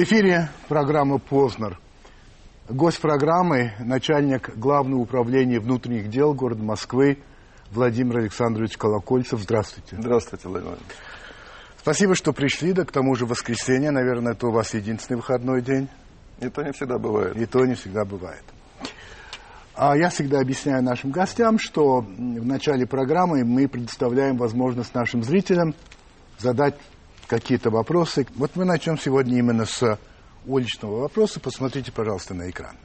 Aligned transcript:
В 0.00 0.02
эфире 0.02 0.48
программа 0.66 1.18
«Познер». 1.18 1.78
Гость 2.70 3.02
программы– 3.02 3.74
начальник 3.80 4.56
Главного 4.56 5.02
управления 5.02 5.60
внутренних 5.60 6.08
дел 6.08 6.32
города 6.32 6.62
Москвы 6.62 7.18
Владимир 7.70 8.20
Александрович 8.20 8.78
Колокольцев. 8.78 9.40
Здравствуйте. 9.40 9.96
Здравствуйте, 10.00 10.48
Владимир. 10.48 10.78
Спасибо, 11.76 12.14
что 12.14 12.32
пришли, 12.32 12.72
да 12.72 12.86
к 12.86 12.92
тому 12.92 13.14
же 13.14 13.26
воскресенье, 13.26 13.90
наверное, 13.90 14.32
это 14.32 14.46
у 14.46 14.52
вас 14.52 14.72
единственный 14.72 15.18
выходной 15.18 15.60
день. 15.60 15.86
И 16.40 16.48
то 16.48 16.62
не 16.62 16.72
всегда 16.72 16.96
бывает. 16.96 17.36
И 17.36 17.44
то 17.44 17.66
не 17.66 17.74
всегда 17.74 18.06
бывает. 18.06 18.44
А 19.74 19.98
я 19.98 20.08
всегда 20.08 20.40
объясняю 20.40 20.82
нашим 20.82 21.10
гостям, 21.10 21.58
что 21.58 22.00
в 22.00 22.46
начале 22.46 22.86
программы 22.86 23.44
мы 23.44 23.68
предоставляем 23.68 24.38
возможность 24.38 24.94
нашим 24.94 25.22
зрителям 25.22 25.74
задать 26.38 26.76
какие-то 27.30 27.70
вопросы. 27.70 28.26
Вот 28.34 28.56
мы 28.56 28.64
начнем 28.64 28.98
сегодня 28.98 29.38
именно 29.38 29.64
с 29.64 29.98
уличного 30.44 31.02
вопроса. 31.02 31.38
Посмотрите, 31.38 31.92
пожалуйста, 31.92 32.34
на 32.34 32.50
экран. 32.50 32.76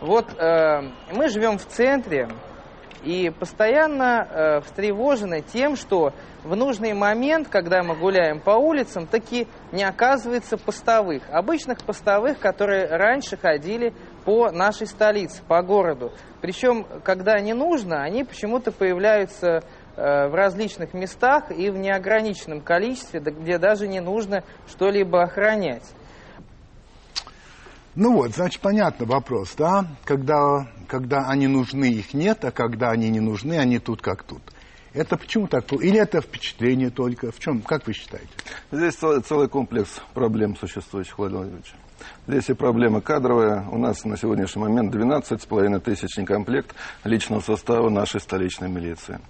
Вот 0.00 0.26
э, 0.36 0.80
мы 1.12 1.28
живем 1.28 1.58
в 1.58 1.66
центре 1.66 2.28
и 3.04 3.30
постоянно 3.30 4.26
э, 4.28 4.60
встревожены 4.62 5.42
тем, 5.42 5.76
что 5.76 6.12
в 6.42 6.56
нужный 6.56 6.92
момент, 6.92 7.46
когда 7.48 7.84
мы 7.84 7.94
гуляем 7.94 8.40
по 8.40 8.50
улицам, 8.50 9.06
таки 9.06 9.46
не 9.70 9.84
оказывается 9.84 10.56
постовых. 10.56 11.22
Обычных 11.30 11.84
постовых, 11.84 12.40
которые 12.40 12.86
раньше 12.86 13.36
ходили 13.36 13.94
по 14.24 14.50
нашей 14.50 14.88
столице, 14.88 15.40
по 15.46 15.62
городу. 15.62 16.12
Причем, 16.40 16.84
когда 17.04 17.38
не 17.38 17.54
нужно, 17.54 18.02
они 18.02 18.24
почему-то 18.24 18.72
появляются 18.72 19.62
в 19.96 20.34
различных 20.34 20.94
местах 20.94 21.50
и 21.50 21.70
в 21.70 21.76
неограниченном 21.76 22.60
количестве, 22.60 23.20
где 23.20 23.58
даже 23.58 23.88
не 23.88 24.00
нужно 24.00 24.42
что-либо 24.68 25.22
охранять. 25.22 25.84
Ну 27.94 28.14
вот, 28.14 28.32
значит, 28.32 28.62
понятно 28.62 29.04
вопрос, 29.04 29.54
да? 29.56 29.84
Когда, 30.04 30.66
когда 30.88 31.28
они 31.28 31.46
нужны, 31.46 31.84
их 31.84 32.14
нет, 32.14 32.42
а 32.44 32.50
когда 32.50 32.90
они 32.90 33.10
не 33.10 33.20
нужны, 33.20 33.58
они 33.58 33.78
тут 33.78 34.00
как 34.00 34.22
тут. 34.22 34.40
Это 34.94 35.16
почему 35.16 35.46
так? 35.46 35.72
Или 35.72 35.98
это 35.98 36.20
впечатление 36.20 36.90
только? 36.90 37.32
В 37.32 37.38
чем? 37.38 37.62
Как 37.62 37.86
вы 37.86 37.94
считаете? 37.94 38.28
Здесь 38.70 38.94
целый 38.94 39.48
комплекс 39.48 40.00
проблем 40.12 40.56
существующих, 40.56 41.16
Владимир 41.18 41.40
Владимирович. 41.40 41.74
Здесь 42.26 42.50
и 42.50 42.54
проблема 42.54 43.00
кадровая. 43.00 43.64
У 43.70 43.78
нас 43.78 44.04
на 44.04 44.16
сегодняшний 44.16 44.62
момент 44.62 44.94
12,5 44.94 45.80
тысяч 45.80 46.16
некомплект 46.18 46.74
личного 47.04 47.40
состава 47.40 47.88
нашей 47.88 48.20
столичной 48.20 48.68
милиции. 48.68 49.20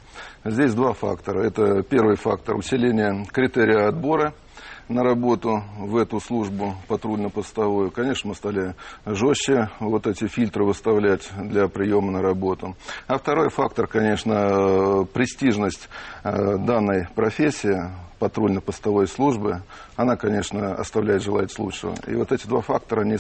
Здесь 0.45 0.75
два 0.75 0.95
фактора. 0.95 1.43
Это 1.45 1.83
первый 1.83 2.17
фактор– 2.17 2.57
усиление 2.57 3.27
критерия 3.31 3.89
отбора– 3.89 4.35
на 4.89 5.03
работу 5.03 5.63
в 5.79 5.97
эту 5.97 6.21
службу 6.21 6.75
патрульно-постовую. 6.89 7.91
Конечно, 7.91 8.31
мы 8.31 8.35
стали 8.35 8.75
жестче 9.07 9.71
вот 9.81 10.07
эти 10.07 10.27
фильтры 10.27 10.65
выставлять 10.65 11.31
для 11.37 11.69
приема 11.69 12.11
на 12.11 12.23
работу. 12.23 12.77
А 13.07 13.19
второй 13.19 13.51
фактор, 13.51 13.87
конечно, 13.87 15.07
престижность 15.13 15.89
э, 16.25 16.59
данной 16.59 17.09
профессии 17.15 17.91
патрульно-постовой 18.19 19.09
службы, 19.09 19.63
она, 19.97 20.17
конечно, 20.17 20.75
оставляет 20.75 21.23
желать 21.23 21.59
лучшего. 21.59 21.95
И 22.07 22.15
вот 22.15 22.31
эти 22.31 22.47
два 22.47 22.61
фактора, 22.61 23.01
они 23.03 23.17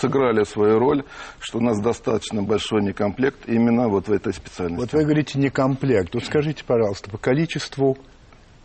сыграли 0.00 0.44
свою 0.44 0.78
роль, 0.78 1.04
что 1.38 1.58
у 1.58 1.60
нас 1.60 1.78
достаточно 1.78 2.42
большой 2.42 2.82
некомплект 2.82 3.46
именно 3.46 3.88
вот 3.88 4.08
в 4.08 4.12
этой 4.12 4.32
специальности. 4.32 4.80
Вот 4.80 4.92
вы 4.92 5.04
говорите 5.04 5.38
некомплект. 5.38 6.14
Вот 6.14 6.24
скажите, 6.24 6.64
пожалуйста, 6.64 7.10
по 7.10 7.18
количеству 7.18 7.98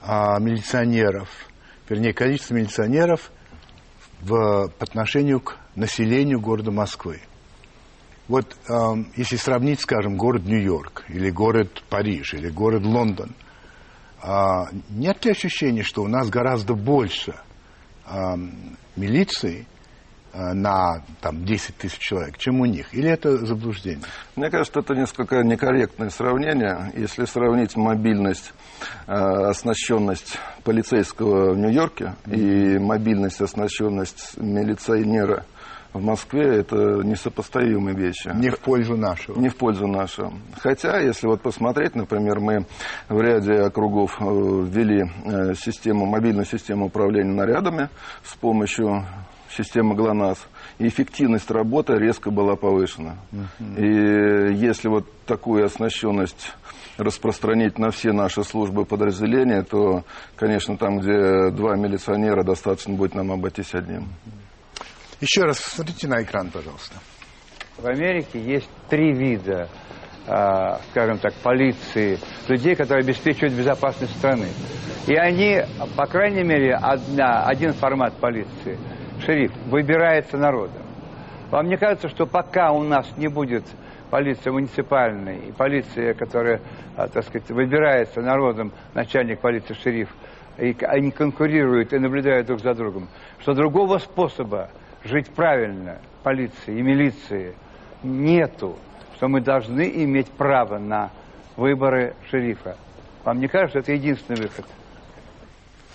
а, 0.01 0.39
милиционеров, 0.39 1.27
вернее, 1.89 2.13
количество 2.13 2.55
милиционеров 2.55 3.31
в, 4.21 4.69
по 4.69 4.83
отношению 4.83 5.39
к 5.39 5.57
населению 5.75 6.39
города 6.39 6.71
Москвы. 6.71 7.21
Вот 8.27 8.57
э, 8.67 8.73
если 9.15 9.35
сравнить, 9.35 9.81
скажем, 9.81 10.17
город 10.17 10.45
Нью-Йорк, 10.45 11.05
или 11.09 11.29
город 11.29 11.83
Париж, 11.89 12.33
или 12.33 12.49
город 12.49 12.83
Лондон, 12.83 13.35
э, 14.23 14.27
нет 14.89 15.23
ли 15.25 15.31
ощущения, 15.31 15.83
что 15.83 16.01
у 16.01 16.07
нас 16.07 16.29
гораздо 16.29 16.73
больше 16.73 17.35
э, 18.07 18.35
милиции, 18.95 19.67
на 20.35 21.01
там, 21.21 21.45
10 21.45 21.77
тысяч 21.77 21.99
человек, 21.99 22.37
чем 22.37 22.59
у 22.59 22.65
них? 22.65 22.93
Или 22.93 23.09
это 23.09 23.37
заблуждение? 23.37 24.05
Мне 24.35 24.49
кажется, 24.49 24.79
это 24.79 24.93
несколько 24.93 25.43
некорректное 25.43 26.09
сравнение. 26.09 26.91
Если 26.95 27.25
сравнить 27.25 27.75
мобильность, 27.75 28.53
э, 29.07 29.13
оснащенность 29.13 30.37
полицейского 30.63 31.53
в 31.53 31.57
Нью-Йорке 31.57 32.15
и 32.27 32.77
мобильность, 32.79 33.41
оснащенность 33.41 34.37
милиционера 34.37 35.45
в 35.93 36.03
Москве 36.03 36.57
это 36.57 36.75
несопоставимые 36.75 37.95
вещи. 37.95 38.29
Не 38.35 38.49
в 38.49 38.59
пользу 38.59 38.97
нашего. 38.97 39.39
Не 39.39 39.47
в 39.47 39.55
пользу 39.55 39.87
нашего. 39.87 40.33
Хотя, 40.59 40.99
если 40.99 41.27
вот 41.27 41.41
посмотреть, 41.41 41.95
например, 41.95 42.41
мы 42.41 42.65
в 43.07 43.21
ряде 43.21 43.61
округов 43.61 44.17
э, 44.19 44.25
ввели 44.25 45.05
систему, 45.55 46.05
мобильную 46.05 46.45
систему 46.45 46.87
управления 46.87 47.33
нарядами 47.33 47.89
с 48.23 48.35
помощью 48.35 49.05
системы 49.55 49.95
ГЛОНАСС, 49.95 50.47
и 50.79 50.87
эффективность 50.87 51.49
работы 51.49 51.93
резко 51.93 52.31
была 52.31 52.55
повышена. 52.55 53.17
Uh-huh. 53.31 54.51
И 54.51 54.55
если 54.55 54.89
вот 54.89 55.05
такую 55.25 55.65
оснащенность 55.65 56.53
распространить 56.97 57.77
на 57.77 57.91
все 57.91 58.11
наши 58.11 58.43
службы 58.43 58.85
подразделения, 58.85 59.63
то, 59.63 60.03
конечно, 60.35 60.77
там, 60.77 60.99
где 60.99 61.51
два 61.51 61.75
милиционера, 61.75 62.43
достаточно 62.43 62.93
будет 62.93 63.15
нам 63.15 63.31
обойтись 63.31 63.73
одним. 63.73 64.07
Еще 65.21 65.41
раз 65.41 65.59
смотрите 65.59 66.07
на 66.07 66.21
экран, 66.21 66.49
пожалуйста. 66.51 66.95
В 67.77 67.85
Америке 67.85 68.39
есть 68.39 68.69
три 68.89 69.13
вида, 69.13 69.69
а, 70.27 70.79
скажем 70.91 71.17
так, 71.17 71.33
полиции, 71.35 72.17
людей, 72.47 72.75
которые 72.75 73.03
обеспечивают 73.03 73.53
безопасность 73.53 74.15
страны. 74.17 74.47
И 75.07 75.15
они, 75.15 75.61
по 75.97 76.05
крайней 76.05 76.43
мере, 76.43 76.75
одна, 76.75 77.45
один 77.45 77.73
формат 77.73 78.17
полиции– 78.19 78.79
шериф 79.25 79.51
выбирается 79.67 80.37
народом. 80.37 80.81
Вам 81.51 81.67
не 81.67 81.77
кажется, 81.77 82.09
что 82.09 82.25
пока 82.25 82.71
у 82.71 82.83
нас 82.83 83.07
не 83.17 83.27
будет 83.27 83.63
полиция 84.09 84.53
муниципальная 84.53 85.37
и 85.37 85.51
полиция, 85.51 86.13
которая, 86.13 86.61
а, 86.95 87.07
так 87.07 87.23
сказать, 87.25 87.49
выбирается 87.49 88.21
народом, 88.21 88.71
начальник 88.93 89.39
полиции, 89.39 89.73
шериф, 89.73 90.09
и 90.57 90.75
они 90.81 91.11
конкурируют 91.11 91.93
и 91.93 91.99
наблюдают 91.99 92.47
друг 92.47 92.61
за 92.61 92.73
другом, 92.73 93.07
что 93.39 93.53
другого 93.53 93.97
способа 93.97 94.69
жить 95.03 95.29
правильно 95.29 95.99
полиции 96.23 96.79
и 96.79 96.81
милиции 96.81 97.55
нету, 98.03 98.77
что 99.15 99.27
мы 99.27 99.41
должны 99.41 100.03
иметь 100.03 100.29
право 100.31 100.77
на 100.77 101.11
выборы 101.55 102.15
шерифа. 102.29 102.77
Вам 103.23 103.39
не 103.39 103.47
кажется, 103.47 103.79
это 103.79 103.93
единственный 103.93 104.41
выход? 104.41 104.65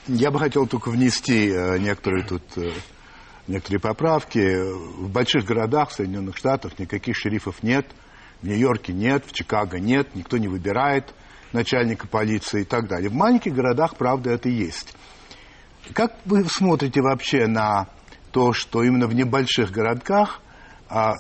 Я 0.07 0.31
бы 0.31 0.39
хотел 0.39 0.67
только 0.67 0.91
внести 0.91 1.51
э, 1.51 1.79
некоторые 1.79 2.25
тут 2.25 2.43
э, 2.57 2.71
некоторые 3.51 3.81
поправки. 3.81 4.39
В 4.99 5.11
больших 5.11 5.45
городах 5.45 5.93
Соединенных 5.93 6.37
Штатов 6.37 6.79
никаких 6.79 7.17
шерифов 7.17 7.63
нет. 7.63 7.87
В 8.41 8.47
Нью-Йорке 8.47 8.93
нет, 8.93 9.25
в 9.27 9.33
Чикаго 9.33 9.79
нет, 9.79 10.15
никто 10.15 10.39
не 10.39 10.49
выбирает 10.49 11.13
начальника 11.53 12.07
полиции 12.07 12.63
и 12.63 12.65
так 12.65 12.89
далее. 12.89 13.11
В 13.11 13.15
маленьких 13.15 13.53
городах, 13.53 13.97
правда, 13.97 14.31
это 14.31 14.49
есть. 14.49 14.95
Как 15.93 16.17
вы 16.25 16.45
смотрите 16.45 17.03
вообще 17.03 17.47
на 17.47 17.89
то, 18.31 18.53
что 18.53 18.83
именно 18.83 19.07
в 19.07 19.15
небольших 19.15 19.73
городках 19.73 20.41
а, 20.89 21.15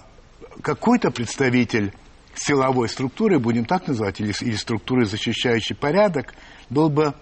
какой-то 0.62 1.10
представитель 1.10 1.93
силовой 2.34 2.88
структуры, 2.88 3.38
будем 3.38 3.64
так 3.64 3.88
называть, 3.88 4.20
или, 4.20 4.32
или 4.40 4.56
структуры, 4.56 5.05
защищающей 5.05 5.75
порядок, 5.75 6.34
был 6.70 6.88
бы 6.88 7.14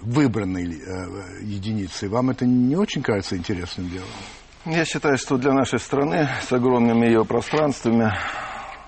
выбранной 0.00 0.64
э, 0.64 1.42
единицей. 1.42 2.08
Вам 2.08 2.30
это 2.30 2.44
не 2.44 2.76
очень 2.76 3.02
кажется 3.02 3.36
интересным 3.36 3.88
делом? 3.88 4.08
Я 4.64 4.84
считаю, 4.84 5.16
что 5.18 5.38
для 5.38 5.52
нашей 5.52 5.80
страны 5.80 6.28
с 6.48 6.52
огромными 6.52 7.04
ее 7.06 7.24
пространствами 7.24 8.12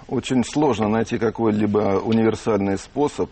очень 0.07 0.45
сложно 0.45 0.87
найти 0.87 1.19
какой-либо 1.19 2.01
универсальный 2.01 2.79
способ, 2.79 3.29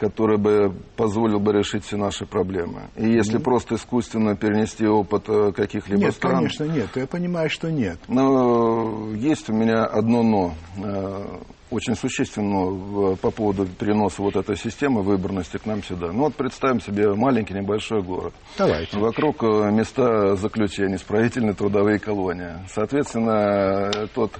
который 0.00 0.38
бы 0.38 0.72
позволил 0.96 1.38
бы 1.38 1.52
решить 1.52 1.84
все 1.84 1.96
наши 1.96 2.24
проблемы. 2.24 2.88
И 2.96 3.06
если 3.06 3.38
mm-hmm. 3.38 3.42
просто 3.42 3.74
искусственно 3.74 4.34
перенести 4.34 4.86
опыт 4.86 5.28
э, 5.28 5.52
каких-либо 5.52 6.00
нет, 6.00 6.14
стран... 6.14 6.42
Нет, 6.42 6.56
конечно, 6.56 6.64
нет. 6.74 6.88
Я 6.96 7.06
понимаю, 7.06 7.50
что 7.50 7.70
нет. 7.70 7.98
Но 8.08 9.12
есть 9.14 9.50
у 9.50 9.52
меня 9.52 9.84
одно 9.84 10.22
«но». 10.22 10.54
Э, 10.82 11.38
очень 11.70 11.94
существенно 11.94 13.14
по 13.16 13.30
поводу 13.30 13.64
переноса 13.64 14.22
вот 14.22 14.34
этой 14.34 14.56
системы 14.56 15.02
выборности 15.02 15.56
к 15.56 15.66
нам 15.66 15.84
сюда. 15.84 16.10
Ну 16.12 16.24
вот 16.24 16.34
представим 16.34 16.80
себе 16.80 17.14
маленький 17.14 17.54
небольшой 17.54 18.02
город. 18.02 18.34
Давайте. 18.58 18.98
Вокруг 18.98 19.42
э, 19.44 19.70
места 19.70 20.34
заключения, 20.34 20.96
исправительные 20.96 21.54
трудовые 21.54 21.98
колонии. 22.00 22.54
Соответственно, 22.68 24.08
тот 24.14 24.32
э, 24.34 24.38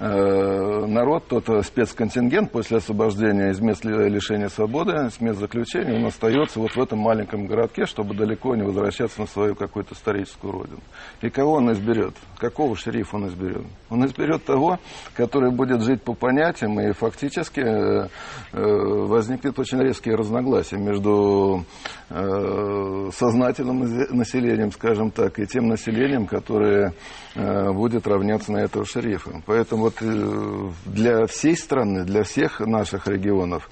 народ, 0.00 1.26
тот 1.28 1.48
э, 1.48 1.62
спецконтингент 1.62 2.52
после 2.52 2.78
освобождения 2.78 3.50
из 3.50 3.60
мест 3.60 3.84
лишения 3.84 4.48
свободы, 4.48 5.10
с 5.10 5.20
мест 5.20 5.38
заключения, 5.38 5.96
он 5.96 6.06
остается 6.06 6.60
вот 6.60 6.76
в 6.76 6.80
этом 6.80 7.00
маленьком 7.00 7.46
городке, 7.46 7.86
чтобы 7.86 8.14
далеко 8.14 8.54
не 8.54 8.62
возвращаться 8.62 9.20
на 9.20 9.26
свою 9.26 9.54
какую-то 9.54 9.94
историческую 9.94 10.52
родину. 10.52 10.80
И 11.20 11.30
кого 11.30 11.54
он 11.54 11.72
изберет? 11.72 12.14
Какого 12.36 12.76
шерифа 12.76 13.16
он 13.16 13.28
изберет? 13.28 13.64
Он 13.90 14.04
изберет 14.06 14.44
того, 14.44 14.78
который 15.14 15.50
будет 15.50 15.82
жить 15.82 16.02
по 16.02 16.14
понятиям, 16.14 16.78
и 16.80 16.92
фактически 16.92 17.60
э, 17.60 18.08
возникнет 18.52 19.58
очень 19.58 19.80
резкие 19.80 20.14
разногласия 20.14 20.76
между 20.76 21.64
сознательным 22.08 23.80
населением, 24.16 24.72
скажем 24.72 25.10
так, 25.10 25.38
и 25.38 25.46
тем 25.46 25.68
населением, 25.68 26.26
которое 26.26 26.94
будет 27.34 28.06
равняться 28.06 28.50
на 28.52 28.58
этого 28.58 28.86
шерифа. 28.86 29.42
Поэтому 29.46 29.84
вот 29.84 29.96
э, 30.00 30.70
для 30.86 31.26
всей 31.26 31.56
страны, 31.56 32.04
для 32.04 32.22
всех 32.22 32.60
наших 32.60 33.06
регионов 33.06 33.68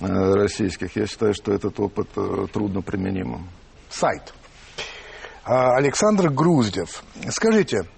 э, 0.00 0.06
российских, 0.06 0.94
я 0.96 1.06
считаю, 1.06 1.34
что 1.34 1.52
этот 1.52 1.78
опыт 1.80 2.08
э, 2.16 2.46
трудно 2.52 2.82
применимым. 2.82 3.48
Сайт. 3.88 4.34
А, 5.44 5.76
Александр 5.76 6.28
Груздев. 6.28 7.02
Скажите, 7.30 7.88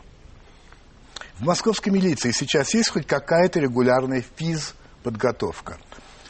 в 1.39 1.45
московской 1.45 1.93
милиции 1.93 2.31
сейчас 2.31 2.75
есть 2.75 2.91
хоть 2.91 3.07
какая-то 3.07 3.61
регулярная 3.61 4.23
физподготовка? 4.37 5.79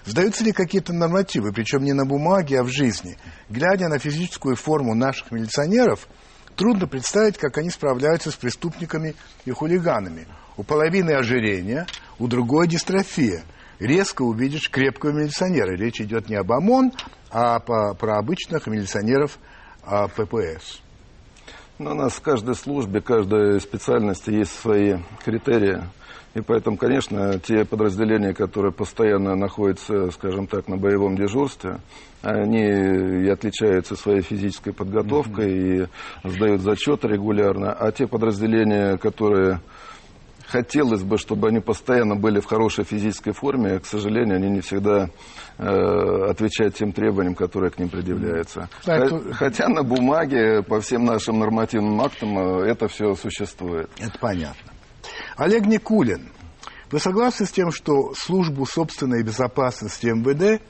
Сдаются 0.05 0.45
ли 0.45 0.53
какие-то 0.53 0.93
нормативы, 0.93 1.53
причем 1.53 1.85
не 1.85 1.93
на 1.93 2.05
бумаге, 2.05 2.61
а 2.61 2.63
в 2.63 2.69
жизни? 2.69 3.17
Глядя 3.49 3.89
на 3.89 3.99
физическую 3.99 4.57
форму 4.57 4.95
наших 4.95 5.31
милиционеров, 5.31 6.09
трудно 6.57 6.87
представить, 6.87 7.39
как 7.39 7.59
они 7.59 7.71
справляются 7.71 8.31
с 8.31 8.35
преступниками 8.35 9.15
и 9.45 9.51
хулиганами. 9.51 10.27
У 10.57 10.63
половины 10.63 11.13
ожирение, 11.13 11.87
у 12.19 12.27
другой 12.29 12.69
дистрофия. 12.69 13.43
Резко 13.79 14.23
увидишь 14.23 14.71
крепкого 14.71 15.13
милиционера. 15.13 15.75
Речь 15.75 16.01
идет 16.01 16.29
не 16.29 16.37
об 16.37 16.53
ОМОН, 16.53 16.93
а 17.31 17.61
по, 17.61 17.95
про 17.95 18.19
обычных 18.19 18.67
милиционеров 18.67 19.39
а, 19.83 20.09
ППС. 20.09 20.81
Ну, 21.79 21.93
у 21.93 21.95
нас 21.95 22.13
в 22.13 22.21
каждой 22.21 22.57
службе, 22.57 23.01
каждой 23.01 23.59
специальности 23.59 24.31
есть 24.31 24.53
свои 24.61 24.99
критерии. 25.25 25.83
И 26.35 26.41
поэтому, 26.41 26.77
конечно, 26.77 27.39
те 27.41 27.65
подразделения, 27.65 28.33
которые 28.33 28.73
постоянно 28.73 29.35
находятся, 29.35 30.11
скажем 30.13 30.47
так, 30.47 30.69
на 30.69 30.77
боевом 30.77 31.17
дежурстве, 31.17 31.81
они 32.23 32.63
и 32.63 33.29
отличаются 33.29 33.97
своей 33.97 34.21
физической 34.23 34.73
подготовкой 34.73 35.51
mm-hmm. 35.51 35.89
и 36.25 36.29
сдают 36.29 36.61
зачеты 36.61 37.09
регулярно. 37.09 37.73
А 37.73 37.91
те 37.91 38.07
подразделения, 38.07 38.97
которые 38.97 39.61
хотелось 40.47 41.03
бы, 41.03 41.17
чтобы 41.19 41.49
они 41.49 41.61
постоянно 41.61 42.17
были 42.17 42.41
в 42.41 42.47
хорошей 42.47 42.85
физической 42.85 43.33
форме. 43.33 43.79
К 43.79 43.87
сожалению, 43.87 44.37
они 44.37 44.51
не 44.51 44.61
всегда 44.61 45.09
э, 45.59 46.31
отвечают 46.31 46.75
тем 46.75 46.93
требованиям, 46.93 47.35
которые 47.35 47.71
к 47.71 47.79
ним 47.79 47.89
предъявляются. 47.89 48.69
Да, 48.85 48.97
это... 48.99 49.33
Хотя 49.33 49.69
на 49.69 49.83
бумаге, 49.83 50.63
по 50.63 50.81
всем 50.81 51.05
нашим 51.05 51.39
нормативным 51.39 52.01
актам, 52.01 52.39
э, 52.39 52.71
это 52.71 52.89
все 52.89 53.15
существует. 53.15 53.89
Это 53.99 54.19
понятно. 54.19 54.73
Олег 55.37 55.67
Никулин, 55.67 56.31
вы 56.91 56.99
согласны 56.99 57.47
с 57.47 57.53
тем, 57.53 57.71
что 57.71 58.15
службу 58.15 58.67
собственной 58.67 59.23
безопасности 59.23 60.07
МВД 60.07 60.63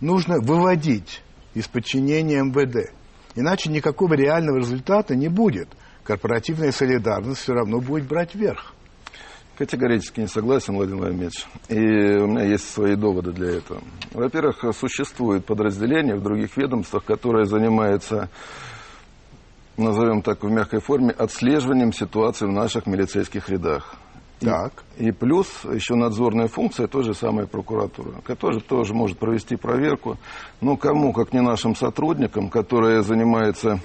нужно 0.00 0.40
выводить 0.40 1.22
из 1.54 1.68
подчинения 1.68 2.42
МВД? 2.42 2.92
Иначе 3.34 3.70
никакого 3.70 4.14
реального 4.14 4.56
результата 4.56 5.14
не 5.14 5.28
будет. 5.28 5.68
Корпоративная 6.02 6.72
солидарность 6.72 7.40
все 7.40 7.52
равно 7.52 7.80
будет 7.80 8.06
брать 8.06 8.34
верх. 8.34 8.72
Категорически 9.58 10.20
не 10.20 10.26
согласен, 10.28 10.74
Владимир 10.74 11.00
Владимирович. 11.00 11.46
И 11.68 11.76
у 11.76 12.26
меня 12.26 12.44
есть 12.44 12.68
свои 12.70 12.94
доводы 12.94 13.32
для 13.32 13.56
этого. 13.56 13.82
Во-первых, 14.12 14.64
существует 14.74 15.46
подразделение 15.46 16.14
в 16.14 16.22
других 16.22 16.56
ведомствах, 16.58 17.04
которое 17.04 17.44
занимается, 17.44 18.28
назовем 19.76 20.22
так 20.22 20.42
в 20.42 20.50
мягкой 20.50 20.80
форме, 20.80 21.10
отслеживанием 21.10 21.92
ситуации 21.92 22.46
в 22.46 22.52
наших 22.52 22.86
милицейских 22.86 23.48
рядах. 23.48 23.96
Так. 24.40 24.84
И, 24.98 25.08
и 25.08 25.12
плюс 25.12 25.46
еще 25.64 25.94
надзорная 25.94 26.48
функция, 26.48 26.86
той 26.86 27.04
же 27.04 27.14
самой 27.14 27.46
прокуратуры, 27.46 28.12
которая 28.22 28.60
тоже 28.60 28.92
может 28.92 29.18
провести 29.18 29.56
проверку. 29.56 30.18
Но 30.60 30.76
кому, 30.76 31.12
как 31.12 31.32
не 31.32 31.40
нашим 31.40 31.74
сотрудникам, 31.74 32.50
которые 32.50 33.02
занимаются 33.02 33.80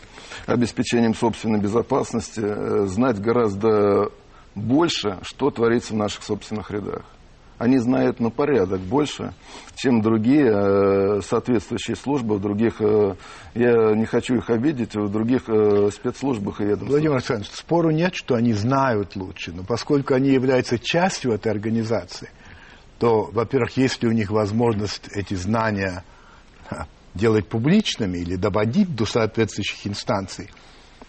обеспечением 0.47 1.15
собственной 1.15 1.59
безопасности, 1.59 2.41
э, 2.43 2.85
знать 2.87 3.19
гораздо 3.19 4.11
больше, 4.55 5.19
что 5.21 5.51
творится 5.51 5.93
в 5.93 5.97
наших 5.97 6.23
собственных 6.23 6.69
рядах. 6.71 7.03
Они 7.61 7.77
знают 7.77 8.19
на 8.19 8.31
порядок 8.31 8.81
больше, 8.81 9.35
чем 9.75 10.01
другие 10.01 10.47
э, 10.51 11.21
соответствующие 11.21 11.95
службы 11.95 12.37
в 12.37 12.41
других, 12.41 12.81
э, 12.81 13.13
я 13.53 13.93
не 13.93 14.05
хочу 14.05 14.33
их 14.37 14.49
обидеть, 14.49 14.95
в 14.95 15.11
других 15.11 15.43
э, 15.47 15.91
спецслужбах 15.93 16.59
и 16.59 16.63
ведомствах. 16.63 16.89
Владимир 16.89 17.13
Александрович, 17.17 17.51
спору 17.51 17.91
нет, 17.91 18.15
что 18.15 18.33
они 18.33 18.53
знают 18.53 19.15
лучше, 19.15 19.51
но 19.51 19.63
поскольку 19.63 20.15
они 20.15 20.29
являются 20.31 20.79
частью 20.79 21.33
этой 21.33 21.51
организации, 21.51 22.31
то, 22.97 23.29
во-первых, 23.31 23.77
есть 23.77 24.01
ли 24.01 24.09
у 24.09 24.11
них 24.11 24.31
возможность 24.31 25.09
эти 25.13 25.35
знания 25.35 26.03
делать 27.13 27.47
публичными 27.47 28.17
или 28.17 28.37
доводить 28.37 28.95
до 28.95 29.05
соответствующих 29.05 29.85
инстанций, 29.85 30.49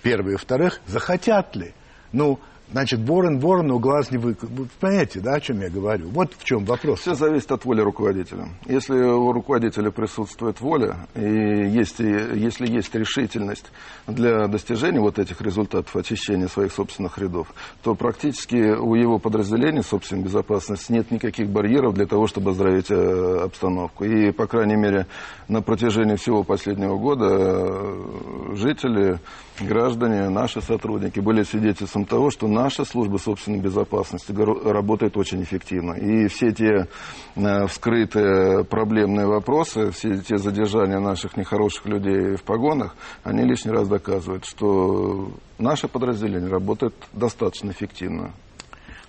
первое. 0.02 0.32
Во-вторых, 0.32 0.82
захотят 0.86 1.56
ли? 1.56 1.72
Ну, 2.12 2.40
Значит, 2.70 3.00
ворон 3.00 3.38
ворону 3.38 3.78
глаз 3.78 4.10
не 4.10 4.16
вы... 4.16 4.34
Понимаете, 4.80 5.20
да, 5.20 5.34
о 5.34 5.40
чем 5.40 5.60
я 5.60 5.68
говорю? 5.68 6.08
Вот 6.08 6.32
в 6.38 6.44
чем 6.44 6.64
вопрос. 6.64 7.00
Все 7.00 7.14
зависит 7.14 7.52
от 7.52 7.64
воли 7.66 7.82
руководителя. 7.82 8.48
Если 8.66 8.94
у 8.94 9.30
руководителя 9.32 9.90
присутствует 9.90 10.60
воля, 10.60 11.06
и 11.14 11.20
есть, 11.20 11.98
если 11.98 12.66
есть 12.66 12.94
решительность 12.94 13.70
для 14.06 14.46
достижения 14.46 15.00
вот 15.00 15.18
этих 15.18 15.42
результатов 15.42 15.94
очищения 15.94 16.48
своих 16.48 16.72
собственных 16.72 17.18
рядов, 17.18 17.48
то 17.82 17.94
практически 17.94 18.56
у 18.56 18.94
его 18.94 19.18
подразделения 19.18 19.82
собственной 19.82 20.22
безопасности 20.22 20.92
нет 20.92 21.10
никаких 21.10 21.50
барьеров 21.50 21.92
для 21.92 22.06
того, 22.06 22.26
чтобы 22.26 22.52
оздоровить 22.52 22.90
э, 22.90 23.40
обстановку. 23.44 24.04
И, 24.04 24.30
по 24.32 24.46
крайней 24.46 24.76
мере, 24.76 25.06
на 25.48 25.60
протяжении 25.60 26.16
всего 26.16 26.42
последнего 26.42 26.96
года 26.96 27.26
э, 27.28 28.54
жители, 28.54 29.20
граждане, 29.60 30.28
наши 30.28 30.60
сотрудники 30.60 31.20
были 31.20 31.42
свидетельством 31.42 32.04
того, 32.04 32.30
что 32.30 32.48
наша 32.52 32.84
служба 32.84 33.16
собственной 33.16 33.58
безопасности 33.58 34.32
работает 34.32 35.16
очень 35.16 35.42
эффективно. 35.42 35.94
И 35.94 36.28
все 36.28 36.52
те 36.52 36.86
э, 37.34 37.66
вскрытые 37.66 38.64
проблемные 38.64 39.26
вопросы, 39.26 39.90
все 39.90 40.18
те 40.18 40.38
задержания 40.38 41.00
наших 41.00 41.36
нехороших 41.36 41.86
людей 41.86 42.36
в 42.36 42.42
погонах, 42.42 42.94
они 43.24 43.44
лишний 43.44 43.72
раз 43.72 43.88
доказывают, 43.88 44.44
что 44.44 45.32
наше 45.58 45.88
подразделение 45.88 46.50
работает 46.50 46.94
достаточно 47.12 47.70
эффективно. 47.70 48.32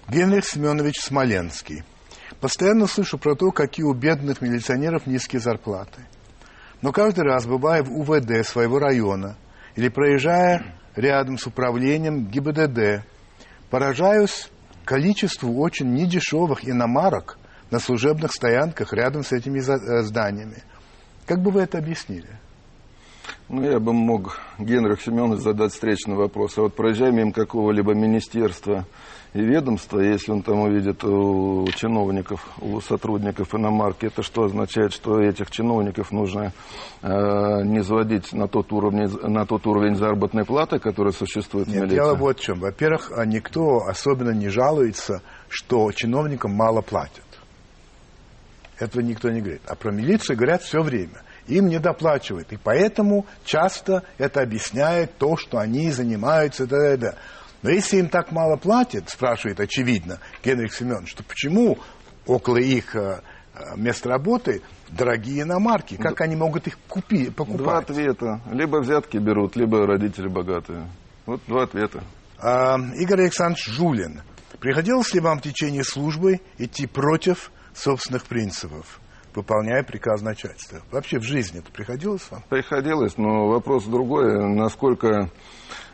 Генрих 0.07 0.45
Семенович 0.45 0.99
Смоленский. 1.01 1.83
Постоянно 2.39 2.87
слышу 2.87 3.17
про 3.17 3.35
то, 3.35 3.51
какие 3.51 3.85
у 3.85 3.93
бедных 3.93 4.41
милиционеров 4.41 5.07
низкие 5.07 5.39
зарплаты. 5.39 6.01
Но 6.81 6.91
каждый 6.91 7.23
раз, 7.23 7.45
бывая 7.45 7.83
в 7.83 7.91
УВД 7.91 8.45
своего 8.45 8.79
района 8.79 9.37
или 9.75 9.87
проезжая 9.87 10.75
рядом 10.95 11.37
с 11.37 11.47
управлением 11.47 12.25
ГИБДД, 12.25 13.05
Поражаюсь 13.73 14.51
количеству 14.85 15.59
очень 15.59 15.95
недешевых 15.95 16.69
иномарок 16.69 17.39
на 17.71 17.79
служебных 17.79 18.31
стоянках 18.31 18.93
рядом 18.93 19.23
с 19.23 19.31
этими 19.31 19.61
э, 19.61 20.03
зданиями. 20.03 20.61
Как 21.25 21.41
бы 21.41 21.49
вы 21.49 21.61
это 21.61 21.79
объяснили? 21.79 22.29
Ну, 23.49 23.63
я 23.63 23.79
бы 23.79 23.91
мог 23.91 24.37
Генрих 24.59 25.01
Семенович 25.01 25.41
задать 25.41 25.71
встречный 25.71 26.13
вопрос. 26.13 26.55
А 26.59 26.61
вот 26.61 26.75
проезжая 26.75 27.11
мимо 27.11 27.31
какого-либо 27.31 27.95
министерства 27.95 28.85
ведомства, 29.33 29.99
если 29.99 30.31
он 30.31 30.43
там 30.43 30.61
увидит 30.61 31.03
у 31.03 31.67
чиновников, 31.75 32.47
у 32.61 32.79
сотрудников 32.81 33.55
иномарки, 33.55 34.05
это 34.05 34.21
что 34.21 34.43
означает, 34.43 34.93
что 34.93 35.19
этих 35.19 35.49
чиновников 35.49 36.11
нужно 36.11 36.53
э, 37.01 37.07
не 37.63 37.81
заводить 37.81 38.31
на 38.33 38.47
тот, 38.47 38.71
уровень, 38.71 39.09
на 39.27 39.45
тот 39.45 39.65
уровень 39.65 39.95
заработной 39.95 40.45
платы, 40.45 40.79
который 40.79 41.13
существует 41.13 41.67
Нет, 41.67 41.75
в 41.75 41.79
милиции? 41.79 41.95
дело 41.95 42.15
вот 42.15 42.39
в 42.39 42.43
чем. 42.43 42.59
Во-первых, 42.59 43.11
а 43.15 43.25
никто 43.25 43.77
особенно 43.87 44.31
не 44.31 44.49
жалуется, 44.49 45.21
что 45.49 45.91
чиновникам 45.91 46.51
мало 46.53 46.81
платят. 46.81 47.23
Этого 48.77 49.01
никто 49.01 49.29
не 49.29 49.41
говорит. 49.41 49.61
А 49.67 49.75
про 49.75 49.91
милицию 49.91 50.37
говорят 50.37 50.61
все 50.61 50.81
время. 50.81 51.21
Им 51.47 51.67
не 51.67 51.79
доплачивают. 51.79 52.51
И 52.53 52.57
поэтому 52.57 53.25
часто 53.45 54.03
это 54.17 54.41
объясняет 54.41 55.17
то, 55.17 55.37
что 55.37 55.57
они 55.57 55.91
занимаются. 55.91 56.65
Да, 56.65 56.77
да, 56.77 56.97
да. 56.97 57.15
Но 57.63 57.71
если 57.71 57.97
им 57.97 58.09
так 58.09 58.31
мало 58.31 58.57
платят, 58.57 59.09
спрашивает 59.09 59.59
очевидно 59.59 60.19
Генрих 60.43 60.73
Семенович, 60.73 61.15
то 61.15 61.23
почему 61.23 61.79
около 62.27 62.57
их 62.57 62.93
э, 62.95 63.21
э, 63.55 63.77
мест 63.77 64.05
работы 64.05 64.61
дорогие 64.89 65.43
иномарки? 65.43 65.95
Как 65.95 66.19
они 66.21 66.35
могут 66.35 66.67
их 66.67 66.77
купить, 66.89 67.33
покупать? 67.33 67.61
Два 67.61 67.77
ответа. 67.79 68.41
Либо 68.51 68.81
взятки 68.81 69.17
берут, 69.17 69.55
либо 69.55 69.87
родители 69.87 70.27
богатые. 70.27 70.89
Вот 71.25 71.41
два 71.47 71.63
ответа. 71.63 72.03
А, 72.37 72.77
Игорь 72.99 73.21
Александрович 73.21 73.65
Жулин. 73.67 74.21
Приходилось 74.59 75.13
ли 75.13 75.21
вам 75.21 75.39
в 75.39 75.41
течение 75.41 75.83
службы 75.83 76.41
идти 76.57 76.85
против 76.85 77.49
собственных 77.73 78.25
принципов, 78.25 78.99
выполняя 79.33 79.83
приказ 79.83 80.21
начальства? 80.21 80.81
Вообще 80.91 81.19
в 81.19 81.23
жизни 81.23 81.59
это 81.59 81.71
приходилось 81.71 82.29
вам? 82.29 82.43
Приходилось, 82.49 83.17
но 83.17 83.47
вопрос 83.47 83.85
другой, 83.85 84.53
насколько 84.53 85.29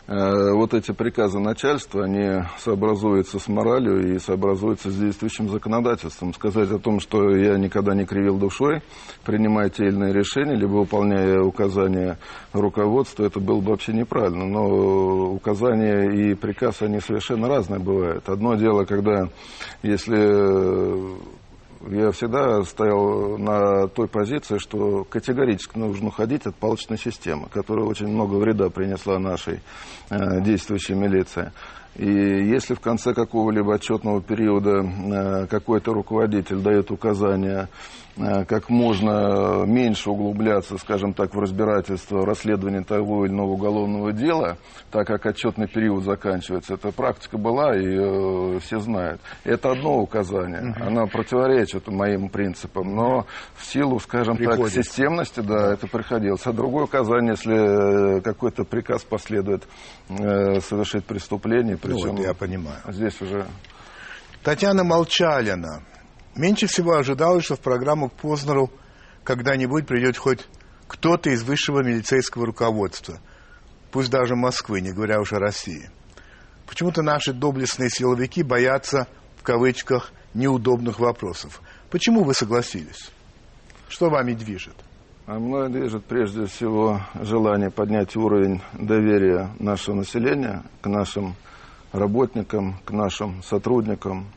вот 0.10 0.74
эти 0.74 0.92
приказы 0.92 1.38
начальства, 1.38 2.06
они 2.06 2.44
сообразуются 2.58 3.38
с 3.38 3.48
моралью 3.48 4.16
и 4.16 4.18
сообразуются 4.18 4.90
с 4.90 4.96
действующим 4.96 5.50
законодательством. 5.50 6.34
Сказать 6.34 6.72
о 6.72 6.80
том, 6.80 7.00
что 7.00 7.30
я 7.36 7.58
никогда 7.58 7.94
не 7.94 8.06
кривил 8.06 8.38
душой, 8.38 8.82
принимая 9.24 9.70
те 9.70 9.86
или 9.86 9.94
иные 9.94 10.14
решения, 10.14 10.56
либо 10.56 10.78
выполняя 10.78 11.40
указания 11.42 12.18
руководства, 12.54 13.26
это 13.26 13.40
было 13.40 13.62
бы 13.62 13.70
вообще 13.70 13.94
неправильно. 13.94 14.46
Но 14.46 15.32
указания 15.32 16.10
и 16.10 16.34
приказ, 16.34 16.82
они 16.82 17.00
совершенно 17.02 17.48
разные 17.48 17.80
бывают. 17.80 18.28
Одно 18.30 18.56
дело, 18.56 18.86
когда, 18.86 19.30
если 19.84 21.20
я 21.88 22.12
всегда 22.12 22.62
стоял 22.64 23.38
на 23.38 23.88
той 23.88 24.08
позиции, 24.08 24.58
что 24.58 25.04
категорически 25.06 25.78
нужно 25.78 26.10
уходить 26.10 26.46
от 26.46 26.56
палочной 26.56 26.98
системы, 26.98 27.48
которая 27.52 27.86
очень 27.86 28.08
много 28.08 28.36
вреда 28.36 28.70
принесла 28.70 29.18
нашей 29.20 29.62
э, 30.10 30.42
действующей 30.42 30.96
милиции. 30.96 31.52
И 31.96 32.06
если 32.06 32.76
в 32.76 32.80
конце 32.80 33.14
какого-либо 33.14 33.76
отчетного 33.76 34.22
периода 34.22 34.82
э, 34.82 35.48
какой-то 35.48 35.94
руководитель 35.94 36.58
дает 36.58 36.92
указания 36.92 37.70
как 38.48 38.70
можно 38.70 39.64
меньше 39.66 40.10
углубляться, 40.10 40.78
скажем 40.78 41.14
так, 41.14 41.34
в 41.34 41.40
разбирательство, 41.40 42.26
расследование 42.26 42.84
того 42.84 43.26
или 43.26 43.34
иного 43.34 43.52
уголовного 43.52 44.12
дела, 44.12 44.58
так 44.92 45.08
как 45.08 45.26
отчетный 45.26 45.68
период 45.68 46.04
заканчивается. 46.04 46.74
Эта 46.74 46.92
практика 46.92 47.38
была, 47.38 47.76
и 47.76 47.86
э, 47.86 48.60
все 48.60 48.80
знают. 48.80 49.22
Это 49.44 49.72
одно 49.72 50.00
указание. 50.00 50.72
Угу. 50.72 50.84
Оно 50.84 51.08
противоречит 51.08 51.88
моим 51.88 52.30
принципам, 52.30 52.96
но 52.96 53.26
в 53.56 53.66
силу, 53.66 54.00
скажем 54.00 54.38
так, 54.38 54.68
системности, 54.70 55.40
да, 55.40 55.74
это 55.74 55.88
приходилось. 55.88 56.46
А 56.46 56.54
другое 56.54 56.86
указание, 56.86 57.36
если 57.38 58.18
э, 58.18 58.22
какой-то 58.22 58.64
приказ 58.64 59.04
последует 59.04 59.68
э, 60.10 60.60
совершить 60.62 61.06
преступление, 61.06 61.78
причем... 61.78 62.10
Ну, 62.10 62.18
вот 62.18 62.26
я 62.26 62.34
понимаю. 62.34 62.80
Здесь 62.90 63.22
уже... 63.22 63.46
Татьяна 64.44 64.84
Молчалина 64.84 65.84
Меньше 66.40 66.68
всего 66.68 66.94
ожидалось, 66.96 67.44
что 67.44 67.58
в 67.58 67.60
программу 67.60 68.08
к 68.08 68.14
Познеру 68.14 68.72
когда-нибудь 69.26 69.86
придет 69.86 70.16
хоть 70.16 70.48
кто-то 70.88 71.30
из 71.32 71.44
высшего 71.44 71.84
милицейского 71.84 72.46
руководства, 72.46 73.20
пусть 73.92 74.10
даже 74.10 74.38
Москвы, 74.38 74.80
не 74.80 74.94
говоря 74.94 75.20
уже 75.20 75.36
о 75.36 75.40
России. 75.40 75.90
Почему-то 76.66 77.02
наши 77.02 77.34
доблестные 77.34 77.90
силовики 77.90 78.42
боятся, 78.42 79.10
в 79.36 79.44
кавычках, 79.44 80.14
неудобных 80.34 81.02
вопросов. 81.02 81.62
Почему 81.90 82.24
вы 82.24 82.34
согласились? 82.34 83.12
Что 83.90 84.10
вами 84.10 84.32
движет? 84.32 84.76
А 85.26 85.40
мной 85.40 85.68
движет 85.68 86.06
прежде 86.06 86.46
всего 86.46 87.02
желание 87.20 87.70
поднять 87.70 88.16
уровень 88.16 88.62
доверия 88.72 89.50
нашего 89.60 89.96
населения 89.96 90.64
к 90.80 90.88
нашим 90.88 91.36
работникам, 91.92 92.80
к 92.86 92.92
нашим 92.92 93.44
сотрудникам, 93.44 94.28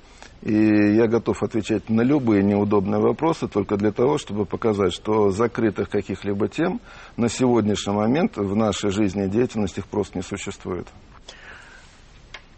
и 0.42 0.96
я 0.96 1.06
готов 1.06 1.42
отвечать 1.42 1.88
на 1.88 2.02
любые 2.02 2.42
неудобные 2.42 3.00
вопросы 3.00 3.46
только 3.46 3.76
для 3.76 3.92
того, 3.92 4.18
чтобы 4.18 4.44
показать, 4.44 4.92
что 4.92 5.30
закрытых 5.30 5.88
каких-либо 5.88 6.48
тем 6.48 6.80
на 7.16 7.28
сегодняшний 7.28 7.94
момент 7.94 8.36
в 8.36 8.56
нашей 8.56 8.90
жизни 8.90 9.26
и 9.26 9.28
деятельности 9.28 9.78
их 9.78 9.86
просто 9.86 10.18
не 10.18 10.22
существует. 10.22 10.88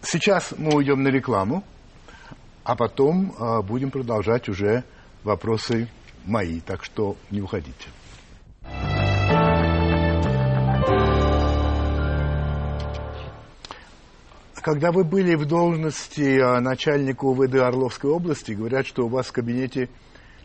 Сейчас 0.00 0.54
мы 0.56 0.74
уйдем 0.74 1.02
на 1.02 1.08
рекламу, 1.08 1.62
а 2.62 2.74
потом 2.74 3.32
э, 3.32 3.62
будем 3.62 3.90
продолжать 3.90 4.48
уже 4.48 4.84
вопросы 5.22 5.88
мои, 6.24 6.60
так 6.60 6.84
что 6.84 7.16
не 7.30 7.42
уходите. 7.42 7.88
Когда 14.64 14.92
вы 14.92 15.04
были 15.04 15.34
в 15.34 15.44
должности 15.44 16.40
а, 16.40 16.58
начальника 16.58 17.26
УВД 17.26 17.56
Орловской 17.56 18.10
области, 18.10 18.52
говорят, 18.52 18.86
что 18.86 19.04
у 19.04 19.08
вас 19.08 19.26
в 19.26 19.32
кабинете 19.32 19.90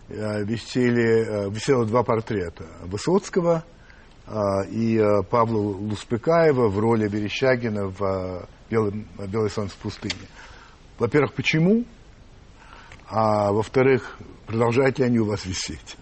а, 0.09 0.41
висели, 0.41 1.23
а, 1.23 1.49
висело 1.49 1.85
два 1.85 2.03
портрета. 2.03 2.65
Высоцкого 2.83 3.63
и 4.69 5.01
Павла 5.31 5.59
Луспекаева 5.59 6.67
в 6.67 6.77
роли 6.77 7.07
Верещагина 7.07 7.87
в 7.87 8.47
«Белый, 8.69 9.07
«Белый 9.25 9.49
солнце 9.49 9.73
в 9.73 9.77
пустыне». 9.77 10.27
Во-первых, 10.99 11.33
почему? 11.33 11.85
А 13.07 13.53
во-вторых, 13.53 14.19
продолжают 14.45 14.99
ли 14.99 15.05
они 15.05 15.19
у 15.19 15.25
вас 15.25 15.45
висеть? 15.45 15.95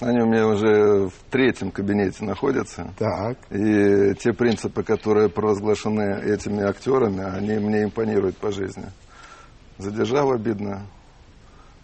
Они 0.00 0.18
у 0.20 0.26
меня 0.26 0.46
уже 0.46 1.08
в 1.08 1.12
третьем 1.30 1.70
кабинете 1.70 2.24
находятся. 2.24 2.90
Так. 2.96 3.36
И 3.50 4.14
те 4.14 4.32
принципы, 4.32 4.82
которые 4.82 5.28
провозглашены 5.28 6.22
этими 6.24 6.62
актерами, 6.62 7.22
они 7.22 7.58
мне 7.58 7.84
импонируют 7.84 8.38
по 8.38 8.50
жизни. 8.50 8.86
Задержал 9.76 10.32
обидно, 10.32 10.86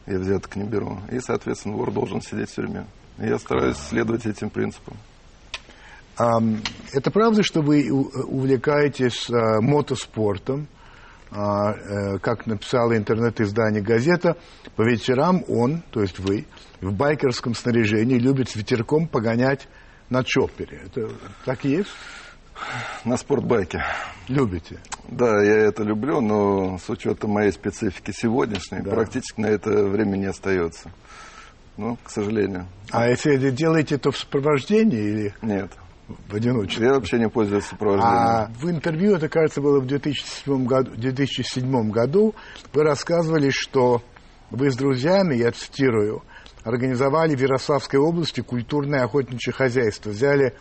я 0.07 0.19
взяток 0.19 0.57
не 0.57 0.65
беру. 0.65 0.99
И, 1.11 1.21
соответственно, 1.21 1.77
вор 1.77 1.93
должен 1.93 2.23
сидеть 2.23 2.51
в 2.51 2.55
тюрьме. 2.55 2.87
И 3.19 3.27
я 3.27 3.39
стараюсь 3.39 3.77
следовать 3.77 4.25
этим 4.25 4.49
принципам. 4.49 4.97
Это 6.17 7.11
правда, 7.11 7.43
что 7.43 7.61
вы 7.61 7.91
увлекаетесь 7.91 9.29
а, 9.31 9.61
мотоспортом? 9.61 10.67
А, 11.31 11.73
э, 11.73 12.19
как 12.19 12.47
написала 12.47 12.97
интернет-издание 12.97 13.83
«Газета», 13.83 14.37
по 14.77 14.83
вечерам 14.83 15.43
он, 15.49 15.83
то 15.91 16.01
есть 16.01 16.19
вы, 16.19 16.47
в 16.81 16.93
байкерском 16.93 17.55
снаряжении 17.55 18.19
любит 18.19 18.49
с 18.49 18.57
ветерком 18.57 19.09
погонять 19.09 19.69
на 20.09 20.23
чоппере. 20.23 20.83
Это 20.87 21.11
так 21.45 21.65
и 21.65 21.71
есть? 21.71 21.91
На 23.05 23.17
спортбайке. 23.17 23.83
Любите? 24.29 24.79
Да, 25.09 25.43
я 25.43 25.57
это 25.57 25.83
люблю, 25.83 26.21
но 26.21 26.79
с 26.79 26.89
учетом 26.89 27.33
моей 27.33 27.53
специфики 27.53 28.13
сегодняшней, 28.13 28.81
да. 28.81 28.91
практически 28.93 29.41
на 29.41 29.47
это 29.47 29.71
время 29.85 30.17
не 30.17 30.27
остается. 30.27 30.91
Ну, 31.77 31.99
к 32.03 32.09
сожалению. 32.09 32.67
А 32.91 33.09
если 33.09 33.51
делаете 33.51 33.97
это 33.97 34.11
в 34.11 34.17
сопровождении 34.17 35.03
или? 35.03 35.35
Нет 35.43 35.71
в 36.09 36.35
одиночестве. 36.35 36.87
Я 36.87 36.95
вообще 36.95 37.19
не 37.19 37.29
пользуюсь 37.29 37.65
сопровождением. 37.65 38.17
А 38.17 38.51
в 38.59 38.71
интервью, 38.71 39.17
это, 39.17 39.29
кажется, 39.29 39.61
было 39.61 39.81
в 39.81 39.87
2007 39.87 40.67
году, 40.67 40.91
2007 40.93 41.91
году, 41.91 42.35
вы 42.73 42.83
рассказывали, 42.83 43.51
что 43.51 44.03
вы 44.51 44.71
с 44.71 44.77
друзьями, 44.77 45.35
я 45.35 45.51
цитирую, 45.51 46.23
организовали 46.63 47.35
в 47.35 47.41
Ярославской 47.41 47.99
области 47.99 48.41
культурное 48.41 49.03
охотничье 49.05 49.53
хозяйство. 49.53 50.11
Взяли 50.11 50.55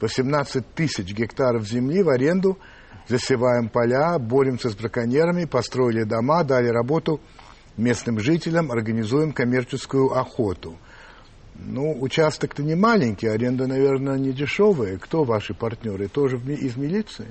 18 0.00 0.74
тысяч 0.74 1.12
гектаров 1.12 1.66
земли 1.66 2.02
в 2.02 2.08
аренду, 2.08 2.58
засеваем 3.08 3.68
поля, 3.68 4.18
боремся 4.18 4.70
с 4.70 4.76
браконьерами, 4.76 5.44
построили 5.44 6.04
дома, 6.04 6.44
дали 6.44 6.68
работу 6.68 7.20
местным 7.76 8.20
жителям, 8.20 8.70
организуем 8.70 9.32
коммерческую 9.32 10.16
охоту– 10.16 10.76
ну, 11.54 11.96
участок-то 12.00 12.62
не 12.62 12.74
маленький, 12.74 13.26
аренда, 13.26 13.66
наверное, 13.66 14.18
не 14.18 14.32
дешевая. 14.32 14.98
Кто 14.98 15.24
ваши 15.24 15.54
партнеры? 15.54 16.08
Тоже 16.08 16.36
из 16.36 16.76
милиции? 16.76 17.26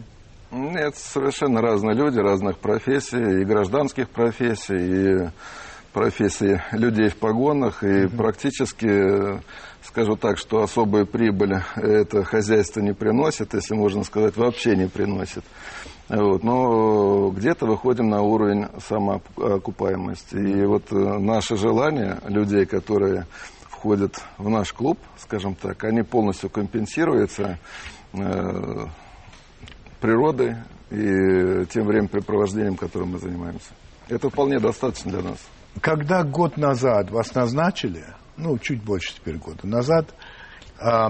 Нет, 0.51 0.95
совершенно 0.95 1.61
разные 1.61 1.95
люди, 1.95 2.19
разных 2.19 2.57
профессий, 2.57 3.41
и 3.41 3.45
гражданских 3.45 4.09
профессий, 4.09 4.75
и 4.75 5.29
профессий 5.93 6.61
людей 6.73 7.09
в 7.09 7.15
погонах, 7.15 7.83
и 7.83 8.05
угу. 8.05 8.17
практически, 8.17 9.39
скажу 9.83 10.15
так, 10.17 10.37
что 10.37 10.61
особая 10.61 11.05
прибыль 11.05 11.61
это 11.75 12.23
хозяйство 12.23 12.81
не 12.81 12.93
приносит, 12.93 13.53
если 13.53 13.75
можно 13.75 14.03
сказать, 14.03 14.35
вообще 14.37 14.75
не 14.75 14.87
приносит. 14.87 15.43
Вот, 16.09 16.43
но 16.43 17.29
где-то 17.29 17.65
выходим 17.65 18.09
на 18.09 18.21
уровень 18.21 18.67
самоокупаемости. 18.85 20.35
И 20.35 20.65
вот 20.65 20.91
наше 20.91 21.55
желание 21.55 22.17
людей, 22.27 22.65
которые 22.65 23.27
входят 23.81 24.21
в 24.37 24.47
наш 24.47 24.73
клуб, 24.73 24.99
скажем 25.17 25.55
так, 25.55 25.83
они 25.85 26.03
полностью 26.03 26.51
компенсируются 26.51 27.57
э, 28.13 28.85
природой 29.99 30.57
и 30.91 31.65
тем 31.65 31.87
времяпрепровождением, 31.87 32.75
которым 32.75 33.13
мы 33.13 33.17
занимаемся. 33.17 33.73
Это 34.07 34.29
вполне 34.29 34.59
достаточно 34.59 35.11
для 35.11 35.21
нас. 35.31 35.39
Когда 35.81 36.23
год 36.23 36.57
назад 36.57 37.09
вас 37.09 37.33
назначили, 37.33 38.05
ну, 38.37 38.59
чуть 38.59 38.83
больше 38.83 39.15
теперь 39.15 39.37
года 39.37 39.65
назад, 39.65 40.13
э, 40.79 41.07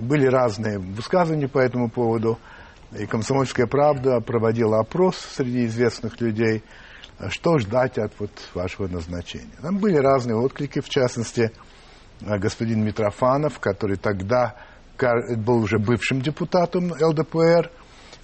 были 0.00 0.24
разные 0.24 0.78
высказывания 0.78 1.48
по 1.48 1.58
этому 1.58 1.90
поводу, 1.90 2.38
и 2.98 3.04
«Комсомольская 3.04 3.66
правда» 3.66 4.20
проводила 4.20 4.78
опрос 4.78 5.18
среди 5.18 5.66
известных 5.66 6.18
людей, 6.22 6.64
что 7.28 7.58
ждать 7.58 7.98
от 7.98 8.12
вот 8.18 8.30
вашего 8.54 8.88
назначения. 8.88 9.52
Там 9.60 9.76
были 9.78 9.96
разные 9.96 10.36
отклики, 10.36 10.80
в 10.80 10.88
частности, 10.88 11.50
господин 12.20 12.84
Митрофанов, 12.84 13.58
который 13.60 13.96
тогда 13.96 14.54
был 15.36 15.58
уже 15.58 15.78
бывшим 15.78 16.22
депутатом 16.22 16.92
ЛДПР, 16.92 17.70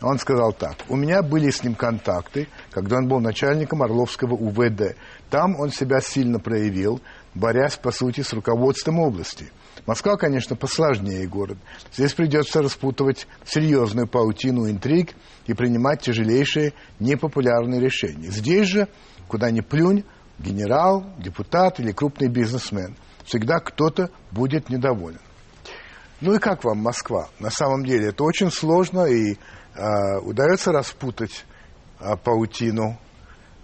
Он 0.03 0.19
сказал 0.19 0.53
так. 0.53 0.77
У 0.89 0.97
меня 0.97 1.23
были 1.23 1.51
с 1.51 1.63
ним 1.63 1.75
контакты, 1.75 2.49
когда 2.71 2.97
он 2.97 3.07
был 3.09 3.21
начальником 3.21 3.83
Орловского 3.83 4.35
УВД. 4.35 4.97
Там 5.31 5.55
он 5.59 5.71
себя 5.71 6.01
сильно 6.01 6.41
проявил, 6.41 7.01
борясь, 7.35 7.77
по 7.77 7.93
сути, 7.93 8.23
с 8.23 8.33
руководством 8.33 8.99
области. 8.99 9.51
Москва, 9.87 10.17
конечно, 10.17 10.57
посложнее 10.57 11.27
город. 11.27 11.57
Здесь 11.93 12.13
придется 12.15 12.63
распутывать 12.63 13.27
серьезную 13.45 14.07
паутину 14.09 14.69
интриг 14.69 15.13
и 15.47 15.55
принимать 15.55 16.03
тяжелейшие 16.03 16.73
непопулярные 16.99 17.81
решения. 17.81 18.31
Здесь 18.31 18.69
же, 18.69 18.89
куда 19.29 19.51
ни 19.51 19.61
плюнь, 19.61 20.05
генерал, 20.39 21.07
депутат 21.19 21.79
или 21.81 21.93
крупный 21.93 22.29
бизнесмен, 22.29 22.97
всегда 23.25 23.59
кто-то 23.59 24.11
будет 24.31 24.69
недоволен. 24.71 25.21
Ну 26.21 26.35
и 26.35 26.39
как 26.39 26.65
вам 26.65 26.79
Москва? 26.79 27.29
На 27.41 27.51
самом 27.51 27.85
деле 27.85 28.09
это 28.09 28.23
очень 28.23 28.51
сложно 28.51 29.07
и 29.07 29.33
э, 29.35 30.19
удается 30.23 30.71
распутать 30.71 31.45
э, 31.99 32.17
паутину 32.17 32.97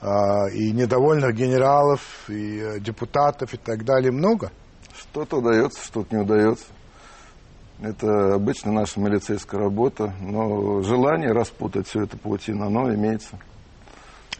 э, 0.00 0.06
и 0.54 0.72
недовольных 0.72 1.34
генералов, 1.34 2.00
и 2.28 2.58
э, 2.58 2.80
депутатов 2.80 3.54
и 3.54 3.58
так 3.58 3.84
далее 3.84 4.10
много. 4.10 4.50
Что-то 4.92 5.36
удается, 5.36 5.84
что-то 5.84 6.16
не 6.16 6.22
удается. 6.22 6.66
Это 7.80 8.34
обычно 8.34 8.72
наша 8.72 8.98
милицейская 8.98 9.60
работа, 9.60 10.12
но 10.20 10.82
желание 10.82 11.30
распутать 11.30 11.86
всю 11.86 12.02
эту 12.02 12.18
паутину, 12.18 12.66
оно 12.66 12.92
имеется. 12.92 13.38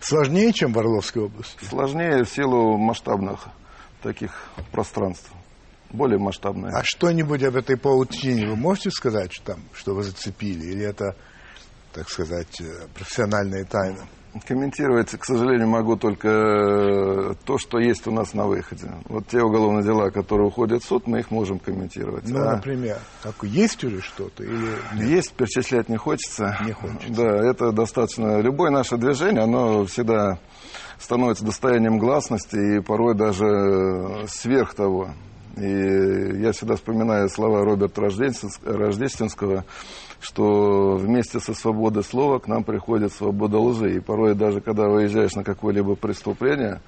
Сложнее, 0.01 0.53
чем 0.53 0.73
в 0.73 0.79
Орловской 0.81 1.23
области? 1.23 1.65
Сложнее 1.65 2.25
в 2.25 2.29
силу 2.29 2.77
масштабных 2.77 3.47
таких 4.03 4.33
пространств. 4.73 5.31
Более 5.91 6.19
масштабные. 6.19 6.73
А 6.75 6.83
что-нибудь 6.85 7.43
об 7.43 7.57
этой 7.57 7.79
паутине 7.79 8.47
вы 8.49 8.57
можете 8.57 8.91
сказать, 8.91 9.33
что, 9.33 9.55
там, 9.55 9.61
что 9.73 9.95
вы 9.95 10.03
зацепили? 10.03 10.67
Или 10.67 10.85
это, 10.85 11.17
так 11.93 12.11
сказать, 12.11 12.61
э, 12.61 12.89
профессиональная 12.95 13.65
тайна? 13.65 14.07
Комментировать, 14.47 15.11
к 15.11 15.25
сожалению, 15.25 15.69
могу 15.69 15.97
только 15.97 16.29
э, 16.29 17.35
то, 17.45 17.59
что 17.59 17.79
есть 17.79 18.07
у 18.07 18.11
нас 18.11 18.35
на 18.35 18.47
выходе. 18.47 18.91
Вот 19.09 19.27
те 19.27 19.43
уголовные 19.43 19.85
дела, 19.85 20.11
которые 20.11 20.49
уходят 20.49 20.83
в 20.83 20.87
суд, 20.87 21.07
мы 21.07 21.21
их 21.21 21.31
можем 21.31 21.59
комментировать. 21.59 22.29
Ну, 22.29 22.41
а 22.41 22.57
например, 22.57 22.99
как, 23.23 23.43
есть 23.43 23.83
уже 23.85 24.01
что-то? 24.01 24.45
Или 24.45 24.77
нет? 24.95 25.09
Есть, 25.09 25.33
перечислять 25.33 25.89
не 25.89 25.97
хочется. 25.97 26.57
Не 26.65 26.73
хочется. 26.73 27.09
Да, 27.09 27.37
это 27.51 27.73
достаточно... 27.73 28.41
Любое 28.41 28.71
наше 28.71 28.97
движение, 28.97 29.43
оно 29.43 29.85
всегда 29.87 30.39
становится 30.99 31.45
достоянием 31.45 31.99
гласности 31.99 32.77
и 32.77 32.81
порой 32.81 33.15
даже 33.15 34.27
сверх 34.29 34.75
того. 34.75 35.11
И 35.57 36.41
я 36.41 36.53
всегда 36.53 36.77
вспоминаю 36.77 37.29
слова 37.29 37.65
Роберта 37.65 38.03
Рождественского, 38.03 39.65
что 40.21 40.97
вместе 40.97 41.41
со 41.41 41.55
свободой 41.55 42.03
слова 42.03 42.39
к 42.39 42.49
нам 42.49 42.65
приходит 42.65 43.13
свобода 43.13 43.59
лжи. 43.59 43.97
И 43.97 44.01
порой 44.01 44.35
даже, 44.35 44.61
когда 44.61 44.89
выезжаешь 44.89 45.35
на 45.35 45.45
какое-либо 45.45 45.95
преступление 45.95 46.81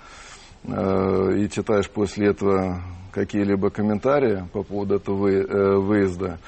э, 0.65 1.37
и 1.39 1.49
читаешь 1.49 1.89
после 1.89 2.29
этого 2.29 2.83
какие-либо 3.13 3.71
комментарии 3.71 4.47
по 4.53 4.63
поводу 4.63 4.97
этого 4.97 5.17
вы, 5.17 5.35
э, 5.35 5.77
выезда, 5.77 6.39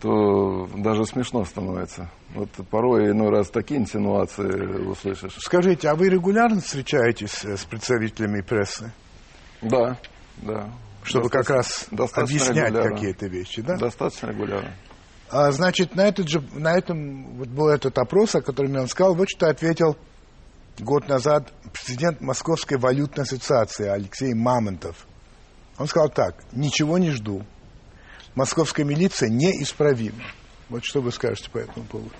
то 0.00 0.68
даже 0.76 1.04
смешно 1.06 1.44
становится. 1.44 2.10
Вот 2.34 2.50
порой 2.70 3.10
иной 3.10 3.30
раз 3.30 3.48
такие 3.48 3.80
инсинуации 3.80 4.88
услышишь. 4.88 5.36
Скажите, 5.38 5.88
а 5.88 5.94
вы 5.94 6.08
регулярно 6.08 6.60
встречаетесь 6.60 7.44
с 7.44 7.64
представителями 7.64 8.42
прессы? 8.42 8.92
Да, 9.62 9.96
да 10.36 10.68
чтобы 11.06 11.30
как 11.30 11.48
раз 11.50 11.86
объяснять 11.90 12.74
какие-то 12.74 13.26
вещи, 13.26 13.62
да? 13.62 13.76
Достаточно 13.76 14.28
регулярно. 14.28 14.72
А, 15.30 15.50
значит, 15.50 15.96
на, 15.96 16.06
этот 16.06 16.28
же, 16.28 16.40
на 16.54 16.76
этом 16.76 17.36
вот 17.38 17.48
был 17.48 17.68
этот 17.68 17.98
опрос, 17.98 18.34
о 18.34 18.42
котором 18.42 18.72
я 18.72 18.78
вам 18.80 18.88
сказал, 18.88 19.14
вот 19.14 19.28
что 19.28 19.48
ответил 19.48 19.96
год 20.78 21.08
назад 21.08 21.52
президент 21.72 22.20
Московской 22.20 22.78
валютной 22.78 23.24
ассоциации 23.24 23.88
Алексей 23.88 24.34
Мамонтов. 24.34 25.06
Он 25.78 25.86
сказал 25.86 26.10
так, 26.10 26.36
ничего 26.52 26.98
не 26.98 27.10
жду. 27.10 27.44
Московская 28.34 28.84
милиция 28.84 29.28
неисправима. 29.28 30.24
Вот 30.68 30.84
что 30.84 31.00
вы 31.00 31.10
скажете 31.10 31.50
по 31.50 31.58
этому 31.58 31.86
поводу? 31.86 32.14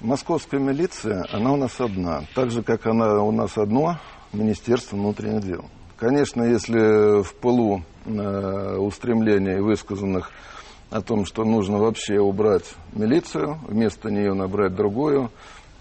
Московская 0.00 0.60
милиция, 0.60 1.24
она 1.30 1.52
у 1.52 1.56
нас 1.56 1.80
одна. 1.80 2.24
Так 2.34 2.50
же, 2.50 2.62
как 2.62 2.86
она 2.86 3.22
у 3.22 3.30
нас 3.30 3.56
одно 3.56 3.98
Министерство 4.32 4.96
внутренних 4.96 5.44
дел. 5.44 5.64
Конечно, 5.96 6.42
если 6.42 7.22
в 7.22 7.34
пылу 7.36 7.84
э, 8.04 8.76
устремлений, 8.76 9.60
высказанных 9.60 10.30
о 10.92 11.00
том, 11.00 11.24
что 11.24 11.44
нужно 11.44 11.78
вообще 11.78 12.20
убрать 12.20 12.74
милицию, 12.92 13.58
вместо 13.66 14.10
нее 14.10 14.34
набрать 14.34 14.74
другую, 14.74 15.30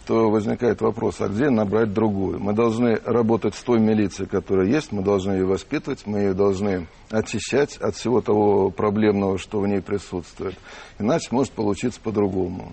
то 0.08 0.30
возникает 0.30 0.82
вопрос, 0.82 1.22
а 1.22 1.28
где 1.28 1.50
набрать 1.50 1.94
другую? 1.94 2.40
Мы 2.40 2.54
должны 2.54 2.96
работать 3.06 3.56
с 3.56 3.62
той 3.62 3.80
милицией, 3.80 4.28
которая 4.28 4.68
есть, 4.68 4.92
мы 4.92 5.04
должны 5.04 5.34
ее 5.34 5.46
воспитывать, 5.46 6.08
мы 6.08 6.20
ее 6.20 6.34
должны 6.34 6.88
очищать 7.10 7.78
от 7.78 7.96
всего 7.96 8.22
того 8.22 8.72
проблемного, 8.72 9.38
что 9.38 9.60
в 9.60 9.68
ней 9.68 9.82
присутствует. 9.82 10.56
Иначе 10.98 11.28
может 11.32 11.52
получиться 11.52 12.00
по-другому. 12.02 12.72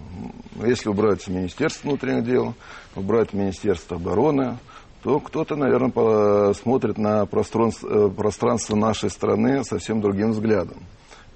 Если 0.64 0.88
убрать 0.88 1.26
Министерство 1.28 1.88
внутренних 1.88 2.24
дел, 2.24 2.54
убрать 2.94 3.32
Министерство 3.32 3.96
обороны, 3.96 4.58
то 5.02 5.20
кто-то, 5.20 5.54
наверное, 5.54 6.52
смотрит 6.54 6.98
на 6.98 7.26
пространство, 7.26 8.06
э, 8.06 8.10
пространство 8.10 8.74
нашей 8.74 9.10
страны 9.10 9.64
совсем 9.64 10.00
другим 10.00 10.32
взглядом. 10.32 10.78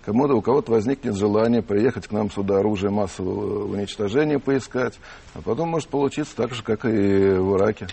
Кому-то, 0.05 0.35
у 0.35 0.43
кого-то 0.43 0.73
возникнет 0.73 1.17
желание 1.17 1.63
приехать 1.63 2.09
к 2.09 2.13
нам 2.13 2.29
сюда 2.31 2.59
оружие 2.59 2.91
массового 2.91 3.73
уничтожения 3.73 4.41
поискать, 4.41 4.99
а 5.35 5.43
потом 5.43 5.69
может 5.69 5.89
получиться 5.89 6.35
так 6.35 6.53
же, 6.55 6.65
как 6.65 6.85
и 6.85 6.89
в 6.89 7.57
Ираке. 7.57 7.87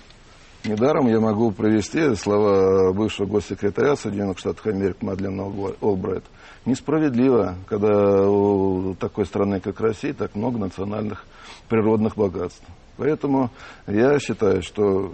Недаром 0.65 1.07
я 1.07 1.19
могу 1.19 1.51
привести 1.51 2.15
слова 2.15 2.91
бывшего 2.93 3.27
госсекретаря 3.27 3.95
Соединенных 3.95 4.39
Штатов 4.39 4.65
Америки 4.65 4.97
Мадлена 5.01 5.43
Олбрайт. 5.79 6.23
Несправедливо, 6.65 7.55
когда 7.67 8.27
у 8.27 8.95
такой 8.95 9.25
страны, 9.25 9.61
как 9.61 9.79
Россия, 9.79 10.13
так 10.13 10.35
много 10.35 10.57
национальных 10.57 11.25
природных 11.69 12.17
богатств. 12.17 12.65
Поэтому 12.97 13.51
я 13.87 14.19
считаю, 14.19 14.61
что 14.63 15.13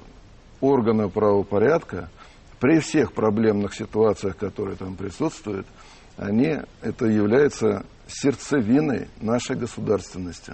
органы 0.61 1.09
правопорядка 1.09 2.09
при 2.59 2.79
всех 2.79 3.13
проблемных 3.13 3.75
ситуациях, 3.75 4.37
которые 4.37 4.77
там 4.77 4.95
присутствуют, 4.95 5.67
они, 6.17 6.59
это 6.81 7.05
является 7.05 7.85
сердцевиной 8.07 9.09
нашей 9.19 9.55
государственности. 9.55 10.53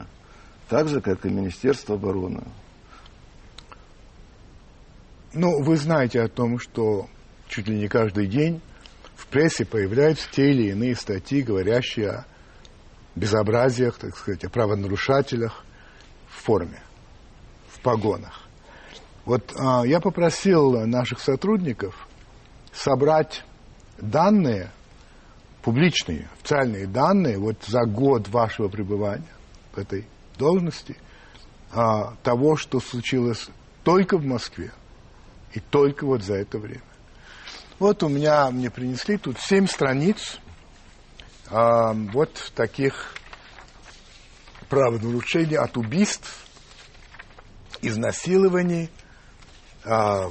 Так 0.69 0.87
же, 0.87 1.01
как 1.01 1.25
и 1.25 1.29
Министерство 1.29 1.95
обороны. 1.95 2.43
Ну, 5.33 5.61
вы 5.63 5.77
знаете 5.77 6.21
о 6.21 6.29
том, 6.29 6.59
что 6.59 7.07
чуть 7.47 7.67
ли 7.67 7.77
не 7.77 7.87
каждый 7.87 8.27
день 8.27 8.61
в 9.15 9.27
прессе 9.27 9.65
появляются 9.65 10.27
те 10.31 10.51
или 10.51 10.69
иные 10.71 10.95
статьи, 10.95 11.41
говорящие 11.41 12.09
о 12.09 12.25
безобразиях, 13.15 13.97
так 13.97 14.15
сказать, 14.17 14.43
о 14.43 14.49
правонарушателях 14.49 15.63
в 16.29 16.43
форме, 16.43 16.81
в 17.69 17.79
погонах. 17.81 18.47
Вот 19.25 19.53
а, 19.57 19.83
я 19.85 19.99
попросил 19.99 20.85
наших 20.87 21.19
сотрудников 21.19 22.07
собрать 22.73 23.43
данные, 23.99 24.71
публичные, 25.61 26.27
официальные 26.33 26.87
данные, 26.87 27.37
вот 27.37 27.63
за 27.65 27.81
год 27.85 28.27
вашего 28.29 28.67
пребывания 28.67 29.33
в 29.73 29.77
этой 29.77 30.07
должности, 30.37 30.97
а, 31.71 32.15
того, 32.23 32.55
что 32.55 32.79
случилось 32.79 33.47
только 33.83 34.17
в 34.17 34.25
Москве 34.25 34.71
и 35.53 35.59
только 35.59 36.05
вот 36.05 36.23
за 36.23 36.35
это 36.35 36.57
время. 36.57 36.81
Вот 37.79 38.03
у 38.03 38.09
меня, 38.09 38.49
мне 38.51 38.69
принесли 38.69 39.17
тут 39.17 39.39
семь 39.39 39.67
страниц 39.67 40.39
а, 41.49 41.93
вот 41.93 42.51
таких 42.55 43.15
правонарушений 44.69 45.57
от 45.57 45.77
убийств, 45.77 46.45
изнасилований, 47.81 48.89
а, 49.83 50.29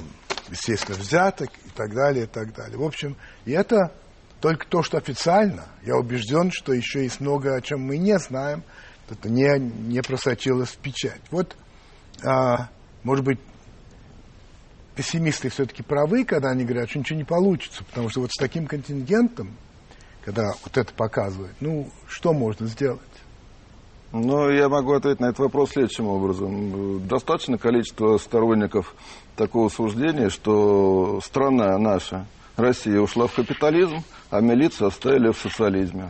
естественно, 0.49 0.97
взяток 0.97 1.49
и 1.65 1.69
так 1.69 1.93
далее, 1.93 2.23
и 2.23 2.27
так 2.27 2.53
далее. 2.53 2.77
В 2.77 2.83
общем, 2.83 3.17
и 3.45 3.51
это 3.51 3.93
только 4.41 4.65
то, 4.67 4.81
что 4.81 4.97
официально. 4.97 5.65
Я 5.85 5.95
убежден, 5.95 6.51
что 6.51 6.73
еще 6.73 7.03
есть 7.03 7.21
много, 7.21 7.55
о 7.55 7.61
чем 7.61 7.81
мы 7.81 7.97
не 7.97 8.17
знаем. 8.17 8.63
Это 9.09 9.29
не, 9.29 9.59
не 9.59 10.01
просочилось 10.01 10.69
в 10.69 10.77
печать. 10.77 11.21
Вот, 11.31 11.55
а, 12.23 12.69
может 13.03 13.25
быть, 13.25 13.39
пессимисты 14.95 15.49
все-таки 15.49 15.83
правы, 15.83 16.23
когда 16.23 16.49
они 16.49 16.63
говорят, 16.63 16.89
что 16.89 16.99
ничего 16.99 17.17
не 17.17 17.25
получится, 17.25 17.83
потому 17.83 18.09
что 18.09 18.21
вот 18.21 18.31
с 18.31 18.37
таким 18.37 18.67
контингентом, 18.67 19.55
когда 20.23 20.53
вот 20.63 20.77
это 20.77 20.93
показывает, 20.93 21.53
ну, 21.59 21.89
что 22.07 22.33
можно 22.33 22.67
сделать? 22.67 23.01
Ну, 24.13 24.49
я 24.49 24.69
могу 24.69 24.93
ответить 24.93 25.21
на 25.21 25.27
этот 25.27 25.39
вопрос 25.39 25.71
следующим 25.71 26.07
образом. 26.07 27.05
Достаточно 27.07 27.57
количество 27.57 28.17
сторонников 28.17 28.95
такого 29.35 29.69
суждения, 29.69 30.29
что 30.29 31.21
страна 31.21 31.77
наша, 31.77 32.25
Россия, 32.57 32.99
ушла 32.99 33.27
в 33.27 33.33
капитализм, 33.33 34.03
а 34.31 34.39
милицию 34.39 34.87
оставили 34.87 35.31
в 35.31 35.37
социализме. 35.37 36.09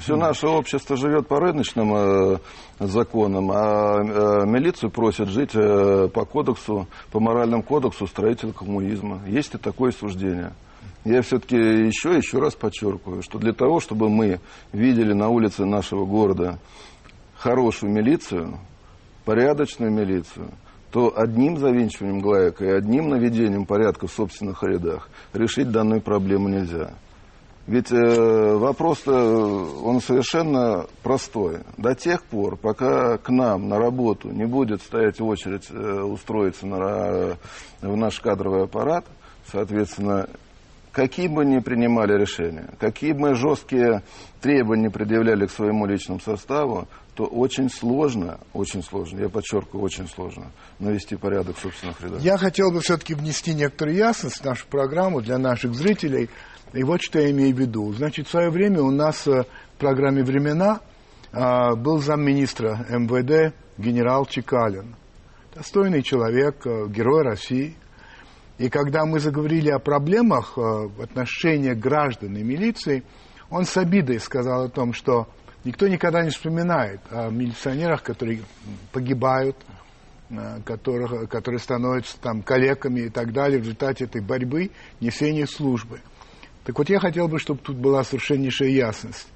Все 0.00 0.16
наше 0.16 0.48
общество 0.48 0.96
живет 0.96 1.28
по 1.28 1.38
рыночным 1.38 1.94
э, 1.94 2.38
законам, 2.80 3.52
а 3.52 4.00
э, 4.02 4.44
милицию 4.44 4.90
просят 4.90 5.28
жить 5.28 5.52
э, 5.54 6.08
по 6.12 6.24
кодексу, 6.24 6.88
по 7.12 7.20
моральному 7.20 7.62
кодексу 7.62 8.08
строителя 8.08 8.52
коммунизма. 8.52 9.20
Есть 9.28 9.54
и 9.54 9.58
такое 9.58 9.92
суждение. 9.92 10.52
Я 11.04 11.22
все-таки 11.22 11.56
еще 11.56 12.16
еще 12.16 12.40
раз 12.40 12.56
подчеркиваю, 12.56 13.22
что 13.22 13.38
для 13.38 13.52
того, 13.52 13.78
чтобы 13.78 14.08
мы 14.08 14.40
видели 14.72 15.12
на 15.12 15.28
улице 15.28 15.64
нашего 15.64 16.04
города 16.04 16.58
хорошую 17.36 17.92
милицию, 17.92 18.58
порядочную 19.24 19.92
милицию, 19.92 20.48
то 20.96 21.12
одним 21.14 21.58
завинчиванием 21.58 22.20
гаек 22.20 22.62
и 22.62 22.70
одним 22.70 23.10
наведением 23.10 23.66
порядка 23.66 24.06
в 24.06 24.12
собственных 24.12 24.62
рядах 24.62 25.10
решить 25.34 25.70
данную 25.70 26.00
проблему 26.00 26.48
нельзя. 26.48 26.94
Ведь 27.66 27.92
э, 27.92 28.56
вопрос 28.56 29.06
он 29.06 30.00
совершенно 30.00 30.86
простой. 31.02 31.58
До 31.76 31.94
тех 31.94 32.22
пор, 32.22 32.56
пока 32.56 33.18
к 33.18 33.28
нам 33.28 33.68
на 33.68 33.78
работу 33.78 34.30
не 34.30 34.46
будет 34.46 34.80
стоять 34.80 35.20
очередь 35.20 35.66
э, 35.70 36.00
устроиться 36.00 36.66
на, 36.66 37.36
в 37.82 37.94
наш 37.94 38.18
кадровый 38.20 38.62
аппарат, 38.64 39.04
соответственно, 39.52 40.30
какие 40.92 41.28
бы 41.28 41.44
ни 41.44 41.58
принимали 41.58 42.18
решения, 42.18 42.70
какие 42.80 43.12
бы 43.12 43.34
жесткие 43.34 44.02
требования 44.40 44.90
предъявляли 44.90 45.44
к 45.44 45.50
своему 45.50 45.84
личному 45.84 46.20
составу, 46.20 46.88
то 47.16 47.24
очень 47.24 47.70
сложно, 47.70 48.38
очень 48.52 48.82
сложно, 48.82 49.20
я 49.20 49.30
подчеркиваю, 49.30 49.82
очень 49.82 50.06
сложно 50.06 50.52
навести 50.78 51.16
порядок 51.16 51.56
в 51.56 51.60
собственных 51.60 51.98
рядах. 52.02 52.20
Я 52.20 52.36
хотел 52.36 52.70
бы 52.70 52.80
все-таки 52.80 53.14
внести 53.14 53.54
некоторую 53.54 53.96
ясность 53.96 54.42
в 54.42 54.44
нашу 54.44 54.66
программу 54.68 55.22
для 55.22 55.38
наших 55.38 55.74
зрителей. 55.74 56.28
И 56.74 56.84
вот 56.84 57.00
что 57.00 57.18
я 57.18 57.30
имею 57.30 57.56
в 57.56 57.58
виду. 57.58 57.90
Значит, 57.94 58.26
в 58.28 58.30
свое 58.30 58.50
время 58.50 58.82
у 58.82 58.90
нас 58.90 59.26
э, 59.26 59.44
в 59.44 59.78
программе 59.78 60.22
«Времена» 60.22 60.80
а, 61.32 61.74
был 61.74 62.00
замминистра 62.00 62.84
МВД 62.90 63.54
генерал 63.78 64.26
Чекалин. 64.26 64.94
Достойный 65.54 66.02
человек, 66.02 66.66
э, 66.66 66.86
герой 66.88 67.22
России. 67.22 67.76
И 68.58 68.68
когда 68.68 69.06
мы 69.06 69.20
заговорили 69.20 69.70
о 69.70 69.78
проблемах 69.78 70.52
э, 70.58 70.60
в 70.60 71.00
отношении 71.00 71.72
граждан 71.72 72.36
и 72.36 72.42
милиции, 72.42 73.04
он 73.48 73.64
с 73.64 73.74
обидой 73.78 74.20
сказал 74.20 74.64
о 74.64 74.68
том, 74.68 74.92
что 74.92 75.28
Никто 75.66 75.88
никогда 75.88 76.22
не 76.22 76.30
вспоминает 76.30 77.00
о 77.10 77.28
милиционерах, 77.28 78.04
которые 78.04 78.42
погибают, 78.92 79.56
э, 80.30 80.60
которых, 80.64 81.28
которые 81.28 81.58
становятся 81.58 82.16
там 82.20 82.42
коллегами 82.42 83.00
и 83.00 83.08
так 83.08 83.32
далее 83.32 83.58
в 83.58 83.62
результате 83.62 84.04
этой 84.04 84.20
борьбы, 84.20 84.70
несения 85.00 85.44
службы. 85.44 85.98
Так 86.62 86.78
вот, 86.78 86.88
я 86.88 87.00
хотел 87.00 87.26
бы, 87.26 87.40
чтобы 87.40 87.58
тут 87.62 87.78
была 87.78 88.04
совершеннейшая 88.04 88.68
ясность. 88.68 89.26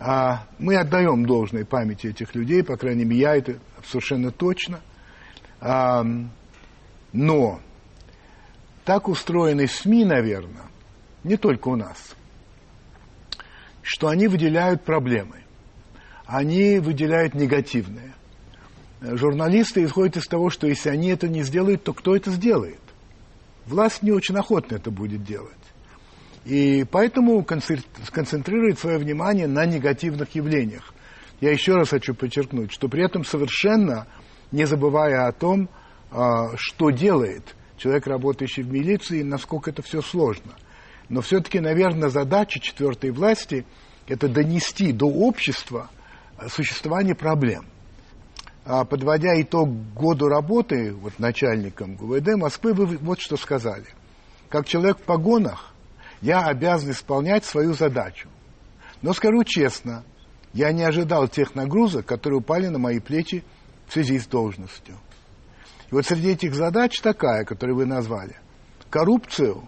А 0.00 0.48
мы 0.58 0.74
отдаем 0.74 1.24
должной 1.24 1.64
памяти 1.64 2.08
этих 2.08 2.34
людей, 2.34 2.64
по 2.64 2.76
крайней 2.76 3.04
мере, 3.04 3.20
я 3.20 3.36
это 3.36 3.60
совершенно 3.86 4.32
точно. 4.32 4.80
А, 5.60 6.04
но 7.12 7.60
так 8.84 9.06
устроены 9.06 9.68
СМИ, 9.68 10.06
наверное, 10.06 10.66
не 11.22 11.36
только 11.36 11.68
у 11.68 11.76
нас, 11.76 12.16
что 13.80 14.08
они 14.08 14.26
выделяют 14.26 14.82
проблемы 14.82 15.44
они 16.28 16.78
выделяют 16.78 17.34
негативное. 17.34 18.14
Журналисты 19.00 19.82
исходят 19.84 20.18
из 20.18 20.26
того, 20.26 20.50
что 20.50 20.66
если 20.66 20.90
они 20.90 21.08
это 21.08 21.26
не 21.26 21.42
сделают, 21.42 21.84
то 21.84 21.94
кто 21.94 22.14
это 22.14 22.30
сделает? 22.30 22.80
Власть 23.64 24.02
не 24.02 24.12
очень 24.12 24.36
охотно 24.36 24.76
это 24.76 24.90
будет 24.90 25.24
делать. 25.24 25.52
И 26.44 26.84
поэтому 26.90 27.46
сконцентрирует 28.04 28.78
свое 28.78 28.98
внимание 28.98 29.46
на 29.46 29.64
негативных 29.64 30.34
явлениях. 30.34 30.92
Я 31.40 31.50
еще 31.50 31.76
раз 31.76 31.90
хочу 31.90 32.14
подчеркнуть, 32.14 32.72
что 32.72 32.88
при 32.88 33.04
этом 33.04 33.24
совершенно 33.24 34.06
не 34.52 34.66
забывая 34.66 35.28
о 35.28 35.32
том, 35.32 35.70
а, 36.10 36.56
что 36.56 36.90
делает 36.90 37.54
человек, 37.78 38.06
работающий 38.06 38.64
в 38.64 38.70
милиции, 38.70 39.22
насколько 39.22 39.70
это 39.70 39.80
все 39.80 40.02
сложно. 40.02 40.52
Но 41.08 41.22
все-таки, 41.22 41.58
наверное, 41.58 42.10
задача 42.10 42.60
четвертой 42.60 43.12
власти– 43.12 43.64
это 44.08 44.28
донести 44.28 44.92
до 44.92 45.06
общества– 45.06 45.88
существование 46.48 47.14
проблем. 47.14 47.66
А 48.64 48.84
подводя 48.84 49.40
итог 49.40 49.68
году 49.94 50.28
работы 50.28 50.92
вот, 50.92 51.18
начальником 51.18 51.96
ГУВД 51.96 52.36
Москвы, 52.36 52.74
вы 52.74 52.98
вот 52.98 53.20
что 53.20 53.36
сказали. 53.36 53.86
Как 54.48 54.66
человек 54.66 54.98
в 54.98 55.02
погонах, 55.02 55.72
я 56.20 56.42
обязан 56.42 56.90
исполнять 56.90 57.44
свою 57.44 57.72
задачу. 57.74 58.28
Но 59.00 59.12
скажу 59.12 59.42
честно, 59.44 60.04
я 60.52 60.72
не 60.72 60.82
ожидал 60.82 61.28
тех 61.28 61.54
нагрузок, 61.54 62.06
которые 62.06 62.40
упали 62.40 62.66
на 62.68 62.78
мои 62.78 62.98
плечи 62.98 63.44
в 63.86 63.92
связи 63.92 64.18
с 64.18 64.26
должностью. 64.26 64.96
И 65.90 65.94
вот 65.94 66.04
среди 66.04 66.30
этих 66.30 66.54
задач 66.54 67.00
такая, 67.00 67.44
которую 67.44 67.76
вы 67.76 67.86
назвали. 67.86 68.36
Коррупцию 68.90 69.66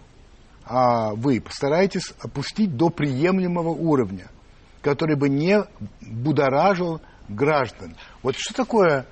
а 0.63 1.15
вы 1.15 1.41
постараетесь 1.41 2.13
опустить 2.21 2.77
до 2.77 2.89
приемлемого 2.89 3.69
уровня– 3.69 4.29
который 4.81 5.15
бы 5.15 5.29
не 5.29 5.63
будоражил 6.01 7.01
граждан. 7.29 7.95
Вот 8.23 8.35
что 8.37 8.53
такое 8.53 9.05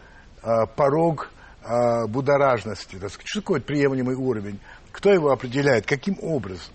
э, 0.43 0.47
порог 0.75 1.31
э, 1.63 2.07
будоражности? 2.07 2.95
Так 2.95 3.09
сказать, 3.09 3.27
что 3.27 3.41
такое 3.41 3.61
приемлемый 3.61 4.15
уровень? 4.15 4.59
Кто 4.91 5.11
его 5.11 5.31
определяет? 5.31 5.85
Каким 5.85 6.17
образом? 6.21 6.73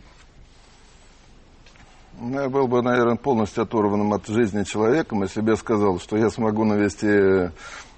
Ну, 2.20 2.40
я 2.40 2.48
был 2.48 2.68
бы, 2.68 2.80
наверное, 2.80 3.16
полностью 3.16 3.64
оторванным 3.64 4.12
от 4.12 4.26
жизни 4.28 4.62
человеком, 4.62 5.22
если 5.22 5.40
бы 5.40 5.50
я 5.50 5.57
сказал, 5.57 5.98
что 5.98 6.16
я 6.16 6.30
смогу 6.30 6.64
навести 6.64 7.50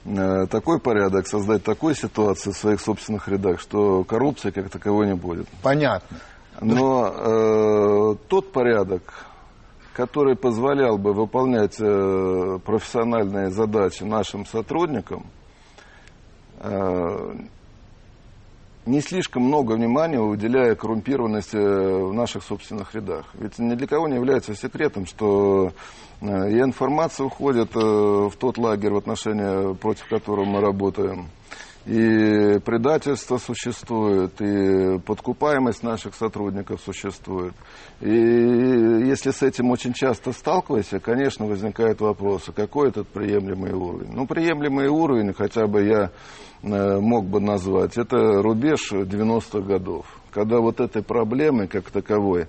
э, 0.04 0.46
такой 0.46 0.80
порядок, 0.80 1.26
создать 1.26 1.62
такую 1.62 1.94
ситуацию 1.94 2.54
в 2.54 2.56
своих 2.56 2.80
собственных 2.80 3.28
рядах, 3.28 3.60
что 3.60 4.04
коррупции 4.04 4.50
как 4.50 4.70
таковой 4.70 5.08
не 5.08 5.14
будет. 5.14 5.46
Понятно. 5.62 6.16
Но 6.62 7.08
э, 7.08 8.16
тот 8.28 8.52
порядок, 8.52 9.02
который 9.96 10.36
позволял 10.36 10.98
бы 10.98 11.14
выполнять 11.14 11.76
э, 11.80 12.58
профессиональные 12.66 13.48
задачи 13.48 14.02
нашим 14.02 14.44
сотрудникам, 14.44 15.24
э, 16.58 17.34
не 18.84 19.00
слишком 19.00 19.44
много 19.44 19.72
внимания 19.72 20.20
уделяя 20.20 20.74
коррумпированности 20.74 21.56
в 21.56 22.12
наших 22.12 22.42
собственных 22.42 22.94
рядах. 22.94 23.24
Ведь 23.32 23.58
ни 23.58 23.74
для 23.74 23.86
кого 23.86 24.06
не 24.06 24.16
является 24.16 24.54
секретом, 24.54 25.06
что 25.06 25.72
э, 26.20 26.50
и 26.50 26.60
информация 26.60 27.24
уходит 27.24 27.74
в 27.74 28.32
тот 28.38 28.58
лагерь, 28.58 28.92
в 28.92 28.98
отношении 28.98 29.74
против 29.76 30.08
которого 30.08 30.44
мы 30.44 30.60
работаем, 30.60 31.30
и 31.86 32.58
предательство 32.64 33.38
существует, 33.38 34.40
и 34.40 34.98
подкупаемость 34.98 35.84
наших 35.84 36.16
сотрудников 36.16 36.80
существует. 36.84 37.54
И 38.00 38.10
если 38.10 39.30
с 39.30 39.42
этим 39.42 39.70
очень 39.70 39.92
часто 39.92 40.32
сталкиваешься, 40.32 40.98
конечно, 40.98 41.46
возникает 41.46 42.00
вопрос, 42.00 42.50
какой 42.56 42.88
этот 42.88 43.06
приемлемый 43.06 43.72
уровень? 43.72 44.10
Ну, 44.12 44.26
приемлемый 44.26 44.88
уровень, 44.88 45.32
хотя 45.32 45.68
бы 45.68 45.84
я 45.84 46.10
э, 46.64 46.98
мог 46.98 47.26
бы 47.26 47.40
назвать, 47.40 47.96
это 47.96 48.42
рубеж 48.42 48.90
90-х 48.90 49.60
годов, 49.60 50.06
когда 50.32 50.58
вот 50.58 50.80
этой 50.80 51.04
проблемы 51.04 51.68
как 51.68 51.92
таковой 51.92 52.48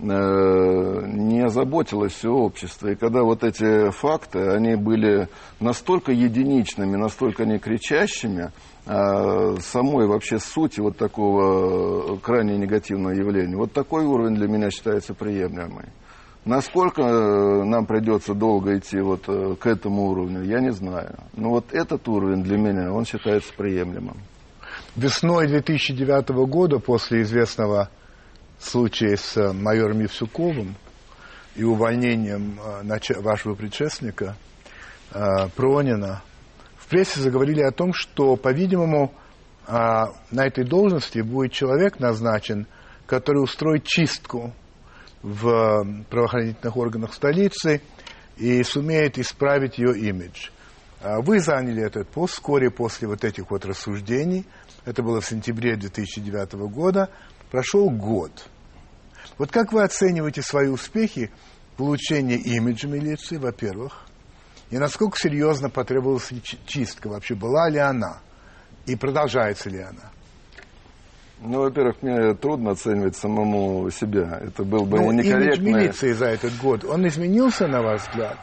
э, 0.00 0.02
не 0.02 1.40
озаботилось 1.40 2.14
все 2.14 2.30
общество. 2.30 2.88
И 2.88 2.96
когда 2.96 3.22
вот 3.22 3.44
эти 3.44 3.90
факты, 3.90 4.40
они 4.50 4.74
были 4.74 5.28
настолько 5.60 6.10
единичными, 6.10 6.96
настолько 6.96 7.44
не 7.44 7.60
кричащими, 7.60 8.50
самой 8.84 10.06
вообще 10.06 10.38
сути 10.40 10.80
вот 10.80 10.96
такого 10.96 12.18
крайне 12.18 12.58
негативного 12.58 13.12
явления. 13.12 13.56
Вот 13.56 13.72
такой 13.72 14.04
уровень 14.04 14.34
для 14.34 14.48
меня 14.48 14.70
считается 14.70 15.14
приемлемый. 15.14 15.86
Насколько 16.44 17.02
э, 17.02 17.64
нам 17.64 17.86
придется 17.86 18.34
долго 18.34 18.76
идти 18.76 18.98
вот 18.98 19.28
э, 19.28 19.54
к 19.54 19.64
этому 19.66 20.08
уровню, 20.08 20.42
я 20.42 20.58
не 20.58 20.72
знаю. 20.72 21.14
Но 21.34 21.50
вот 21.50 21.72
этот 21.72 22.08
уровень 22.08 22.42
для 22.42 22.58
меня, 22.58 22.92
он 22.92 23.04
считается 23.04 23.52
приемлемым. 23.56 24.16
Весной 24.96 25.46
2009 25.46 26.30
года, 26.48 26.80
после 26.80 27.22
известного 27.22 27.90
случая 28.58 29.16
с 29.16 29.36
э, 29.36 29.52
майором 29.52 30.00
Евсюковым 30.00 30.74
и 31.54 31.62
увольнением 31.62 32.58
вашего 33.20 33.54
предшественника 33.54 34.36
Пронина, 35.54 36.22
прессе 36.92 37.20
заговорили 37.20 37.62
о 37.62 37.70
том, 37.70 37.94
что, 37.94 38.36
по-видимому, 38.36 39.14
а, 39.66 40.12
на 40.30 40.46
этой 40.46 40.64
должности 40.64 41.20
будет 41.20 41.52
человек 41.52 41.98
назначен, 41.98 42.66
который 43.06 43.42
устроит 43.42 43.84
чистку 43.84 44.52
в 45.22 46.04
правоохранительных 46.10 46.76
органах 46.76 47.14
столицы 47.14 47.80
и 48.36 48.62
сумеет 48.62 49.18
исправить 49.18 49.78
ее 49.78 49.98
имидж. 49.98 50.50
А, 51.00 51.22
вы 51.22 51.40
заняли 51.40 51.82
этот 51.82 52.08
пост 52.08 52.34
вскоре 52.34 52.70
после 52.70 53.08
вот 53.08 53.24
этих 53.24 53.50
вот 53.50 53.64
рассуждений. 53.64 54.46
Это 54.84 55.02
было 55.02 55.22
в 55.22 55.26
сентябре 55.26 55.76
2009 55.76 56.52
года. 56.68 57.08
Прошел 57.50 57.88
год. 57.88 58.48
Вот 59.38 59.50
как 59.50 59.72
вы 59.72 59.82
оцениваете 59.82 60.42
свои 60.42 60.68
успехи 60.68 61.30
получение 61.78 62.36
имиджа 62.36 62.86
милиции, 62.86 63.38
во-первых, 63.38 64.04
и 64.72 64.78
насколько 64.78 65.18
серьезно 65.18 65.68
потребовалась 65.68 66.30
чистка 66.66 67.08
вообще, 67.08 67.34
была 67.34 67.68
ли 67.68 67.78
она, 67.78 68.20
и 68.86 68.96
продолжается 68.96 69.68
ли 69.68 69.80
она? 69.80 70.10
Ну, 71.42 71.60
во-первых, 71.60 71.96
мне 72.00 72.32
трудно 72.34 72.70
оценивать 72.70 73.14
самому 73.14 73.90
себя. 73.90 74.40
Это 74.42 74.64
был 74.64 74.86
бы 74.86 74.98
ну, 74.98 75.12
некорректно. 75.12 75.62
имидж 75.62 75.76
милиции 75.76 76.12
за 76.12 76.26
этот 76.26 76.56
год, 76.56 76.84
он 76.84 77.06
изменился, 77.06 77.66
на 77.66 77.82
ваш 77.82 78.00
взгляд? 78.08 78.38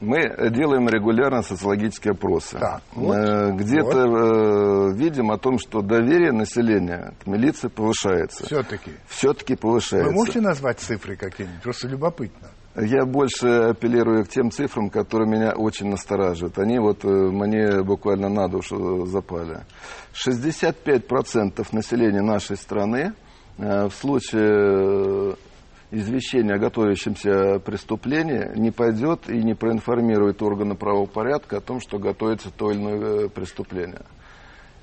Мы 0.00 0.20
делаем 0.50 0.88
регулярно 0.88 1.42
социологические 1.42 2.12
опросы. 2.12 2.58
Так, 2.58 2.82
вот, 2.92 3.16
э, 3.16 3.52
Где-то 3.52 4.06
вот. 4.06 4.92
Э, 4.92 4.96
видим 4.96 5.30
о 5.30 5.38
том, 5.38 5.58
что 5.58 5.82
доверие 5.82 6.32
населения 6.32 7.14
к 7.22 7.26
милиции 7.26 7.68
повышается. 7.68 8.44
Все-таки? 8.46 8.92
Все-таки 9.08 9.56
повышается. 9.56 10.10
Вы 10.10 10.14
можете 10.14 10.40
назвать 10.40 10.80
цифры 10.80 11.16
какие-нибудь? 11.16 11.62
Просто 11.62 11.88
любопытно. 11.88 12.48
Я 12.78 13.06
больше 13.06 13.46
апеллирую 13.70 14.24
к 14.24 14.28
тем 14.28 14.50
цифрам, 14.50 14.90
которые 14.90 15.30
меня 15.30 15.52
очень 15.52 15.88
настораживают. 15.88 16.58
Они 16.58 16.78
вот 16.78 17.04
э, 17.04 17.08
мне 17.08 17.82
буквально 17.82 18.28
на 18.28 18.48
душу 18.48 19.06
запали. 19.06 19.64
65% 20.12 21.66
населения 21.72 22.22
нашей 22.22 22.56
страны 22.56 23.14
в 23.58 23.90
случае 23.90 25.36
извещение 25.90 26.56
о 26.56 26.58
готовящемся 26.58 27.58
преступлении 27.60 28.50
не 28.58 28.70
пойдет 28.70 29.28
и 29.30 29.42
не 29.42 29.54
проинформирует 29.54 30.42
органы 30.42 30.74
правопорядка 30.74 31.58
о 31.58 31.60
том, 31.60 31.80
что 31.80 31.98
готовится 31.98 32.50
то 32.50 32.70
или 32.70 32.78
иное 32.78 33.26
э, 33.26 33.28
преступление. 33.28 34.02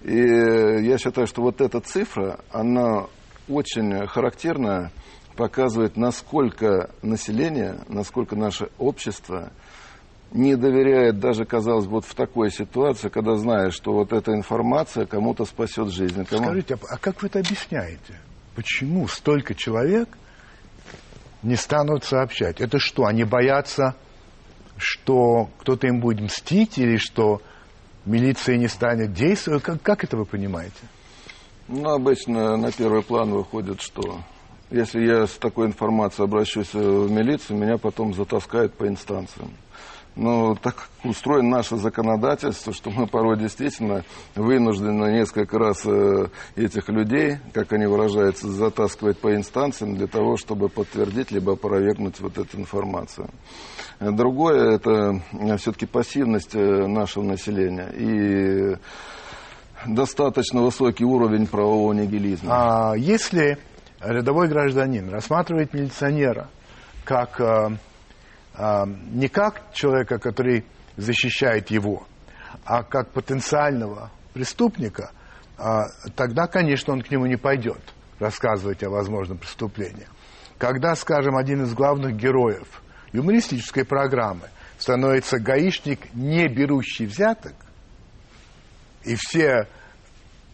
И 0.03 0.17
я 0.17 0.97
считаю, 0.97 1.27
что 1.27 1.41
вот 1.41 1.62
эта 1.62 1.79
цифра, 1.79 2.39
она 2.51 3.06
очень 3.47 4.06
характерно 4.08 4.91
показывает, 5.36 5.98
насколько 5.98 6.89
население, 7.02 7.80
насколько 7.88 8.36
наше 8.36 8.69
общество 8.78 9.52
не 10.32 10.56
доверяет 10.56 11.19
даже, 11.19 11.46
казалось 11.46 11.86
бы, 11.86 11.93
вот 11.93 12.06
в 12.06 12.15
такой 12.15 12.52
ситуации, 12.52 13.10
когда 13.10 13.36
знаешь, 13.36 13.74
что 13.74 13.93
вот 13.93 14.13
эта 14.13 14.34
информация 14.34 15.06
кому-то 15.06 15.46
спасет 15.46 15.89
жизнь. 15.89 16.26
Кому... 16.26 16.46
Скажите, 16.46 16.78
а 16.89 16.98
как 16.98 17.22
вы 17.22 17.28
это 17.28 17.39
объясняете? 17.39 18.19
Почему 18.56 19.08
столько 19.08 19.54
человек 19.54 20.10
не 21.43 21.56
станут 21.56 22.04
сообщать. 22.06 22.62
Это 22.62 22.80
что, 22.80 23.06
они 23.06 23.24
боятся, 23.24 23.96
что 24.78 25.50
кто-то 25.60 25.88
им 25.88 26.00
будет 26.00 26.22
мстить 26.22 26.78
или 26.78 26.98
что 26.98 27.41
милиция 28.06 28.58
не 28.58 28.67
станет 28.67 29.13
действовать? 29.13 29.62
Как, 29.62 29.82
как 29.82 30.04
это 30.04 30.17
вы 30.17 30.26
понимаете? 30.26 30.80
Ну, 31.67 31.89
обычно 31.89 32.58
на 32.58 32.72
первый 32.72 33.04
план 33.04 33.32
выходит, 33.32 33.82
что 33.82 34.19
если 34.73 35.05
я 35.05 35.27
с 35.27 35.33
такой 35.33 35.67
информацией 35.67 36.25
обращусь 36.25 36.73
в 36.73 37.12
милицию, 37.12 37.57
меня 37.57 37.77
потом 37.77 38.13
затаскают 38.13 38.73
по 38.73 38.88
инстанциям. 38.88 39.51
Но 40.15 40.55
так 40.55 40.89
устроено 41.03 41.57
наше 41.57 41.77
законодательство, 41.77 42.73
что 42.73 42.89
мы 42.89 43.07
порой 43.07 43.38
действительно 43.38 44.03
вынуждены 44.36 45.12
несколько 45.12 45.57
раз 45.57 45.83
э, 45.86 46.27
этих 46.55 46.89
людей, 46.89 47.38
как 47.51 47.71
они 47.73 47.86
выражаются, 47.86 48.47
затаскивать 48.47 49.17
по 49.19 49.36
инстанциям 49.36 49.95
для 49.95 50.07
того, 50.07 50.38
чтобы 50.38 50.69
подтвердить 50.69 51.31
либо 51.31 51.53
опровергнуть 51.53 52.19
вот 52.19 52.38
эту 52.38 52.57
информацию. 52.57 53.29
Другое– 53.99 54.71
это 54.75 55.19
все-таки 55.57 55.86
пассивность 55.86 56.53
э, 56.53 56.88
нашего 56.88 57.23
населения 57.23 57.89
и 57.95 58.77
достаточно 59.88 60.62
высокий 60.62 61.05
уровень 61.05 61.47
правового 61.47 61.93
нигилизма. 61.93 62.49
А 62.51 62.93
если 62.95 63.57
рядовой 64.05 64.47
гражданин 64.47 65.09
рассматривает 65.09 65.73
милиционера 65.73 66.49
как 67.05 67.39
э, 67.39 67.77
а, 68.55 68.85
не 68.85 69.27
как 69.27 69.73
человека, 69.73 70.19
который 70.19 70.65
защищает 70.95 71.71
его, 71.71 72.05
а 72.65 72.83
как 72.83 73.09
потенциального 73.11 74.11
преступника, 74.33 75.11
а, 75.57 75.85
тогда, 76.15 76.47
конечно, 76.47 76.93
он 76.93 77.01
к 77.01 77.09
нему 77.09 77.25
не 77.25 77.35
пойдет 77.35 77.81
рассказывать 78.19 78.83
о 78.83 78.89
возможном 78.89 79.37
преступлении. 79.37 80.07
Когда, 80.57 80.95
скажем, 80.95 81.35
один 81.35 81.63
из 81.63 81.73
главных 81.73 82.15
героев 82.15 82.81
юмористической 83.11 83.85
программы 83.85 84.49
становится 84.77 85.39
гаишник, 85.39 86.13
не 86.13 86.47
берущий 86.47 87.05
взяток, 87.05 87.55
и 89.03 89.15
все 89.15 89.67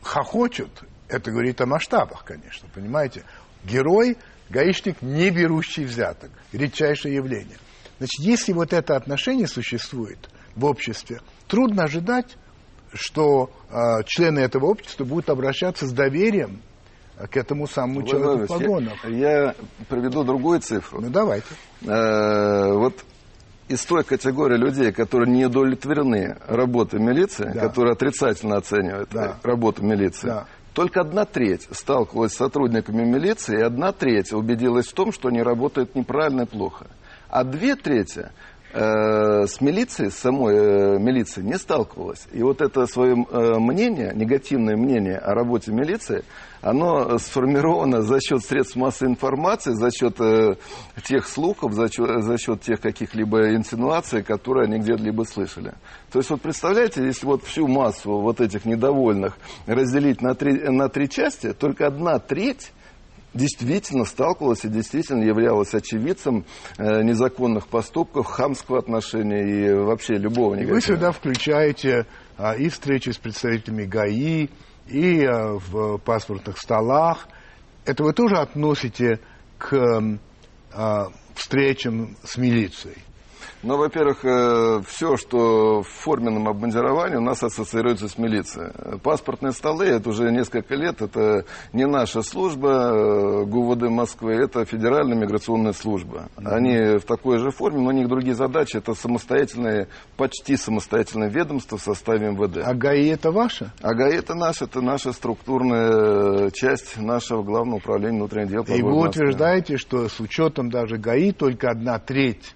хохочут, 0.02 0.84
это 1.08 1.32
говорит 1.32 1.60
о 1.62 1.66
масштабах, 1.66 2.24
конечно, 2.24 2.70
понимаете? 2.74 3.24
Герой, 3.64 4.18
гаишник, 4.50 5.02
не 5.02 5.30
берущий 5.30 5.86
взяток. 5.86 6.32
Редчайшее 6.52 7.16
явление. 7.16 7.58
Значит, 7.98 8.20
если 8.20 8.54
вот 8.54 8.74
это 8.74 8.96
отношение 8.96 9.48
существует 9.48 10.30
в 10.56 10.66
обществе, 10.66 11.22
трудно 11.48 11.84
ожидать, 11.84 12.38
что 12.94 13.52
э, 13.70 14.04
члены 14.06 14.40
этого 14.40 14.68
общества 14.68 15.04
будут 15.04 15.30
обращаться 15.30 15.86
с 15.86 15.92
доверием 15.92 16.62
к 17.30 17.36
этому 17.36 17.68
самому 17.68 18.04
человеку 18.04 18.46
в 18.46 18.48
погонах. 18.48 19.06
Я, 19.06 19.44
я 19.44 19.56
приведу 19.90 20.24
другую 20.24 20.62
цифру. 20.62 21.02
Ну, 21.02 21.10
давайте. 21.10 21.48
Э, 21.82 22.72
вот 22.74 23.04
из 23.68 23.86
той 23.86 24.04
категории 24.04 24.58
людей, 24.58 24.92
которые 24.92 25.32
не 25.32 25.46
удовлетворены 25.46 26.38
работой 26.48 27.00
милиции, 27.00 27.52
да. 27.54 27.68
которые 27.68 27.94
отрицательно 27.94 28.58
оценивают 28.58 29.10
да. 29.12 29.38
работу 29.44 29.84
милиции, 29.84 30.28
да. 30.28 30.48
Только 30.74 31.02
одна 31.02 31.26
треть 31.26 31.68
сталкивалась 31.72 32.34
с 32.34 32.38
сотрудниками 32.38 33.04
милиции, 33.04 33.60
и 33.60 33.64
одна 33.64 33.92
треть 33.92 34.32
убедилась 34.32 34.88
в 34.88 34.94
том, 34.94 35.12
что 35.12 35.30
они 35.30 35.42
работают 35.42 35.96
неправильно 35.96 36.42
и 36.42 36.46
плохо. 36.46 36.88
А 37.30 37.44
две 37.44 37.76
трети 37.76 38.30
с 38.72 39.62
милицией, 39.62 40.12
с 40.12 40.16
самой 40.16 40.56
э, 40.56 41.00
милицией 41.00 41.48
не 41.48 41.58
сталкивалась. 41.58 42.28
И 42.32 42.44
вот 42.44 42.62
это 42.62 42.86
свое 42.86 43.14
э, 43.14 43.54
мнение, 43.58 44.12
негативное 44.14 44.78
мнение 44.78 45.18
о 45.18 45.34
работе 45.34 45.72
милиции, 45.72 46.24
оно 46.62 47.18
сформировано 47.18 48.02
за 48.02 48.20
счет 48.20 48.44
средств 48.44 48.76
массовой 48.76 49.12
информации, 49.12 49.72
за 49.72 49.90
счет 49.92 50.20
э, 50.20 50.56
тех 51.04 51.28
слухов, 51.28 51.74
за 51.74 51.90
счет, 51.90 52.24
за 52.24 52.38
счет 52.38 52.62
тех 52.62 52.80
каких-либо 52.80 53.56
инсинуаций, 53.56 54.24
которые 54.24 54.66
они 54.66 54.78
где-либо 54.78 55.24
слышали. 55.24 55.74
То 56.12 56.20
есть 56.20 56.30
вот 56.30 56.42
представляете, 56.42 57.04
если 57.04 57.26
вот 57.26 57.44
всю 57.44 57.68
массу 57.68 58.20
вот 58.20 58.40
этих 58.40 58.66
недовольных 58.66 59.38
разделить 59.66 60.22
на 60.22 60.36
три, 60.36 60.54
на 60.70 60.90
три 60.90 61.10
части, 61.10 61.54
только 61.54 61.88
одна 61.88 62.20
треть 62.20 62.72
действительно 63.34 64.06
сталкивалась 64.06 64.66
и 64.66 64.70
действительно 64.70 65.24
являлась 65.24 65.74
очевидцем 65.74 66.46
э, 66.78 67.04
незаконных 67.04 67.68
поступков, 67.68 68.26
хамского 68.26 68.80
отношения 68.80 69.44
и 69.44 69.74
вообще 69.74 70.16
любого 70.16 70.56
негатива. 70.56 70.76
Вы 70.76 70.82
сюда 70.82 71.12
включаете 71.12 72.06
а, 72.38 72.54
и 72.56 72.70
встречи 72.70 73.10
с 73.10 73.18
представителями 73.18 73.86
ГАИ, 73.86 74.50
и 74.88 75.24
а, 75.26 75.60
в 75.60 75.98
паспортных 76.00 76.58
столах. 76.58 77.28
Это 77.86 78.04
вы 78.04 78.14
тоже 78.14 78.38
относите 78.38 79.20
к 79.58 80.20
а, 80.74 81.08
встречам 81.36 82.18
с 82.24 82.38
милицией? 82.38 82.98
Ну, 83.62 83.76
во-первых, 83.76 84.24
э, 84.24 84.82
все, 84.88 85.18
что 85.18 85.82
в 85.82 85.88
форменном 85.88 86.48
обмундировании 86.48 87.18
у 87.18 87.22
нас 87.22 87.44
ассоциируется 87.44 88.08
с 88.08 88.18
милицией. 88.18 88.72
Паспортные 89.00 89.52
столы, 89.52 89.86
это 89.88 90.10
уже 90.10 90.32
несколько 90.32 90.76
лет, 90.76 91.02
это 91.02 91.44
не 91.74 91.86
наша 91.86 92.22
служба 92.22 92.70
э, 92.70 93.46
ГУВД 93.46 93.90
Москвы, 93.90 94.34
это 94.36 94.64
Федеральная 94.64 95.18
миграционная 95.18 95.74
служба. 95.74 96.30
Они 96.38 97.00
в 97.00 97.02
такой 97.02 97.40
же 97.40 97.52
форме, 97.52 97.82
но 97.82 97.90
у 97.90 97.92
них 97.92 98.08
другие 98.08 98.34
задачи. 98.34 98.78
Это 98.78 98.94
самостоятельное, 98.94 99.90
почти 100.16 100.56
самостоятельное 100.56 101.28
ведомство 101.28 101.78
в 101.78 101.82
составе 101.82 102.32
МВД. 102.32 102.62
А 102.66 102.74
ГАИ 102.74 103.10
это 103.10 103.32
ваше? 103.32 103.74
А 103.82 103.94
ГАИ 103.94 104.20
это 104.20 104.36
наше, 104.36 104.66
это 104.66 104.80
наша 104.80 105.12
структурная 105.12 106.50
часть 106.52 106.98
нашего 106.98 107.44
главного 107.44 107.80
управления 107.80 108.20
внутренних 108.20 108.52
дел. 108.52 108.64
И 108.64 108.82
вы 108.82 109.06
утверждаете, 109.06 109.76
что 109.76 110.08
с 110.08 110.22
учетом 110.22 110.70
даже 110.70 110.96
ГАИ 110.96 111.34
только 111.34 111.70
одна 111.70 112.00
треть 112.00 112.56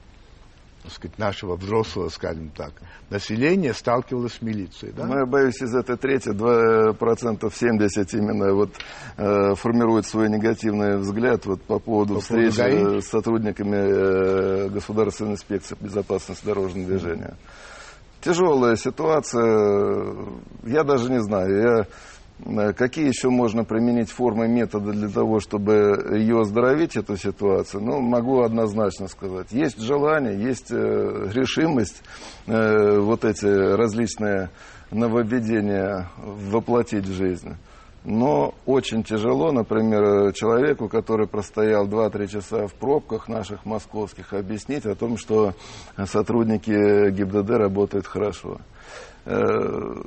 сказать, 0.90 1.18
нашего 1.18 1.56
взрослого, 1.56 2.10
скажем 2.10 2.50
так, 2.50 2.74
населения 3.10 3.74
сталкивалось 3.74 4.34
с 4.34 4.42
милицией. 4.42 4.94
Да? 4.94 5.06
Ну, 5.06 5.20
я 5.20 5.26
боюсь, 5.26 5.62
из 5.62 5.74
этой 5.76 5.98
трети 5.98 6.30
2% 6.30 7.54
70 7.54 8.14
именно 8.14 8.54
вот, 8.54 8.72
э, 9.18 9.56
формирует 9.56 10.06
свой 10.06 10.30
негативный 10.30 10.98
взгляд 10.98 11.46
вот, 11.46 11.62
по 11.62 11.80
поводу 11.80 12.16
по 12.16 12.22
встречи 12.22 12.58
поводу 12.58 13.02
с 13.02 13.08
сотрудниками 13.08 13.78
э, 13.78 14.70
Государственной 14.70 15.34
инспекции 15.34 15.78
безопасности 15.80 16.46
дорожного 16.46 16.88
движения. 16.88 17.36
Тяжелая 18.22 18.78
ситуация, 18.78 20.16
я 20.66 20.84
даже 20.84 21.12
не 21.12 21.22
знаю, 21.22 21.62
я 21.62 21.74
Э, 21.78 21.86
какие 22.76 23.08
еще 23.08 23.30
можно 23.30 23.64
применить 23.64 24.10
формы 24.10 24.48
метода 24.48 24.92
для 24.92 25.10
того, 25.10 25.40
чтобы 25.40 26.18
ее 26.18 26.42
оздоровить, 26.42 26.96
эту 26.96 27.18
ситуацию? 27.18 27.84
Ну, 27.84 28.02
могу 28.02 28.42
однозначно 28.42 29.08
сказать. 29.08 29.52
Есть 29.52 29.80
желание, 29.80 30.38
есть 30.38 30.72
э, 30.72 31.30
решимость 31.34 32.04
э, 32.48 33.00
вот 33.00 33.24
эти 33.26 33.46
различные 33.46 34.50
нововведения 34.92 36.10
воплотить 36.18 37.06
в 37.06 37.14
жизнь. 37.14 37.56
Но 38.06 38.54
очень 38.66 39.04
тяжело, 39.04 39.54
например, 39.54 40.34
человеку, 40.34 40.90
который 40.90 41.26
простоял 41.26 41.88
2-3 41.88 42.28
часа 42.28 42.68
в 42.68 42.74
пробках 42.74 43.30
наших 43.30 43.66
московских, 43.66 44.34
объяснить 44.34 44.86
о 44.86 44.96
том, 44.96 45.18
что 45.18 45.54
сотрудники 46.06 47.12
ГИБДД 47.12 47.52
работают 47.52 48.06
хорошо. 48.06 48.60
Э, 49.26 49.36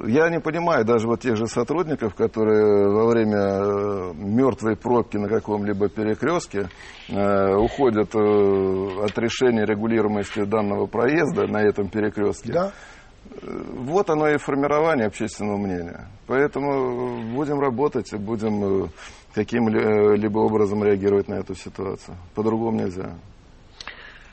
я 0.07 0.29
не 0.29 0.41
понимаю 0.41 0.85
даже 0.85 1.07
вот 1.07 1.21
тех 1.21 1.37
же 1.37 1.47
сотрудников, 1.47 2.15
которые 2.15 2.89
во 2.91 3.07
время 3.07 3.39
э, 3.39 4.13
мертвой 4.15 4.77
пробки 4.77 5.17
на 5.17 5.29
каком-либо 5.29 5.89
перекрестке 5.89 6.69
э, 7.09 7.55
уходят 7.55 8.15
от 8.15 9.19
решения 9.19 9.65
регулируемости 9.65 10.45
данного 10.45 10.87
проезда 10.87 11.47
на 11.47 11.63
этом 11.63 11.89
перекрестке. 11.89 12.53
Да. 12.53 12.73
Вот 13.43 14.09
оно 14.11 14.29
и 14.29 14.37
формирование 14.37 15.07
общественного 15.07 15.57
мнения. 15.57 16.09
Поэтому 16.27 17.35
будем 17.35 17.59
работать, 17.59 18.15
будем 18.15 18.91
каким-либо 19.35 20.39
образом 20.39 20.85
реагировать 20.85 21.29
на 21.29 21.35
эту 21.35 21.55
ситуацию. 21.55 22.17
По-другому 22.35 22.79
нельзя. 22.79 23.15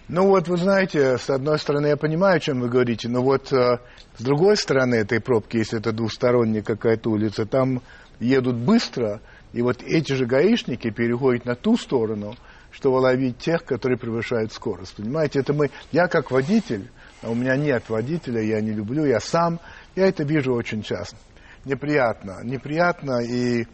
Ну 0.09 0.27
вот, 0.27 0.49
вы 0.49 0.57
знаете, 0.57 1.17
с 1.17 1.29
одной 1.29 1.57
стороны, 1.57 1.87
я 1.87 1.97
понимаю, 1.97 2.35
о 2.35 2.39
чем 2.39 2.59
вы 2.59 2.67
говорите, 2.67 3.07
но 3.07 3.21
вот 3.21 3.53
э, 3.53 3.77
с 4.17 4.21
другой 4.21 4.57
стороны 4.57 4.95
этой 4.95 5.21
пробки, 5.21 5.57
если 5.57 5.79
это 5.79 5.93
двусторонняя 5.93 6.61
какая-то 6.61 7.09
улица, 7.09 7.45
там 7.45 7.81
едут 8.19 8.57
быстро, 8.57 9.21
и 9.53 9.61
вот 9.61 9.81
эти 9.81 10.11
же 10.11 10.25
гаишники 10.25 10.89
переходят 10.89 11.45
на 11.45 11.55
ту 11.55 11.77
сторону, 11.77 12.35
чтобы 12.69 12.95
ловить 12.95 13.37
тех, 13.37 13.63
которые 13.63 13.97
превышают 13.97 14.51
скорость. 14.51 14.97
Понимаете, 14.97 15.39
это 15.39 15.53
мы, 15.53 15.69
я 15.93 16.07
как 16.07 16.31
водитель, 16.31 16.91
а 17.21 17.29
у 17.29 17.35
меня 17.35 17.55
нет 17.55 17.85
водителя, 17.87 18.41
я 18.41 18.59
не 18.59 18.71
люблю, 18.71 19.05
я 19.05 19.21
сам, 19.21 19.61
я 19.95 20.07
это 20.07 20.25
вижу 20.25 20.53
очень 20.53 20.81
часто. 20.81 21.15
Неприятно, 21.63 22.41
неприятно, 22.43 23.21
и, 23.21 23.67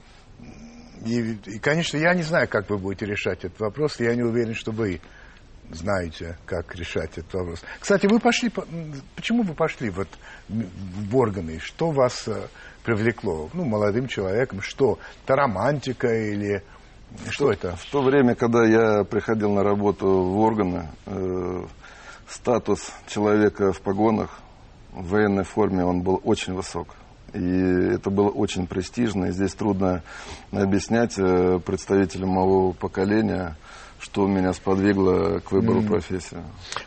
и, 1.05 1.37
и 1.47 1.59
конечно, 1.59 1.97
я 1.97 2.13
не 2.13 2.21
знаю, 2.21 2.47
как 2.47 2.69
вы 2.69 2.77
будете 2.77 3.07
решать 3.07 3.45
этот 3.45 3.59
вопрос, 3.59 3.99
я 3.99 4.13
не 4.13 4.21
уверен, 4.21 4.53
что 4.53 4.71
вы 4.71 5.01
знаете, 5.71 6.37
как 6.45 6.75
решать 6.75 7.17
этот 7.17 7.33
вопрос. 7.33 7.61
Кстати, 7.79 8.07
вы 8.07 8.19
пошли, 8.19 8.51
почему 9.15 9.43
вы 9.43 9.53
пошли 9.53 9.89
вот 9.89 10.07
в 10.47 11.15
органы? 11.15 11.59
Что 11.59 11.91
вас 11.91 12.27
э, 12.27 12.47
привлекло? 12.83 13.49
Ну, 13.53 13.65
молодым 13.65 14.07
человеком, 14.07 14.61
что? 14.61 14.99
Это 15.23 15.35
романтика 15.35 16.07
или 16.07 16.63
что 17.29 17.51
это? 17.51 17.75
В 17.75 17.85
то 17.85 18.01
время, 18.01 18.35
когда 18.35 18.65
я 18.65 19.03
приходил 19.03 19.51
на 19.51 19.63
работу 19.63 20.07
в 20.07 20.37
органы, 20.39 20.89
э, 21.05 21.65
статус 22.27 22.91
человека 23.07 23.73
в 23.73 23.81
погонах, 23.81 24.39
в 24.91 25.09
военной 25.09 25.43
форме, 25.43 25.83
он 25.83 26.01
был 26.01 26.19
очень 26.23 26.53
высок. 26.53 26.95
И 27.33 27.39
это 27.93 28.09
было 28.09 28.29
очень 28.29 28.65
престижно. 28.67 29.25
И 29.25 29.31
здесь 29.31 29.53
трудно 29.53 30.03
объяснять 30.51 31.17
э, 31.17 31.59
представителям 31.59 32.29
моего 32.29 32.73
поколения, 32.73 33.55
что 33.99 34.27
меня 34.27 34.53
сподвигло 34.53 35.39
к 35.39 35.51
выбору 35.51 35.81
mm. 35.81 35.87
профессии. 35.87 36.37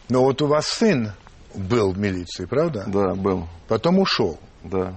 Но 0.09 0.23
вот 0.23 0.41
у 0.43 0.47
вас 0.47 0.67
сын 0.67 1.13
был 1.55 1.93
в 1.93 1.99
милиции, 1.99 2.47
правда? 2.47 2.85
Да, 2.87 3.15
был. 3.15 3.47
Потом 3.69 3.99
ушел. 3.99 4.39
Да. 4.65 4.95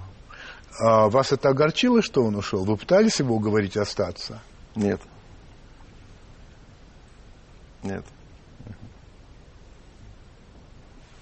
А 0.80 1.10
вас 1.10 1.32
это 1.32 1.49
огорчило, 1.49 2.01
что 2.01 2.23
он 2.23 2.36
ушел? 2.36 2.65
Вы 2.65 2.78
пытались 2.78 3.19
его 3.19 3.36
уговорить 3.36 3.78
остаться? 3.78 4.41
Нет. 4.75 5.01
Нет. 7.84 8.04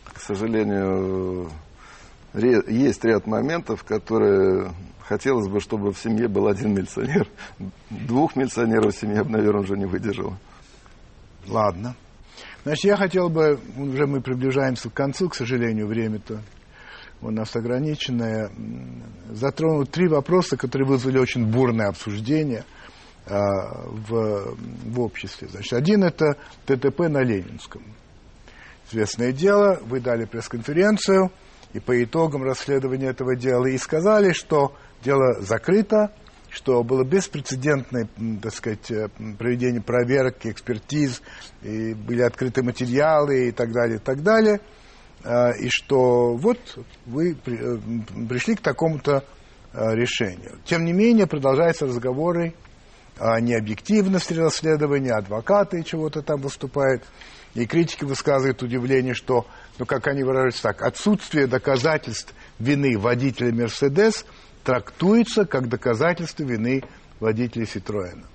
К 0.06 0.20
сожалению, 0.20 1.52
есть 2.34 3.04
ряд 3.04 3.28
моментов, 3.28 3.84
которые 3.84 4.72
хотелось 5.02 5.48
бы, 5.50 5.60
чтобы 5.60 5.92
в 5.92 6.00
семье 6.00 6.28
был 6.28 6.48
один 6.48 6.74
милиционер. 6.74 7.28
Двух 7.90 8.36
милиционеров 8.36 8.96
в 8.96 9.00
семье 9.00 9.18
я 9.18 9.24
бы, 9.24 9.32
наверное, 9.32 9.62
уже 9.62 9.78
не 9.78 9.86
выдержал. 9.86 10.36
Ладно. 11.48 11.96
Значит, 12.64 12.86
я 12.86 12.98
хотел 12.98 13.30
бы, 13.30 13.60
уже 13.78 14.08
мы 14.08 14.22
приближаемся 14.22 14.90
к 14.90 14.94
концу, 14.94 15.30
к 15.30 15.36
сожалению, 15.36 15.88
время-то 15.88 16.42
у 17.22 17.32
нас 17.32 17.56
ограниченное, 17.56 18.52
затронуть 19.30 19.92
три 19.92 20.08
вопроса, 20.08 20.58
которые 20.58 20.88
вызвали 20.88 21.18
очень 21.18 21.46
бурное 21.46 21.88
обсуждение 21.88 22.66
а, 23.26 23.86
в, 23.86 24.56
в 24.58 25.00
обществе. 25.00 25.48
Значит, 25.48 25.74
один 25.74 26.04
это 26.04 26.38
ТТП 26.66 27.00
на 27.08 27.24
Ленинском. 27.24 27.84
Известное 28.90 29.32
дело, 29.32 29.80
вы 29.86 30.02
дали 30.02 30.26
пресс-конференцию, 30.26 31.32
и 31.74 31.80
по 31.80 32.04
итогам 32.04 32.44
расследования 32.44 33.08
этого 33.08 33.36
дела 33.36 33.66
и 33.68 33.78
сказали, 33.78 34.34
что 34.34 34.76
дело 35.04 35.42
закрыто, 35.42 36.12
что 36.54 36.84
было 36.84 37.04
беспрецедентное, 37.04 38.08
так 38.42 38.54
сказать, 38.54 38.92
э, 38.92 39.10
проведение 39.38 39.82
проверок, 39.82 40.46
экспертиз, 40.46 41.22
и 41.64 41.94
были 41.96 42.22
открыты 42.22 42.62
материалы 42.62 43.48
и 43.48 43.52
так 43.52 43.72
далее, 43.72 43.98
и 43.98 44.00
так 44.00 44.22
далее, 44.22 44.62
э, 45.24 45.58
и 45.60 45.70
что 45.70 46.36
вот 46.36 46.60
вы 47.08 47.32
э, 47.32 47.36
пришли 48.30 48.56
к 48.56 48.62
такому-то 48.62 49.24
решению. 49.76 50.60
Тем 50.66 50.86
не 50.86 50.94
менее, 50.94 51.26
продолжаются 51.26 51.88
разговоры 51.88 52.54
о 53.18 53.40
необъективности 53.42 54.36
расследования, 54.36 55.14
адвокаты 55.14 55.82
чего-то 55.82 56.22
там 56.22 56.42
выступают, 56.42 57.02
и 57.56 57.66
критики 57.66 58.04
высказывают 58.04 58.62
удивление, 58.62 59.16
что, 59.16 59.48
ну, 59.80 59.88
как 59.88 60.06
они 60.06 60.22
выражаются 60.22 60.62
так, 60.62 60.84
отсутствие 60.84 61.48
доказательств 61.48 62.36
вины 62.60 63.00
водителя 63.00 63.52
«Мерседес»– 63.52 64.28
трактуется 64.64 65.46
как 65.46 65.68
доказательство 65.70 66.44
вины 66.44 66.84
водителя 67.20 67.66
Ситроена. 67.66 68.26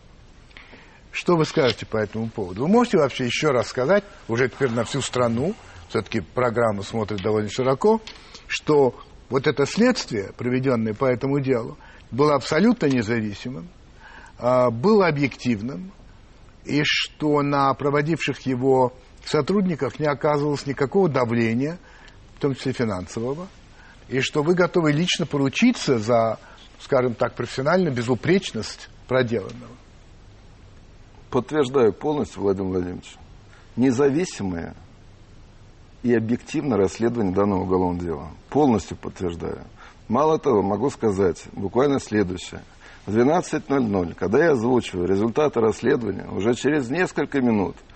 Что 1.11 1.37
вы 1.37 1.45
скажете 1.45 1.87
по 1.87 1.97
этому 1.97 2.29
поводу? 2.29 2.63
Вы 2.63 2.69
можете 2.69 2.99
вообще 2.99 3.27
еще 3.27 3.51
раз 3.51 3.69
сказать, 3.69 4.05
уже 4.29 4.49
теперь 4.49 4.71
на 4.71 4.85
всю 4.85 5.01
страну, 5.01 5.55
все-таки 5.89 6.21
программа 6.21 6.83
смотрит 6.83 7.23
довольно 7.23 7.49
широко, 7.49 8.01
что 8.47 8.95
вот 9.31 9.47
это 9.47 9.67
следствие, 9.67 10.33
проведенное 10.37 10.95
по 10.95 11.07
этому 11.07 11.41
делу, 11.41 11.79
было 12.11 12.35
абсолютно 12.35 12.87
независимым, 12.87 13.69
а, 14.39 14.71
было 14.71 15.09
объективным, 15.09 15.93
и 16.65 16.83
что 16.85 17.43
на 17.43 17.73
проводивших 17.75 18.41
его 18.43 18.93
сотрудниках 19.25 19.99
не 19.99 20.07
оказывалось 20.07 20.67
никакого 20.67 21.09
давления, 21.09 21.79
в 22.37 22.41
том 22.41 22.55
числе 22.55 22.73
финансового, 22.73 23.49
и 24.09 24.21
что 24.21 24.43
вы 24.43 24.55
готовы 24.55 24.93
лично 24.93 25.27
поручиться 25.27 25.99
за, 25.99 26.39
скажем 26.81 27.15
так, 27.15 27.35
профессиональную 27.35 27.95
безупречность 27.95 28.89
проделанного. 29.07 29.77
Подтверждаю 31.31 31.93
полностью, 31.93 32.43
Владимир 32.43 32.71
Владимирович. 32.71 33.17
Независимое 33.77 34.75
и 36.03 36.15
объективное 36.15 36.79
расследование 36.79 37.35
данного 37.35 37.63
уголовного 37.63 38.05
дела. 38.05 38.29
Полностью 38.49 38.97
подтверждаю. 38.97 39.65
Мало 40.09 40.39
того, 40.39 40.63
могу 40.63 40.89
сказать 40.91 41.45
буквально 41.53 42.01
следующее. 42.01 42.63
В 43.05 43.15
12.00, 43.15 44.15
когда 44.15 44.45
я 44.45 44.53
озвучиваю 44.53 45.07
результаты 45.07 45.61
расследования, 45.61 46.27
уже 46.31 46.55
через 46.55 46.89
несколько 46.89 47.41
минут– 47.41 47.77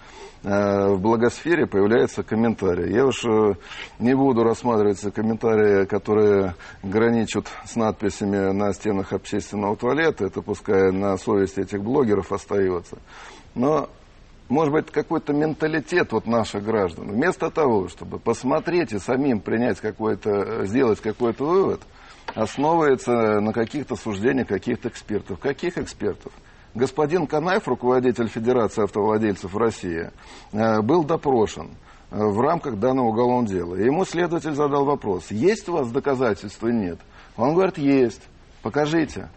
в 0.48 0.98
благосфере 0.98 1.66
появляются 1.66 2.22
комментарии. 2.22 2.92
Я 2.92 3.06
уж 3.06 3.24
э, 3.24 3.54
не 4.00 4.14
буду 4.14 4.42
рассматривать 4.42 5.00
комментарии, 5.14 5.84
которые 5.84 6.54
граничат 6.82 7.46
с 7.64 7.76
надписями 7.76 8.52
на 8.52 8.72
стенах 8.72 9.12
общественного 9.12 9.76
туалета. 9.76 10.24
Это 10.26 10.42
пускай 10.42 10.90
на 10.90 11.16
совести 11.16 11.60
этих 11.60 11.82
блогеров 11.82 12.32
остается. 12.32 12.98
Но 13.54 13.88
может 14.48 14.72
быть, 14.74 14.90
какой-то 14.90 15.32
менталитет 15.32 16.12
вот 16.12 16.26
наших 16.26 16.62
граждан. 16.62 17.08
Вместо 17.08 17.50
того, 17.50 17.88
чтобы 17.88 18.18
посмотреть 18.18 18.92
и 18.92 18.98
самим 18.98 19.40
принять 19.40 19.80
какой-то, 19.80 20.66
сделать 20.66 21.00
какой-то 21.00 21.44
вывод, 21.46 21.80
основывается 22.34 23.40
на 23.40 23.52
каких-то 23.54 23.96
суждениях 23.96 24.48
каких-то 24.48 24.88
экспертов. 24.88 25.38
Каких 25.38 25.78
экспертов? 25.78 26.32
Господин 26.74 27.26
Канаев, 27.26 27.66
руководитель 27.68 28.28
Федерации 28.28 28.84
автовладельцев 28.84 29.54
России, 29.56 30.10
э, 30.52 30.80
был 30.82 31.04
допрошен 31.04 31.70
э, 32.10 32.16
в 32.16 32.40
рамках 32.40 32.78
данного 32.78 33.08
уголовного 33.08 33.46
дела. 33.46 33.74
ему 33.76 34.04
следователь 34.04 34.54
задал 34.54 34.84
вопрос, 34.84 35.30
есть 35.30 35.68
у 35.68 35.74
вас 35.74 35.90
доказательства? 35.90 36.68
Нет. 36.68 36.98
Он 37.36 37.54
говорит, 37.54 37.78
есть. 37.78 38.22
Покажите. 38.62 39.28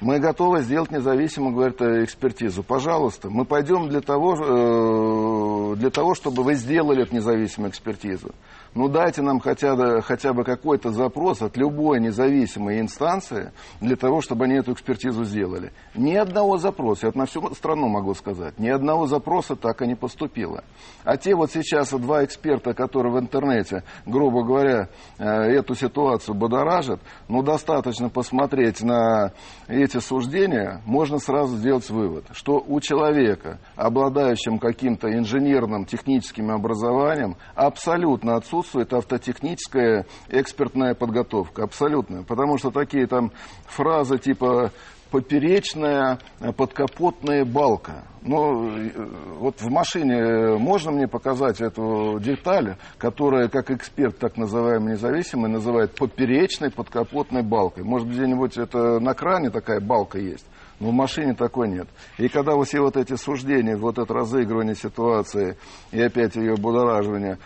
Мы 0.00 0.20
готовы 0.20 0.62
сделать 0.62 0.92
независимую, 0.92 1.54
говорит, 1.54 1.82
экспертизу. 1.82 2.62
Пожалуйста, 2.62 3.30
мы 3.30 3.44
пойдем 3.44 3.88
для 3.88 4.00
того, 4.00 5.72
э, 5.72 5.76
для 5.76 5.90
того, 5.90 6.14
чтобы 6.14 6.44
вы 6.44 6.54
сделали 6.54 7.02
эту 7.02 7.16
независимую 7.16 7.70
экспертизу. 7.70 8.32
Ну 8.74 8.88
дайте 8.88 9.22
нам 9.22 9.40
хотя 9.40 9.74
бы, 9.74 10.02
хотя 10.02 10.32
бы 10.32 10.44
какой-то 10.44 10.90
запрос 10.90 11.40
от 11.42 11.56
любой 11.56 12.00
независимой 12.00 12.80
инстанции 12.80 13.52
для 13.80 13.96
того, 13.96 14.20
чтобы 14.20 14.44
они 14.44 14.56
эту 14.56 14.72
экспертизу 14.72 15.24
сделали. 15.24 15.72
Ни 15.94 16.14
одного 16.14 16.58
запроса, 16.58 17.06
я 17.06 17.12
на 17.14 17.26
всю 17.26 17.54
страну 17.54 17.88
могу 17.88 18.14
сказать, 18.14 18.58
ни 18.58 18.68
одного 18.68 19.06
запроса 19.06 19.56
так 19.56 19.80
и 19.82 19.86
не 19.86 19.94
поступило. 19.94 20.64
А 21.04 21.16
те 21.16 21.34
вот 21.34 21.50
сейчас 21.50 21.90
два 21.90 22.24
эксперта, 22.24 22.74
которые 22.74 23.12
в 23.12 23.18
интернете, 23.18 23.84
грубо 24.04 24.44
говоря, 24.44 24.88
э, 25.18 25.24
эту 25.24 25.74
ситуацию 25.74 26.34
будоражат, 26.34 27.00
ну 27.28 27.42
достаточно 27.42 28.10
посмотреть 28.10 28.82
на 28.82 29.32
эти 29.66 29.98
суждения, 29.98 30.82
можно 30.84 31.18
сразу 31.18 31.56
сделать 31.56 31.88
вывод, 31.88 32.24
что 32.32 32.62
у 32.66 32.80
человека, 32.80 33.58
обладающим 33.76 34.58
каким-то 34.58 35.08
инженерным, 35.12 35.86
техническим 35.86 36.50
образованием, 36.50 37.36
абсолютно 37.54 38.36
отсутствует 38.36 38.57
отсутствует 38.58 38.92
автотехническая 38.92 40.06
экспертная 40.28 40.94
подготовка, 40.94 41.64
абсолютно. 41.64 42.24
Потому 42.24 42.58
что 42.58 42.70
такие 42.70 43.06
там 43.06 43.32
фразы 43.66 44.18
типа 44.18 44.72
поперечная 45.10 46.18
подкапотная 46.56 47.44
балка. 47.44 48.04
Но 48.20 48.68
э, 48.68 48.90
вот 49.38 49.60
в 49.60 49.70
машине 49.70 50.58
можно 50.58 50.90
мне 50.90 51.08
показать 51.08 51.60
эту 51.62 52.18
деталь, 52.20 52.76
которая, 52.98 53.48
как 53.48 53.70
эксперт, 53.70 54.18
так 54.18 54.36
называемый 54.36 54.94
независимый, 54.94 55.50
называет 55.50 55.94
поперечной 55.94 56.70
подкапотной 56.70 57.42
балкой. 57.42 57.84
Может, 57.84 58.08
где-нибудь 58.08 58.58
это 58.58 58.98
на 58.98 59.14
кране 59.14 59.50
такая 59.50 59.80
балка 59.80 60.18
есть? 60.18 60.44
Но 60.80 60.90
в 60.90 60.92
машине 60.92 61.34
такой 61.34 61.68
нет. 61.68 61.88
И 62.18 62.28
когда 62.28 62.60
все 62.62 62.80
вот 62.80 62.96
эти 62.96 63.16
суждения, 63.16 63.76
вот 63.76 63.98
это 63.98 64.12
разыгрывание 64.14 64.76
ситуации 64.76 65.56
и 65.90 66.00
опять 66.00 66.36
ее 66.36 66.54
будораживание 66.56 67.38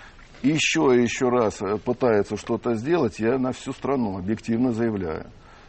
еще 0.42 0.96
и 0.96 1.02
еще 1.02 1.28
раз 1.28 1.62
э, 1.62 1.78
пытается 1.78 2.36
что-то 2.36 2.74
сделать, 2.74 3.20
я 3.20 3.38
на 3.38 3.52
всю 3.52 3.72
страну 3.72 4.18
объективно 4.18 4.72
заявляю, 4.72 5.26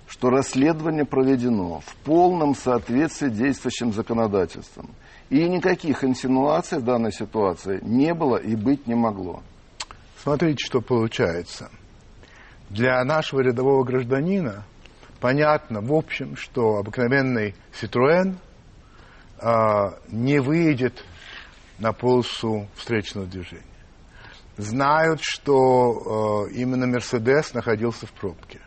что 0.07 0.29
расследование 0.29 1.05
проведено 1.05 1.81
в 1.81 1.95
полном 2.03 2.55
соответствии 2.55 3.29
действующим 3.29 3.93
законодательством. 3.93 4.89
И 5.29 5.47
никаких 5.47 6.03
инсинуаций 6.03 6.79
в 6.79 6.83
данной 6.83 7.11
ситуации 7.11 7.79
не 7.81 8.13
было 8.13 8.37
и 8.37 8.55
быть 8.55 8.87
не 8.87 8.95
могло. 8.95 9.41
Смотрите, 10.21 10.63
что 10.65 10.81
получается. 10.81 11.69
Для 12.69 13.03
нашего 13.03 13.41
рядового 13.41 13.83
гражданина 13.83 14.63
понятно, 15.19 15.81
в 15.81 15.93
общем, 15.93 16.35
что 16.35 16.77
обыкновенный 16.77 17.55
Citroën 17.79 18.35
а, 19.39 19.95
не 20.07 20.39
выйдет 20.39 21.03
на 21.79 21.93
полосу 21.93 22.67
встречного 22.75 23.27
движения 23.27 23.72
знают, 24.57 25.19
что 25.21 26.47
э, 26.49 26.53
именно 26.53 26.87
Мерседес 26.87 27.53
находился 27.53 28.05
в 28.05 28.11
пробке. 28.11 28.61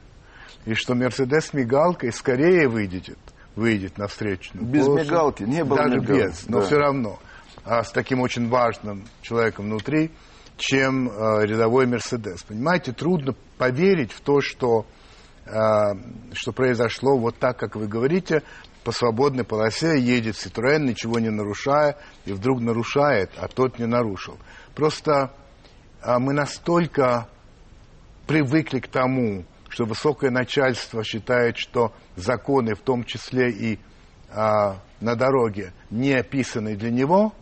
И 0.64 0.74
что 0.74 0.95
Мерседес 0.95 1.53
мигалкой 1.53 2.12
скорее 2.12 2.68
выйдет, 2.68 3.18
выйдет 3.55 3.99
навстречу. 3.99 4.51
Без 4.55 4.84
полосу, 4.84 5.05
мигалки, 5.05 5.43
не 5.45 5.64
было 5.64 5.78
Даже 5.78 6.01
мигалки, 6.01 6.26
без, 6.26 6.49
но 6.49 6.61
да. 6.61 6.66
все 6.66 6.76
равно. 6.76 7.18
А 7.64 7.84
с 7.84 7.93
таким 7.93 8.20
очень 8.20 8.49
важным 8.49 9.05
человеком 9.22 9.66
внутри, 9.66 10.11
чем 10.57 11.09
э, 11.09 11.47
рядовой 11.47 11.87
Мерседес. 11.87 12.43
Понимаете, 12.43 12.93
трудно 12.93 13.34
поверить 13.59 14.12
в 14.12 14.20
то, 14.20 14.41
что, 14.41 14.87
э, 15.45 15.53
что 16.32 16.53
произошло 16.53 17.16
вот 17.16 17.39
так, 17.39 17.59
как 17.59 17.76
вы 17.76 17.87
говорите, 17.87 18.43
по 18.82 18.93
свободной 18.93 19.45
полосе 19.45 19.99
едет 20.01 20.37
Citroën, 20.37 20.78
ничего 20.78 21.18
не 21.18 21.30
нарушая, 21.30 21.97
и 22.24 22.32
вдруг 22.32 22.61
нарушает, 22.61 23.30
а 23.37 23.49
тот 23.49 23.78
не 23.78 23.87
нарушил. 23.87 24.39
Просто 24.74 25.32
мы 26.07 26.33
настолько 26.33 27.29
привыкли 28.27 28.81
к 28.81 28.89
тому, 28.89 29.45
что 29.69 29.85
высокое 29.85 30.31
начальство 30.31 31.03
считает, 31.05 31.59
что 31.59 31.93
законы, 32.15 32.75
в 32.75 32.81
том 32.81 33.05
числе 33.05 33.51
и 33.51 33.79
а, 34.31 34.79
на 35.01 35.17
дороге, 35.17 35.73
не 35.91 36.13
описаны 36.13 36.77
для 36.77 36.91
него, 36.91 37.33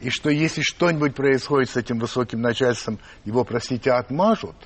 и 0.00 0.10
что 0.10 0.30
если 0.30 0.62
что-нибудь 0.62 1.14
происходит 1.14 1.70
с 1.70 1.76
этим 1.76 1.98
высоким 1.98 2.40
начальством, 2.40 2.98
его, 3.24 3.44
простите, 3.44 3.92
отмажут, 3.92 4.56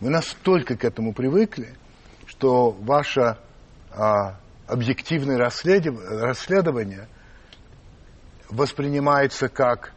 мы 0.00 0.10
настолько 0.10 0.76
к 0.76 0.84
этому 0.84 1.12
привыкли, 1.12 1.74
что 2.26 2.70
ваше 2.70 3.38
а, 3.90 4.38
объективное 4.66 5.38
расследование 5.38 7.08
воспринимается 8.48 9.48
как 9.48 9.92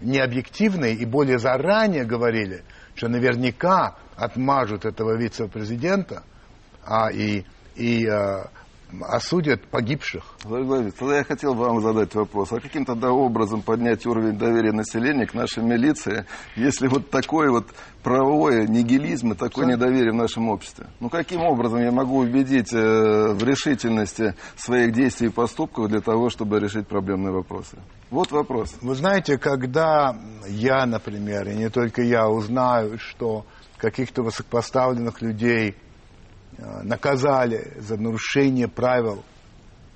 необъективные 0.00 0.94
и 0.94 1.04
более 1.04 1.38
заранее 1.38 2.04
говорили, 2.04 2.62
что 2.94 3.08
наверняка 3.08 3.96
отмажут 4.16 4.84
этого 4.84 5.16
вице-президента 5.16 6.22
а, 6.84 7.10
и, 7.10 7.44
и 7.76 8.06
а, 8.06 8.50
осудят 9.02 9.66
погибших. 9.66 10.24
Владимир 10.44 10.92
тогда 10.92 11.18
я 11.18 11.24
хотел 11.24 11.54
вам 11.54 11.80
задать 11.80 12.14
вопрос. 12.14 12.52
А 12.52 12.60
каким 12.60 12.84
тогда 12.84 13.12
образом 13.12 13.62
поднять 13.62 14.06
уровень 14.06 14.38
доверия 14.38 14.72
населения 14.72 15.26
к 15.26 15.34
нашей 15.34 15.62
милиции, 15.62 16.26
если 16.56 16.88
вот 16.88 17.10
такой 17.10 17.50
вот 17.50 17.66
правовой 18.02 18.66
нигилизм 18.68 19.32
и 19.32 19.34
такое 19.36 19.66
да. 19.66 19.72
недоверие 19.72 20.12
в 20.12 20.16
нашем 20.16 20.48
обществе? 20.48 20.86
Ну, 21.00 21.08
каким 21.08 21.42
образом 21.42 21.80
я 21.80 21.90
могу 21.90 22.18
убедить 22.18 22.72
э, 22.72 23.32
в 23.32 23.42
решительности 23.42 24.34
своих 24.56 24.92
действий 24.92 25.28
и 25.28 25.30
поступков 25.30 25.88
для 25.88 26.00
того, 26.00 26.30
чтобы 26.30 26.58
решить 26.60 26.88
проблемные 26.88 27.32
вопросы? 27.32 27.78
Вот 28.10 28.32
вопрос. 28.32 28.74
Вы 28.80 28.94
знаете, 28.94 29.38
когда 29.38 30.16
я, 30.48 30.86
например, 30.86 31.48
и 31.48 31.54
не 31.54 31.70
только 31.70 32.02
я, 32.02 32.28
узнаю, 32.28 32.98
что 32.98 33.44
каких-то 33.76 34.22
высокопоставленных 34.22 35.22
людей– 35.22 35.76
наказали 36.58 37.74
за 37.78 37.96
нарушение 37.96 38.68
правил 38.68 39.24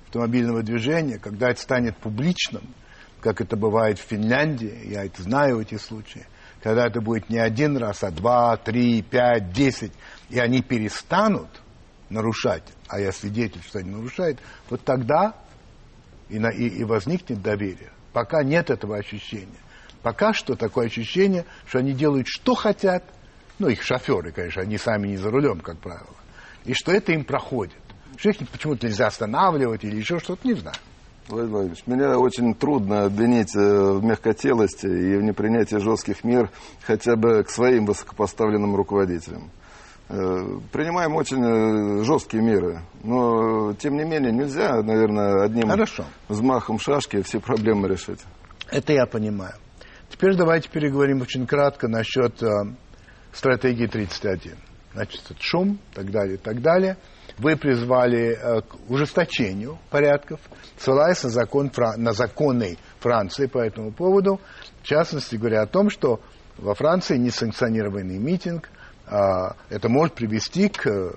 автомобильного 0.05 0.63
движения, 0.63 1.19
когда 1.19 1.49
это 1.49 1.61
станет 1.61 1.97
публичным, 1.97 2.63
как 3.19 3.41
это 3.41 3.57
бывает 3.57 3.99
в 3.99 4.03
Финляндии, 4.03 4.87
я 4.89 5.05
это 5.05 5.21
знаю, 5.21 5.59
эти 5.59 5.75
случаи, 5.75 6.25
когда 6.61 6.87
это 6.87 7.01
будет 7.01 7.29
не 7.29 7.37
один 7.37 7.77
раз, 7.77 8.03
а 8.03 8.11
два, 8.11 8.55
три, 8.57 9.01
пять, 9.01 9.51
десять, 9.51 9.91
и 10.29 10.39
они 10.39 10.61
перестанут 10.61 11.49
нарушать, 12.09 12.63
а 12.87 12.99
я 12.99 13.11
свидетель, 13.11 13.61
что 13.61 13.79
они 13.79 13.89
нарушают, 13.89 14.39
вот 14.69 14.83
тогда 14.83 15.35
и, 16.29 16.39
на, 16.39 16.49
и, 16.49 16.67
и 16.67 16.83
возникнет 16.83 17.41
доверие. 17.41 17.91
Пока 18.13 18.43
нет 18.43 18.69
этого 18.69 18.97
ощущения. 18.97 19.59
Пока 20.01 20.33
что 20.33 20.55
такое 20.55 20.85
ощущение, 20.85 21.45
что 21.67 21.79
они 21.79 21.93
делают, 21.93 22.27
что 22.27 22.53
хотят, 22.55 23.03
ну, 23.59 23.67
их 23.67 23.81
шоферы, 23.83 24.31
конечно, 24.31 24.61
они 24.61 24.77
сами 24.77 25.09
не 25.09 25.17
за 25.17 25.29
рулем, 25.29 25.59
как 25.59 25.79
правило 25.79 26.15
и 26.65 26.73
что 26.73 26.91
это 26.91 27.11
им 27.11 27.23
проходит. 27.23 27.75
Что 28.17 28.29
их 28.29 28.37
почему-то 28.49 28.87
нельзя 28.87 29.07
останавливать 29.07 29.83
или 29.83 29.97
еще 29.97 30.19
что-то, 30.19 30.47
не 30.47 30.53
знаю. 30.53 30.75
Владимир 31.27 31.51
Владимирович, 31.51 31.87
меня 31.87 32.19
очень 32.19 32.53
трудно 32.53 33.05
обвинить 33.05 33.55
э, 33.55 33.59
в 33.59 34.03
мягкотелости 34.03 34.85
и 34.85 35.17
в 35.17 35.23
непринятии 35.23 35.77
жестких 35.77 36.23
мер 36.23 36.51
хотя 36.83 37.15
бы 37.15 37.43
к 37.43 37.49
своим 37.49 37.85
высокопоставленным 37.85 38.75
руководителям. 38.75 39.49
Э, 40.07 40.59
принимаем 40.71 41.15
очень 41.15 41.43
э, 41.43 42.03
жесткие 42.03 42.43
меры, 42.43 42.81
но 43.03 43.73
тем 43.73 43.97
не 43.97 44.03
менее 44.03 44.31
нельзя, 44.31 44.83
наверное, 44.83 45.43
одним 45.43 45.69
Хорошо. 45.69 46.05
взмахом 46.29 46.77
шашки 46.77 47.23
все 47.23 47.39
проблемы 47.39 47.87
решить. 47.87 48.19
Это 48.69 48.93
я 48.93 49.07
понимаю. 49.07 49.55
Теперь 50.09 50.35
давайте 50.35 50.69
переговорим 50.69 51.21
очень 51.21 51.47
кратко 51.47 51.87
насчет 51.87 52.41
э, 52.43 52.47
стратегии 53.33 53.87
31 53.87 54.53
значит, 54.95 55.21
шум, 55.39 55.77
и 55.91 55.95
так 55.95 56.09
далее, 56.09 56.35
и 56.35 56.37
так 56.37 56.61
далее. 56.61 56.97
Вы 57.37 57.57
призвали 57.57 58.37
э, 58.37 58.61
к 58.61 58.89
ужесточению 58.89 59.77
порядков, 59.89 60.39
ссылаясь 60.77 61.21
на, 61.23 61.29
закон, 61.29 61.69
на 61.97 62.13
законы 62.13 62.77
Франции 62.99 63.45
по 63.47 63.59
этому 63.59 63.91
поводу, 63.91 64.39
в 64.81 64.87
частности, 64.87 65.35
говоря 65.35 65.63
о 65.63 65.67
том, 65.67 65.89
что 65.89 66.21
во 66.57 66.73
Франции 66.75 67.17
несанкционированный 67.17 68.17
митинг, 68.17 68.69
э, 69.07 69.17
это 69.69 69.89
может 69.89 70.13
привести 70.15 70.69
к, 70.69 70.87
э, 70.87 71.11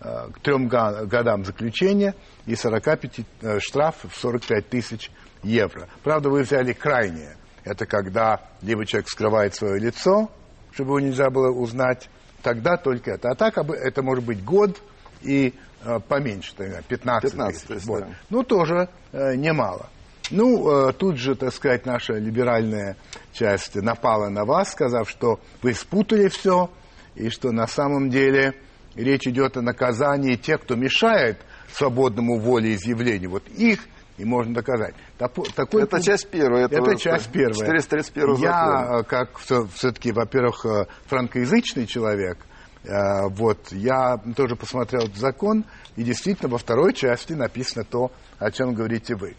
к 0.00 0.40
трем 0.40 0.68
годам 0.68 1.44
заключения 1.44 2.14
и 2.44 2.54
45 2.54 3.20
э, 3.40 3.58
штраф 3.60 3.96
в 4.04 4.14
45 4.14 4.68
тысяч 4.68 5.10
евро. 5.42 5.88
Правда, 6.02 6.28
вы 6.28 6.42
взяли 6.42 6.74
крайнее. 6.74 7.36
Это 7.64 7.86
когда 7.86 8.42
либо 8.60 8.84
человек 8.84 9.08
скрывает 9.08 9.54
свое 9.54 9.80
лицо, 9.80 10.30
чтобы 10.72 10.90
его 10.90 11.00
нельзя 11.00 11.30
было 11.30 11.50
узнать, 11.50 12.10
тогда 12.44 12.76
только 12.76 13.12
это. 13.12 13.30
А 13.30 13.34
так 13.34 13.58
это 13.58 14.02
может 14.02 14.24
быть 14.24 14.44
год 14.44 14.80
и 15.22 15.54
э, 15.82 15.98
поменьше, 16.06 16.54
15, 16.54 17.32
15 17.32 17.66
тысяч. 17.66 17.86
Вот. 17.86 18.00
Да. 18.00 18.08
Ну, 18.30 18.42
тоже 18.44 18.88
э, 19.12 19.34
немало. 19.34 19.88
Ну, 20.30 20.88
э, 20.88 20.92
тут 20.92 21.16
же, 21.16 21.34
так 21.34 21.52
сказать, 21.52 21.86
наша 21.86 22.14
либеральная 22.14 22.96
часть 23.32 23.74
напала 23.74 24.28
на 24.28 24.44
вас, 24.44 24.72
сказав, 24.72 25.08
что 25.08 25.40
вы 25.62 25.72
спутали 25.72 26.28
все, 26.28 26.70
и 27.14 27.30
что 27.30 27.50
на 27.50 27.66
самом 27.66 28.10
деле 28.10 28.54
речь 28.94 29.26
идет 29.26 29.56
о 29.56 29.62
наказании 29.62 30.36
тех, 30.36 30.62
кто 30.62 30.76
мешает 30.76 31.38
свободному 31.72 32.38
волеизъявлению. 32.38 33.30
Вот 33.30 33.48
их 33.48 33.80
и 34.16 34.24
можно 34.24 34.54
доказать. 34.54 34.94
Такой 35.18 35.48
это 35.48 35.66
пункт, 35.66 36.02
часть 36.02 36.28
первая. 36.28 36.66
Это, 36.66 36.76
это 36.76 36.96
часть 36.96 37.30
первая. 37.30 37.54
431 37.54 38.34
Я, 38.36 38.52
закона. 38.52 39.00
Э, 39.00 39.04
как 39.04 39.38
все-таки, 39.38 40.12
во-первых, 40.12 40.64
э, 40.66 40.86
франкоязычный 41.06 41.86
человек, 41.86 42.38
э, 42.84 42.88
вот, 43.30 43.72
я 43.72 44.18
тоже 44.36 44.56
посмотрел 44.56 45.04
этот 45.04 45.16
закон, 45.16 45.64
и 45.96 46.04
действительно 46.04 46.48
во 46.48 46.58
второй 46.58 46.92
части 46.94 47.32
написано 47.32 47.84
то, 47.84 48.12
о 48.38 48.50
чем 48.50 48.74
говорите 48.74 49.16
вы. 49.16 49.34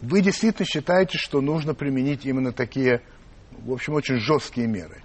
Вы 0.00 0.20
действительно 0.20 0.66
считаете, 0.66 1.18
что 1.18 1.40
нужно 1.40 1.74
применить 1.74 2.24
именно 2.24 2.52
такие, 2.52 3.02
в 3.50 3.72
общем, 3.72 3.94
очень 3.94 4.18
жесткие 4.18 4.68
меры? 4.68 5.02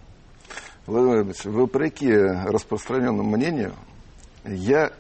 Владимир 0.85 1.23
Ильич, 1.23 1.45
вопреки 1.45 2.11
распространенному 2.11 3.23
мнению, 3.23 3.73
я 4.45 4.91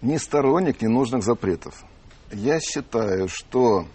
не 0.00 0.18
сторонник 0.18 0.82
ненужных 0.82 1.24
запретов 1.24 1.82
я 2.34 2.60
считаю, 2.60 3.28
что 3.28 3.86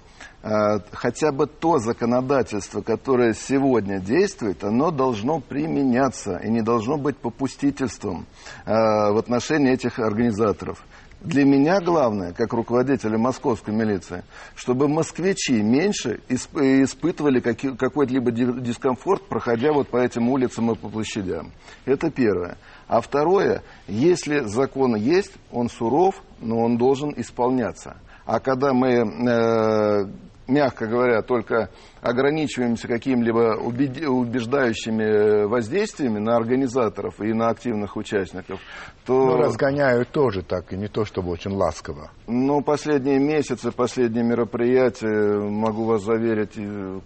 э, 0.42 0.50
хотя 0.92 1.32
бы 1.32 1.48
то 1.48 1.80
законодательство, 1.80 2.82
которое 2.82 3.34
сегодня 3.34 4.00
действует, 4.00 4.64
оно 4.64 4.92
должно 4.92 5.40
применяться 5.40 6.38
и 6.38 6.50
не 6.50 6.62
должно 6.62 6.98
быть 6.98 7.18
попустительством 7.18 8.26
э, 8.66 8.72
в 8.72 9.18
отношении 9.18 9.74
этих 9.74 10.00
организаторов. 10.00 10.84
Для 11.22 11.44
меня 11.44 11.82
главное, 11.82 12.32
как 12.32 12.54
руководителя 12.54 13.18
московской 13.18 13.74
милиции, 13.74 14.24
чтобы 14.56 14.88
москвичи 14.88 15.62
меньше 15.62 16.22
исп 16.30 16.56
испытывали 16.56 17.42
какой-либо 17.42 18.32
дискомфорт, 18.32 19.28
проходя 19.28 19.74
вот 19.74 19.90
по 19.90 19.98
этим 19.98 20.30
улицам 20.30 20.72
и 20.72 20.76
по 20.76 20.88
площадям. 20.88 21.52
Это 21.84 22.10
первое. 22.10 22.58
А 22.88 23.02
второе, 23.02 23.64
если 23.88 24.46
закон 24.46 24.96
есть, 24.96 25.34
он 25.52 25.70
суров, 25.70 26.16
но 26.40 26.60
он 26.60 26.78
должен 26.78 27.14
исполняться. 27.18 27.98
А 28.32 28.40
когда 28.40 28.74
мы, 28.74 28.92
э, 28.92 30.06
мягко 30.48 30.86
говоря, 30.86 31.24
только 31.24 31.72
ограничиваемся 32.02 32.88
какими-либо 32.88 33.58
убеждающими 33.60 35.46
воздействиями 35.46 36.20
на 36.20 36.36
организаторов 36.36 37.20
и 37.22 37.34
на 37.34 37.50
активных 37.50 37.98
участников, 37.98 38.60
то... 39.06 39.26
Ну, 39.26 39.38
разгоняют 39.38 40.10
тоже 40.10 40.42
так, 40.44 40.72
и 40.74 40.78
не 40.78 40.88
то 40.88 41.06
чтобы 41.06 41.32
очень 41.32 41.52
ласково. 41.52 42.12
Ну, 42.28 42.62
последние 42.62 43.20
месяцы, 43.20 43.72
последние 43.72 44.24
мероприятия, 44.24 45.40
могу 45.40 45.86
вас 45.86 46.04
заверить, 46.04 46.58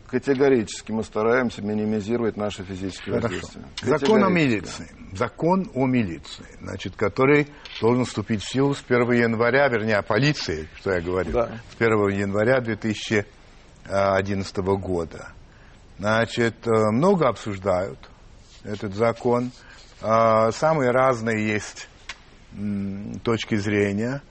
категорически 0.07 0.91
мы 0.91 1.03
стараемся 1.03 1.61
минимизировать 1.61 2.37
наши 2.37 2.63
физические 2.63 3.15
Хорошо. 3.15 3.35
воздействия. 3.35 3.63
Закон 3.81 4.23
о 4.23 4.29
милиции. 4.29 4.87
Закон 5.13 5.69
о 5.73 5.85
милиции, 5.85 6.45
значит, 6.59 6.95
который 6.95 7.47
должен 7.81 8.05
вступить 8.05 8.41
в 8.41 8.51
силу 8.51 8.73
с 8.73 8.83
1 8.87 9.11
января, 9.11 9.67
вернее, 9.67 9.97
о 9.97 10.01
полиции, 10.01 10.67
что 10.75 10.91
я 10.91 11.01
говорю, 11.01 11.31
да. 11.31 11.49
с 11.71 11.81
1 11.81 12.09
января 12.09 12.61
2000 12.61 13.25
2011 13.85 14.57
года. 14.79 15.33
Значит, 15.99 16.67
э, 16.67 16.91
много 16.91 17.27
обсуждают 17.27 17.99
этот 18.63 18.93
закон. 18.95 19.51
Э, 20.01 20.51
самые 20.51 20.91
разные 20.91 21.47
есть 21.47 21.87
точки 23.23 23.55
зрения. 23.55 24.21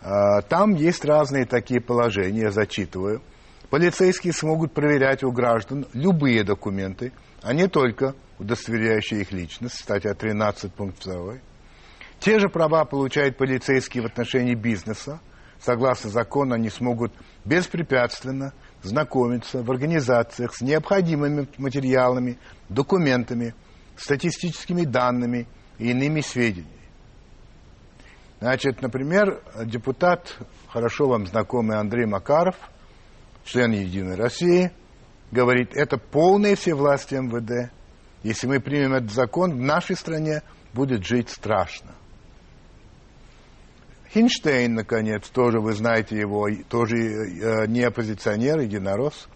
Э, 0.00 0.42
там 0.48 0.74
есть 0.74 1.04
разные 1.04 1.44
такие 1.44 1.80
положения, 1.80 2.42
я 2.42 2.50
зачитываю. 2.50 3.22
Полицейские 3.70 4.32
смогут 4.32 4.72
проверять 4.72 5.22
у 5.22 5.30
граждан 5.30 5.86
любые 5.92 6.42
документы, 6.42 7.12
а 7.42 7.52
не 7.52 7.68
только 7.68 8.14
удостоверяющие 8.38 9.20
их 9.20 9.32
личность, 9.32 9.76
статья 9.80 10.14
13, 10.14 10.72
пункт 10.72 11.04
2. 11.04 11.38
Те 12.20 12.40
же 12.40 12.48
права 12.48 12.84
получают 12.84 13.36
полицейские 13.36 14.02
в 14.02 14.06
отношении 14.06 14.54
бизнеса. 14.54 15.20
Согласно 15.60 16.08
закону, 16.10 16.54
они 16.54 16.70
смогут 16.70 17.12
беспрепятственно 17.44 18.52
знакомиться 18.82 19.62
в 19.62 19.70
организациях 19.70 20.54
с 20.54 20.60
необходимыми 20.60 21.48
материалами, 21.56 22.38
документами, 22.68 23.54
статистическими 23.96 24.84
данными 24.84 25.46
и 25.78 25.90
иными 25.90 26.20
сведениями. 26.20 26.78
Значит, 28.40 28.82
например, 28.82 29.42
депутат, 29.64 30.36
хорошо 30.68 31.08
вам 31.08 31.26
знакомый 31.26 31.76
Андрей 31.76 32.06
Макаров, 32.06 32.54
член 33.44 33.72
Единой 33.72 34.14
России, 34.14 34.70
говорит, 35.32 35.74
это 35.74 35.98
полное 35.98 36.54
всевластие 36.54 37.22
МВД. 37.22 37.72
Если 38.22 38.46
мы 38.46 38.60
примем 38.60 38.94
этот 38.94 39.10
закон, 39.10 39.52
в 39.52 39.60
нашей 39.60 39.96
стране 39.96 40.42
будет 40.72 41.04
жить 41.04 41.30
страшно. 41.30 41.94
Хинштейн, 44.12 44.74
наконец, 44.74 45.28
тоже 45.28 45.60
вы 45.60 45.74
знаете 45.74 46.16
его, 46.16 46.48
тоже 46.68 46.96
э, 46.96 47.66
не 47.66 47.82
оппозиционер, 47.82 48.60
единорос. 48.60 49.28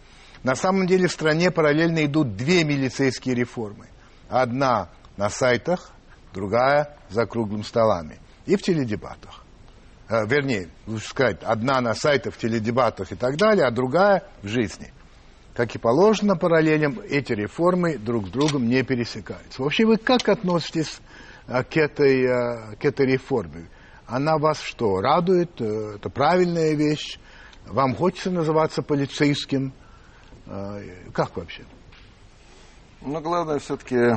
На 0.42 0.54
самом 0.54 0.86
деле 0.86 1.08
в 1.08 1.12
стране 1.12 1.50
параллельно 1.50 2.04
идут 2.04 2.36
две 2.36 2.64
милицейские 2.64 3.34
реформы. 3.34 3.86
Одна 4.28 4.88
на 5.16 5.28
сайтах, 5.28 5.92
другая 6.32 6.96
за 7.10 7.26
круглым 7.26 7.64
столами 7.64 8.18
и 8.46 8.56
в 8.56 8.62
теледебатах. 8.62 9.44
Э, 10.08 10.26
вернее, 10.26 10.68
лучше 10.86 11.08
сказать, 11.08 11.42
одна 11.42 11.80
на 11.80 11.94
сайтах, 11.94 12.34
в 12.34 12.38
теледебатах 12.38 13.12
и 13.12 13.14
так 13.14 13.36
далее, 13.36 13.66
а 13.66 13.70
другая 13.70 14.24
в 14.42 14.48
жизни. 14.48 14.92
Как 15.54 15.74
и 15.74 15.78
положено 15.78 16.34
параллелям, 16.34 16.98
эти 17.10 17.34
реформы 17.34 17.98
друг 17.98 18.28
с 18.28 18.30
другом 18.30 18.68
не 18.68 18.82
пересекаются. 18.82 19.62
Вообще 19.62 19.84
вы 19.84 19.98
как 19.98 20.30
относитесь 20.30 21.00
э, 21.46 21.62
к 21.62 21.76
этой, 21.76 22.24
э, 22.24 22.76
к 22.76 22.84
этой 22.86 23.06
реформе? 23.06 23.66
Она 24.06 24.38
вас 24.38 24.60
что, 24.60 25.00
радует? 25.00 25.60
Э, 25.60 25.96
это 25.96 26.10
правильная 26.10 26.74
вещь? 26.74 27.18
Вам 27.66 27.94
хочется 27.94 28.30
называться 28.30 28.82
полицейским? 28.82 29.72
Э, 30.46 30.82
как 31.12 31.36
вообще? 31.36 31.64
Ну, 33.00 33.20
главное 33.20 33.58
все-таки 33.58 34.16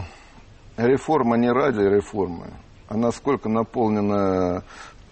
реформа 0.78 1.38
не 1.38 1.52
ради 1.52 1.80
реформы, 1.82 2.54
а 2.88 2.98
насколько 2.98 3.50
наполнена 3.50 4.64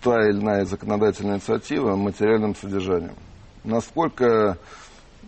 та 0.02 0.30
или 0.30 0.40
иная 0.40 0.66
законодательная 0.66 1.36
инициатива 1.36 1.96
материальным 1.96 2.56
содержанием. 2.56 3.16
Насколько 3.64 4.58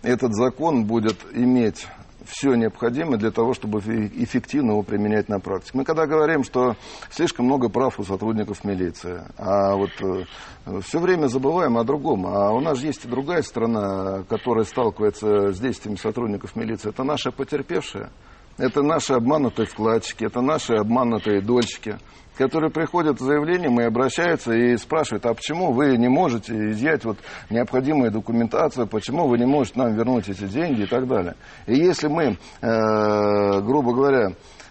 этот 0.03 0.35
закон 0.35 0.85
будет 0.85 1.17
иметь 1.33 1.87
все 2.28 2.55
необходимое 2.55 3.17
для 3.17 3.32
того, 3.32 3.53
чтобы 3.53 3.80
эффективно 3.80 4.71
его 4.71 4.84
применять 4.84 5.30
на 5.30 5.39
практике. 5.39 5.71
Мы 5.78 5.84
когда 5.84 6.05
говорим, 6.05 6.43
что 6.43 6.76
слишком 7.09 7.45
много 7.45 7.69
прав 7.69 7.99
у 7.99 8.03
сотрудников 8.03 8.63
милиции, 8.63 9.21
а 9.38 9.76
вот 9.76 9.91
э, 10.01 10.82
все 10.82 10.99
время 10.99 11.28
забываем 11.28 11.78
о 11.78 11.84
другом. 11.84 12.26
А 12.28 12.51
у 12.51 12.59
нас 12.59 12.82
есть 12.82 13.05
и 13.05 13.07
другая 13.07 13.41
страна, 13.41 14.23
которая 14.30 14.65
сталкивается 14.65 15.51
с 15.51 15.59
действиями 15.59 15.97
сотрудников 15.97 16.55
милиции. 16.55 16.89
Это 16.89 17.03
наши 17.03 17.32
потерпевшие. 17.32 18.09
Это 18.57 18.82
наши 18.82 19.13
обманутые 19.13 19.65
вкладчики, 19.65 20.23
это 20.23 20.39
наши 20.39 20.76
обманутые 20.76 21.41
дольщики 21.41 21.97
которые 22.38 22.71
приходят 22.71 23.19
с 23.19 23.23
заявлением 23.23 23.79
и 23.79 23.83
обращаются 23.83 24.53
и 24.53 24.77
спрашивают, 24.77 25.25
а 25.25 25.33
почему 25.33 25.71
вы 25.71 25.97
не 25.97 26.07
можете 26.07 26.53
изъять 26.71 27.05
вот 27.05 27.17
необходимую 27.49 28.11
документацию, 28.11 28.88
почему 28.88 29.27
вы 29.27 29.38
не 29.38 29.45
можете 29.45 29.79
нам 29.79 29.95
вернуть 29.95 30.29
эти 30.29 30.45
деньги 30.45 30.83
и 30.83 30.88
так 30.88 31.07
далее. 31.07 31.36
И 31.67 31.75
если 31.75 32.07
мы, 32.07 32.38
э, 32.61 33.61
грубо 33.61 33.93
говоря, 33.93 34.29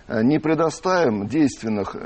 не 0.08 0.38
предоставим 0.38 1.26
действенных 1.26 1.96
э, 1.96 1.98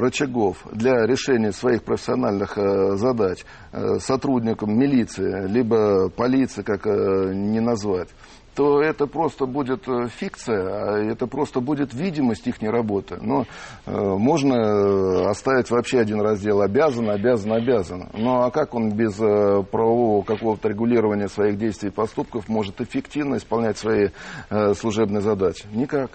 рычагов 0.00 0.58
для 0.72 1.06
решения 1.06 1.52
своих 1.52 1.84
профессиональных 1.84 2.58
э, 2.58 2.96
задач 2.96 3.44
э, 3.72 3.98
сотрудникам 3.98 4.78
милиции, 4.78 5.48
либо 5.48 6.10
полиции, 6.10 6.62
как 6.62 6.86
э, 6.86 7.32
не 7.32 7.60
назвать, 7.60 8.08
то 8.54 8.82
это 8.82 9.06
просто 9.06 9.46
будет 9.46 9.88
э, 9.88 10.08
фикция, 10.08 10.62
а 10.62 10.98
это 10.98 11.26
просто 11.26 11.60
будет 11.60 11.94
видимость 11.94 12.46
их 12.46 12.60
работы. 12.60 13.18
Но 13.20 13.44
э, 13.86 13.92
можно 13.92 14.54
э, 14.54 15.28
оставить 15.28 15.70
вообще 15.70 16.00
один 16.00 16.20
раздел 16.20 16.60
обязан, 16.60 17.10
обязан, 17.10 17.52
обязан. 17.52 18.08
Ну 18.12 18.42
а 18.42 18.50
как 18.50 18.74
он 18.74 18.92
без 18.92 19.18
э, 19.20 19.62
правового 19.70 20.22
какого-то 20.22 20.68
регулирования 20.68 21.28
своих 21.28 21.58
действий 21.58 21.88
и 21.88 21.92
поступков 21.92 22.48
может 22.48 22.80
эффективно 22.80 23.36
исполнять 23.36 23.78
свои 23.78 24.08
э, 24.50 24.74
служебные 24.74 25.20
задачи? 25.20 25.66
Никак. 25.72 26.10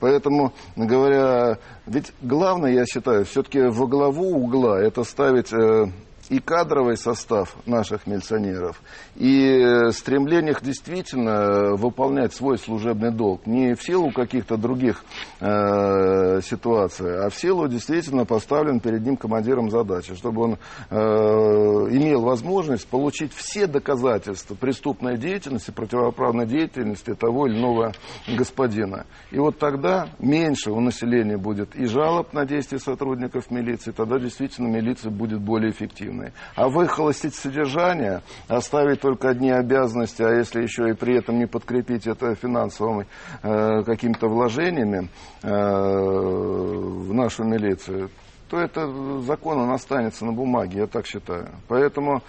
Поэтому, 0.00 0.54
говоря, 0.76 1.58
ведь 1.86 2.12
главное, 2.22 2.72
я 2.72 2.86
считаю, 2.86 3.26
все-таки 3.26 3.60
во 3.60 3.86
главу 3.86 4.34
угла 4.34 4.80
это 4.80 5.04
ставить 5.04 5.52
э, 5.52 5.88
и 6.30 6.38
кадровый 6.38 6.96
состав 6.96 7.56
наших 7.66 8.06
милиционеров, 8.06 8.80
и 9.16 9.90
стремление 9.90 10.52
их 10.52 10.62
действительно 10.62 11.74
выполнять 11.74 12.32
свой 12.32 12.56
служебный 12.56 13.10
долг. 13.10 13.46
Не 13.46 13.74
в 13.74 13.82
силу 13.82 14.12
каких-то 14.12 14.56
других 14.56 15.04
э, 15.40 16.40
ситуаций, 16.42 17.26
а 17.26 17.30
в 17.30 17.34
силу 17.34 17.66
действительно 17.66 18.24
поставлен 18.24 18.78
перед 18.78 19.04
ним 19.04 19.16
командиром 19.16 19.70
задачи, 19.70 20.14
чтобы 20.14 20.42
он 20.42 20.58
э, 20.88 20.96
имел 20.96 22.22
возможность 22.22 22.86
получить 22.86 23.32
все 23.34 23.66
доказательства 23.66 24.54
преступной 24.54 25.18
деятельности, 25.18 25.72
противоправной 25.72 26.46
деятельности 26.46 27.14
того 27.14 27.48
или 27.48 27.58
иного 27.58 27.92
господина. 28.28 29.04
И 29.32 29.38
вот 29.38 29.58
тогда 29.58 30.08
меньше 30.20 30.70
у 30.70 30.80
населения 30.80 31.36
будет 31.36 31.74
и 31.74 31.86
жалоб 31.86 32.32
на 32.32 32.46
действия 32.46 32.78
сотрудников 32.78 33.50
милиции, 33.50 33.90
тогда 33.90 34.20
действительно 34.20 34.68
милиция 34.68 35.10
будет 35.10 35.40
более 35.40 35.72
эффективна. 35.72 36.19
Эффективной. 36.20 36.32
А 36.54 36.68
выхолостить 36.68 37.34
содержание, 37.34 38.22
оставить 38.48 39.00
только 39.00 39.30
одни 39.30 39.50
обязанности, 39.50 40.22
а 40.22 40.30
если 40.30 40.62
еще 40.62 40.90
и 40.90 40.94
при 40.94 41.18
этом 41.18 41.38
не 41.38 41.46
подкрепить 41.46 42.06
это 42.06 42.34
финансовыми 42.34 43.06
э, 43.42 43.82
какими-то 43.84 44.28
вложениями 44.28 45.08
э, 45.42 45.48
в 45.48 47.12
нашу 47.12 47.44
милицию, 47.44 48.10
то 48.48 48.58
это 48.58 49.20
закон, 49.20 49.58
он 49.58 49.70
останется 49.70 50.24
на 50.24 50.32
бумаге, 50.32 50.80
я 50.80 50.86
так 50.86 51.06
считаю. 51.06 51.48
Поэтому 51.68 52.22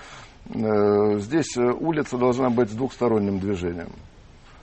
э, 0.50 1.20
здесь 1.20 1.58
улица 1.58 2.18
должна 2.18 2.50
быть 2.50 2.70
с 2.70 2.74
двухсторонним 2.74 3.40
движением. 3.40 3.90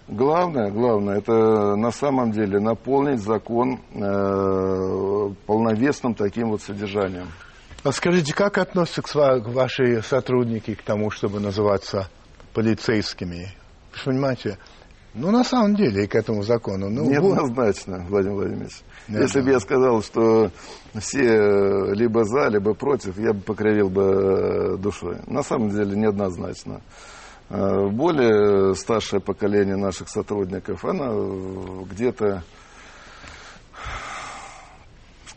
Главное, 0.07 0.71
главное, 0.71 1.19
это 1.19 1.77
на 1.77 1.91
самом 1.91 2.31
деле 2.33 2.61
наполнить 2.61 3.21
закон 3.21 3.79
э, 3.93 5.35
полновесным 5.47 6.15
таким 6.15 6.49
вот 6.49 6.63
содержанием. 6.63 7.27
А 7.85 7.93
скажите, 7.93 8.35
как 8.35 8.59
относятся 8.59 9.41
к 9.41 9.49
ваши 9.49 10.03
сотрудники 10.03 10.75
к 10.75 10.83
тому, 10.83 11.11
чтобы 11.11 11.39
называться 11.39 12.09
полицейскими? 12.53 13.55
Вы 13.93 14.13
понимаете, 14.13 14.59
ну, 15.15 15.31
на 15.31 15.45
самом 15.45 15.77
деле, 15.77 16.05
и 16.05 16.07
к 16.07 16.17
этому 16.17 16.43
закону. 16.43 16.91
Ну, 16.91 17.09
Неоднозначно, 17.09 17.99
вот. 18.01 18.09
Владимир 18.11 18.35
Владимирович. 18.35 18.81
Нет, 19.07 19.23
Если 19.23 19.41
да. 19.41 19.45
бы 19.45 19.51
я 19.53 19.61
сказал, 19.61 20.03
что 20.03 20.51
все 20.99 21.93
либо 21.95 22.25
за, 22.25 22.49
либо 22.49 22.75
против, 22.75 23.17
я 23.19 23.33
бы 23.33 23.41
покривил 23.41 23.89
бы 23.89 24.77
душой. 24.79 25.19
На 25.27 25.43
самом 25.43 25.71
деле, 25.71 25.97
неоднозначно. 25.97 26.81
Э, 27.49 27.89
более 27.89 28.75
старшее 28.75 29.21
поколение 29.21 29.77
наших 29.77 30.09
сотрудников, 30.09 30.85
оно 30.85 31.85
где-то, 31.91 32.43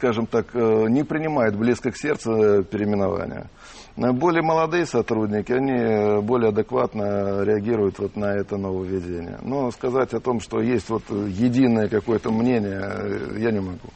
скажем 0.01 0.25
так, 0.25 0.47
э, 0.55 0.87
не 0.89 1.03
принимает 1.03 1.55
близко 1.55 1.91
к 1.91 1.95
сердцу 1.95 2.63
переименования. 2.63 3.51
Более 3.95 4.41
молодые 4.41 4.87
сотрудники, 4.87 5.51
они 5.51 6.21
более 6.23 6.49
адекватно 6.49 7.43
реагируют 7.43 7.99
вот 7.99 8.15
на 8.15 8.33
это 8.33 8.57
нововведение. 8.57 9.37
Но 9.43 9.69
сказать 9.69 10.13
о 10.15 10.19
том, 10.19 10.39
что 10.39 10.59
есть 10.59 10.89
вот 10.89 11.03
единое 11.09 11.87
какое-то 11.87 12.31
мнение, 12.31 13.37
я 13.37 13.51
не 13.51 13.59
могу. 13.59 13.89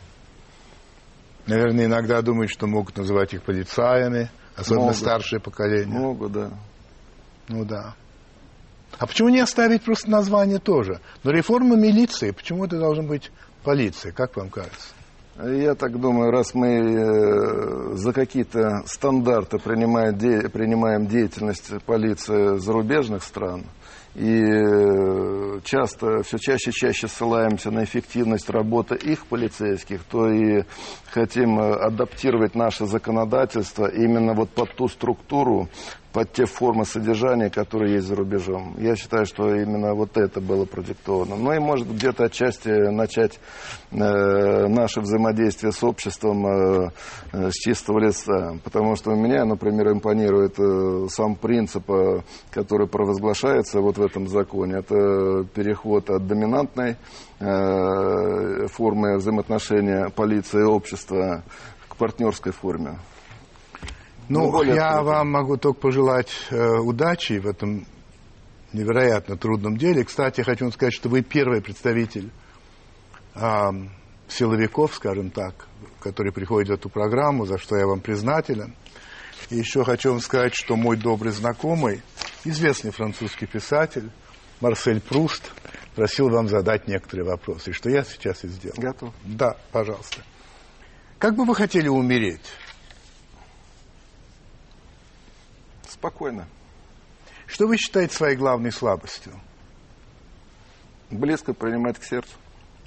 Наверное, 1.47 1.85
иногда 1.85 2.21
думают, 2.21 2.51
что 2.51 2.67
могут 2.67 2.97
называть 2.97 3.33
их 3.33 3.41
полицаями, 3.41 4.29
особенно 4.55 4.87
могут. 4.87 4.97
старшее 4.97 5.39
поколение. 5.39 5.99
Могут, 5.99 6.33
да. 6.33 6.51
Ну 7.47 7.65
да. 7.65 7.95
А 8.99 9.07
почему 9.07 9.29
не 9.29 9.39
оставить 9.39 9.83
просто 9.83 10.11
название 10.11 10.59
тоже? 10.59 10.99
Но 11.23 11.31
реформа 11.31 11.75
милиции, 11.75 12.29
почему 12.29 12.65
это 12.65 12.77
должен 12.77 13.07
быть 13.07 13.31
полиция, 13.63 14.11
как 14.11 14.35
вам 14.37 14.49
кажется? 14.49 14.94
Я 15.37 15.75
так 15.75 15.99
думаю, 15.99 16.31
раз 16.31 16.53
мы 16.53 16.67
э, 16.67 17.95
за 17.95 18.13
какие-то 18.13 18.83
стандарты 18.85 19.57
принимаем, 19.57 20.17
де, 20.17 20.47
принимаем 20.47 21.07
деятельность 21.07 21.73
полиции 21.85 22.57
зарубежных 22.57 23.21
стран, 23.21 23.65
и 24.13 24.41
э, 24.41 25.59
часто, 25.65 26.23
все 26.23 26.37
чаще 26.37 26.69
и 26.69 26.73
чаще 26.73 27.09
ссылаемся 27.09 27.69
на 27.69 27.83
эффективность 27.83 28.49
работы 28.49 28.95
их 28.95 29.25
полицейских, 29.25 30.05
то 30.05 30.31
и 30.31 30.63
хотим 31.11 31.59
э, 31.59 31.73
адаптировать 31.83 32.55
наше 32.55 32.85
законодательство 32.85 33.87
именно 33.87 34.33
вот 34.33 34.51
под 34.51 34.73
ту 34.75 34.87
структуру, 34.87 35.67
под 36.15 36.31
те 36.31 36.45
формы 36.45 36.85
содержания, 36.85 37.49
которые 37.49 37.95
есть 37.95 38.07
за 38.07 38.15
рубежом. 38.15 38.73
Я 38.77 38.95
считаю, 38.95 39.25
что 39.25 39.53
именно 39.53 39.93
вот 39.93 40.15
это 40.15 40.39
было 40.39 40.63
продиктовано. 40.63 41.35
Ну 41.35 41.51
и 41.51 41.59
может 41.59 41.91
где-то 41.91 42.23
отчасти 42.23 42.69
начать 42.69 43.37
э, 43.91 43.97
наше 44.67 45.01
взаимодействие 45.01 45.73
с 45.73 45.83
обществом 45.83 46.47
э, 46.47 46.89
э, 47.33 47.49
с 47.49 47.53
чистого 47.55 47.99
листа. 47.99 48.55
Потому 48.63 48.95
что 48.95 49.11
у 49.11 49.17
меня, 49.17 49.43
например, 49.43 49.91
импонирует 49.91 50.57
э, 50.57 51.07
сам 51.09 51.35
принцип, 51.35 51.91
э, 51.91 52.21
который 52.49 52.87
провозглашается 52.87 53.81
вот 53.81 53.97
в 53.97 54.01
этом 54.01 54.29
законе. 54.29 54.77
Это 54.77 55.43
переход 55.53 56.09
от 56.09 56.25
доминантной 56.25 56.95
э, 57.41 58.67
формы 58.67 59.17
взаимоотношения 59.17 60.07
полиции 60.15 60.61
и 60.61 60.63
общества 60.63 61.43
к 61.89 61.97
партнерской 61.97 62.53
форме. 62.53 62.99
Ну, 64.29 64.63
я 64.63 64.89
открыто. 64.89 65.03
вам 65.03 65.31
могу 65.31 65.57
только 65.57 65.79
пожелать 65.79 66.31
э, 66.49 66.77
удачи 66.79 67.33
в 67.39 67.47
этом 67.47 67.85
невероятно 68.73 69.37
трудном 69.37 69.77
деле. 69.77 70.03
Кстати, 70.03 70.41
хочу 70.41 70.65
вам 70.65 70.73
сказать, 70.73 70.93
что 70.93 71.09
вы 71.09 71.21
первый 71.21 71.61
представитель 71.61 72.31
э, 73.35 73.41
силовиков, 74.27 74.95
скажем 74.95 75.29
так, 75.29 75.67
который 75.99 76.31
приходит 76.31 76.69
в 76.69 76.73
эту 76.73 76.89
программу, 76.89 77.45
за 77.45 77.57
что 77.57 77.77
я 77.77 77.85
вам 77.87 78.01
признателен. 78.01 78.73
И 79.49 79.57
еще 79.57 79.83
хочу 79.83 80.11
вам 80.11 80.21
сказать, 80.21 80.55
что 80.55 80.75
мой 80.75 80.97
добрый 80.97 81.31
знакомый, 81.31 82.01
известный 82.43 82.91
французский 82.91 83.45
писатель, 83.45 84.09
Марсель 84.59 85.01
Пруст, 85.01 85.51
просил 85.93 86.29
вам 86.29 86.47
задать 86.47 86.87
некоторые 86.87 87.25
вопросы, 87.25 87.71
что 87.73 87.89
я 87.89 88.03
сейчас 88.03 88.43
и 88.43 88.47
сделал. 88.47 88.75
Готов? 88.77 89.13
Да, 89.23 89.55
пожалуйста. 89.71 90.23
Как 91.19 91.35
бы 91.35 91.45
вы 91.45 91.55
хотели 91.55 91.87
умереть? 91.87 92.41
Спокойно. 96.05 96.47
Что 97.47 97.65
вы 97.65 97.77
считаете 97.77 98.15
своей 98.15 98.35
главной 98.35 98.71
слабостью? 98.71 99.33
Близко 101.09 101.51
принимать 101.55 101.97
к 101.97 102.03
сердцу 102.03 102.35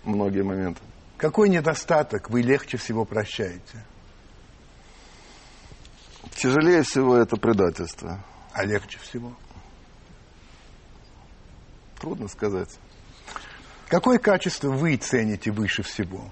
многие 0.05 0.45
моменты. 0.45 0.81
Какой 1.17 1.49
недостаток 1.49 2.31
вы 2.31 2.43
легче 2.43 2.77
всего 2.77 3.05
прощаете? 3.05 3.85
Тяжелее 6.37 6.85
всего 6.85 7.17
это 7.17 7.37
предательство. 7.37 8.25
А 8.53 8.65
легче 8.65 9.01
всего? 9.01 9.35
Трудно 12.01 12.29
сказать. 12.29 12.79
Какое 13.89 14.21
качество 14.21 14.71
вы 14.71 14.97
цените 14.97 15.51
выше 15.51 15.83
всего? 15.83 16.31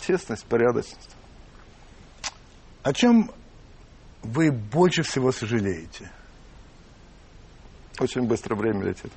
Честность, 0.00 0.46
порядочность. 0.46 1.10
О 2.82 2.94
чем 2.94 3.30
вы 4.22 4.50
больше 4.50 5.02
всего 5.02 5.32
сожалеете? 5.32 6.10
Очень 7.98 8.22
быстро 8.22 8.54
время 8.54 8.84
летит. 8.84 9.12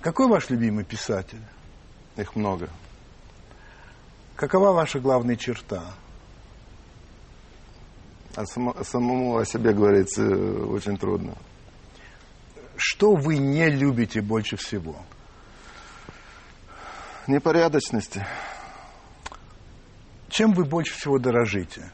Какой 0.00 0.28
ваш 0.28 0.50
любимый 0.50 0.84
писатель? 0.84 1.42
Их 2.16 2.36
много. 2.36 2.68
Какова 4.36 4.72
ваша 4.72 4.98
главная 4.98 5.36
черта? 5.36 5.94
А 8.34 8.44
само, 8.46 8.74
самому 8.82 9.36
о 9.36 9.44
себе 9.44 9.72
говорить 9.72 10.18
э, 10.18 10.22
очень 10.22 10.96
трудно. 10.96 11.34
Что 12.76 13.14
вы 13.14 13.36
не 13.36 13.68
любите 13.70 14.20
больше 14.20 14.56
всего? 14.56 14.96
Непорядочности. 17.26 18.26
Чем 20.28 20.52
вы 20.54 20.64
больше 20.64 20.94
всего 20.94 21.18
дорожите? 21.18 21.90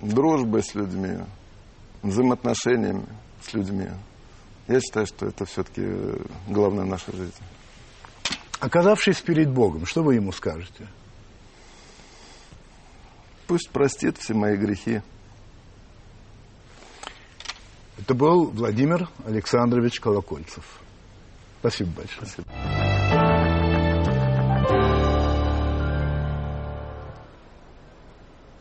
Дружбой 0.00 0.62
с 0.62 0.74
людьми, 0.74 1.18
взаимоотношениями 2.02 3.06
с 3.42 3.52
людьми. 3.52 3.88
Я 4.68 4.80
считаю, 4.80 5.06
что 5.06 5.26
это 5.26 5.44
все-таки 5.44 5.86
главная 6.48 6.84
наша 6.84 7.14
жизнь. 7.14 7.34
Оказавшись 8.60 9.20
перед 9.20 9.50
Богом, 9.50 9.84
что 9.84 10.02
вы 10.02 10.14
ему 10.14 10.32
скажете? 10.32 10.86
Пусть 13.46 13.70
простит 13.70 14.16
все 14.18 14.32
мои 14.32 14.56
грехи. 14.56 15.02
Это 17.98 18.14
был 18.14 18.46
Владимир 18.46 19.08
Александрович 19.26 20.00
Колокольцев. 20.00 20.80
Спасибо 21.60 21.90
большое. 21.90 22.26
Спасибо. 22.26 22.83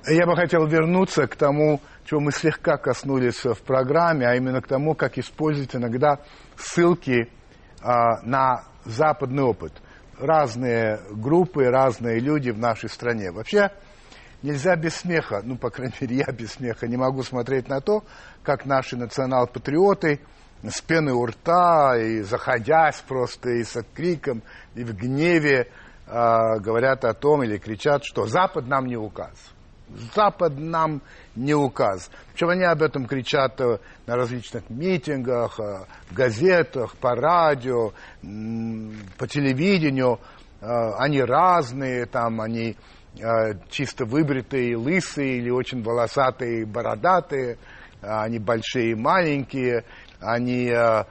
Я 0.05 0.25
бы 0.25 0.35
хотел 0.35 0.67
вернуться 0.67 1.27
к 1.27 1.37
тому, 1.37 1.79
чего 2.03 2.19
мы 2.19 2.33
слегка 2.33 2.75
коснулись 2.75 3.45
в 3.45 3.61
программе, 3.61 4.27
а 4.27 4.35
именно 4.35 4.61
к 4.61 4.67
тому, 4.67 4.95
как 4.95 5.17
использовать 5.17 5.73
иногда 5.77 6.19
ссылки 6.57 7.31
а, 7.81 8.21
на 8.23 8.65
западный 8.83 9.43
опыт. 9.43 9.71
Разные 10.19 10.99
группы, 11.09 11.63
разные 11.69 12.19
люди 12.19 12.49
в 12.49 12.59
нашей 12.59 12.89
стране. 12.89 13.31
Вообще 13.31 13.71
нельзя 14.41 14.75
без 14.75 14.95
смеха, 14.95 15.41
ну, 15.41 15.57
по 15.57 15.69
крайней 15.69 15.95
мере, 16.01 16.17
я 16.27 16.33
без 16.33 16.51
смеха 16.51 16.85
не 16.85 16.97
могу 16.97 17.23
смотреть 17.23 17.69
на 17.69 17.79
то, 17.79 18.03
как 18.43 18.65
наши 18.65 18.97
национал-патриоты 18.97 20.19
с 20.63 20.81
пеной 20.81 21.13
у 21.13 21.25
рта 21.25 21.95
и 21.97 22.19
заходясь 22.23 23.01
просто 23.07 23.51
и 23.51 23.63
с 23.63 23.81
криком, 23.93 24.43
и 24.75 24.83
в 24.83 24.93
гневе 24.97 25.69
э, 26.07 26.59
говорят 26.59 27.05
о 27.05 27.13
том 27.13 27.41
или 27.43 27.57
кричат, 27.57 28.03
что 28.03 28.25
Запад 28.25 28.67
нам 28.67 28.85
не 28.85 28.97
указ. 28.97 29.53
Запад 30.15 30.57
нам 30.57 31.01
не 31.35 31.53
указ. 31.53 32.09
Причем 32.31 32.49
они 32.49 32.63
об 32.63 32.81
этом 32.81 33.05
кричат 33.05 33.59
э, 33.61 33.79
на 34.07 34.15
различных 34.15 34.69
митингах, 34.69 35.59
э, 35.59 35.85
в 36.09 36.13
газетах, 36.13 36.95
по 36.97 37.15
радио, 37.15 37.91
по 39.17 39.27
телевидению. 39.27 40.19
Э, 40.61 40.93
они 40.97 41.21
разные, 41.21 42.05
там 42.05 42.41
они 42.41 42.75
э, 43.19 43.53
чисто 43.69 44.05
выбритые, 44.05 44.77
лысые 44.77 45.37
или 45.37 45.49
очень 45.49 45.83
волосатые, 45.83 46.65
бородатые, 46.65 47.57
они 48.01 48.39
большие, 48.39 48.95
маленькие, 48.95 49.85
они 50.19 50.69
э, 50.69 51.03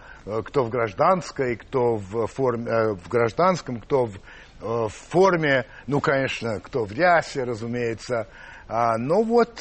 кто 0.45 0.65
в 0.65 0.71
гражданской, 0.71 1.57
кто 1.57 1.97
в, 1.97 2.27
форме, 2.27 2.71
э, 2.71 2.95
в 2.95 3.09
гражданском, 3.09 3.81
кто 3.81 4.07
в, 4.07 4.17
э, 4.17 4.19
в 4.61 4.89
форме, 4.89 5.67
ну, 5.87 6.01
конечно, 6.01 6.61
кто 6.61 6.85
в 6.85 6.93
рясе, 6.93 7.45
разумеется. 7.45 8.29
А, 8.75 8.97
но 8.97 9.23
вот 9.23 9.61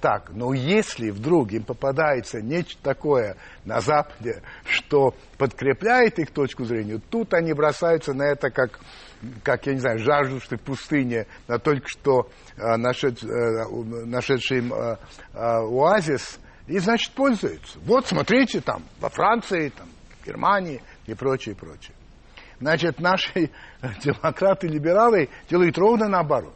так, 0.00 0.30
но 0.30 0.52
если 0.52 1.10
вдруг 1.10 1.52
им 1.52 1.62
попадается 1.62 2.42
нечто 2.42 2.82
такое 2.82 3.36
на 3.64 3.80
Западе, 3.80 4.42
что 4.64 5.14
подкрепляет 5.38 6.18
их 6.18 6.30
точку 6.30 6.64
зрения, 6.64 7.00
тут 7.10 7.32
они 7.32 7.54
бросаются 7.54 8.12
на 8.12 8.24
это 8.24 8.50
как, 8.50 8.80
как 9.42 9.66
я 9.66 9.74
не 9.74 9.80
знаю, 9.80 9.98
жаждущие 9.98 10.58
в 10.58 10.62
пустыне, 10.62 11.26
на 11.48 11.58
только 11.58 11.88
что 11.88 12.28
э, 12.56 12.76
нашед, 12.76 13.22
э, 13.24 13.28
нашедший 14.04 14.60
э, 14.60 14.62
э, 14.62 14.96
оазис, 15.34 16.38
и, 16.66 16.78
значит, 16.78 17.14
пользуются. 17.14 17.78
Вот, 17.80 18.06
смотрите, 18.06 18.60
там, 18.60 18.82
во 19.00 19.08
Франции, 19.08 19.70
там, 19.70 19.88
в 20.20 20.26
Германии 20.26 20.82
и 21.06 21.14
прочее, 21.14 21.54
прочее. 21.54 21.94
Значит, 22.60 23.00
наши 23.00 23.50
демократы-либералы 24.02 25.28
делают 25.48 25.78
ровно 25.78 26.08
наоборот. 26.08 26.54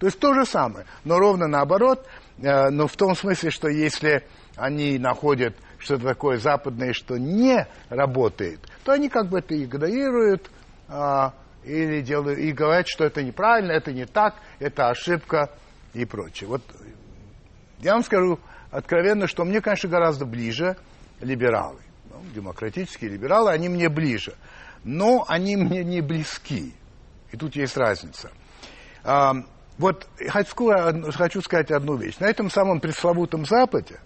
То 0.00 0.06
есть 0.06 0.18
то 0.18 0.32
же 0.32 0.46
самое, 0.46 0.86
но 1.04 1.18
ровно 1.18 1.46
наоборот, 1.46 2.06
э, 2.38 2.70
но 2.70 2.86
в 2.86 2.96
том 2.96 3.14
смысле, 3.14 3.50
что 3.50 3.68
если 3.68 4.26
они 4.56 4.98
находят 4.98 5.54
что-то 5.78 6.04
такое 6.06 6.38
западное, 6.38 6.94
что 6.94 7.18
не 7.18 7.66
работает, 7.90 8.60
то 8.82 8.92
они 8.92 9.10
как 9.10 9.28
бы 9.28 9.40
это 9.40 9.62
игнорируют 9.62 10.50
а, 10.88 11.34
или 11.64 12.00
делают, 12.00 12.38
и 12.38 12.50
говорят, 12.52 12.88
что 12.88 13.04
это 13.04 13.22
неправильно, 13.22 13.72
это 13.72 13.92
не 13.92 14.06
так, 14.06 14.36
это 14.58 14.88
ошибка 14.88 15.50
и 15.92 16.06
прочее. 16.06 16.48
Вот 16.48 16.62
я 17.80 17.92
вам 17.92 18.02
скажу, 18.02 18.40
откровенно, 18.70 19.26
что 19.26 19.44
мне, 19.44 19.60
конечно, 19.60 19.90
гораздо 19.90 20.24
ближе 20.24 20.76
либералы. 21.20 21.80
Ну, 22.10 22.22
демократические 22.34 23.10
либералы, 23.10 23.50
они 23.50 23.68
мне 23.68 23.90
ближе. 23.90 24.34
Но 24.82 25.26
они 25.28 25.56
мне 25.56 25.84
не 25.84 26.00
близки. 26.00 26.74
И 27.32 27.36
тут 27.36 27.54
есть 27.54 27.76
разница. 27.76 28.30
Вот 29.80 30.06
хочу 30.28 31.40
сказать 31.40 31.70
одну 31.70 31.96
вещь. 31.96 32.18
На 32.18 32.26
этом 32.26 32.50
самом 32.50 32.80
пресловутом 32.80 33.46
Западе 33.46 33.98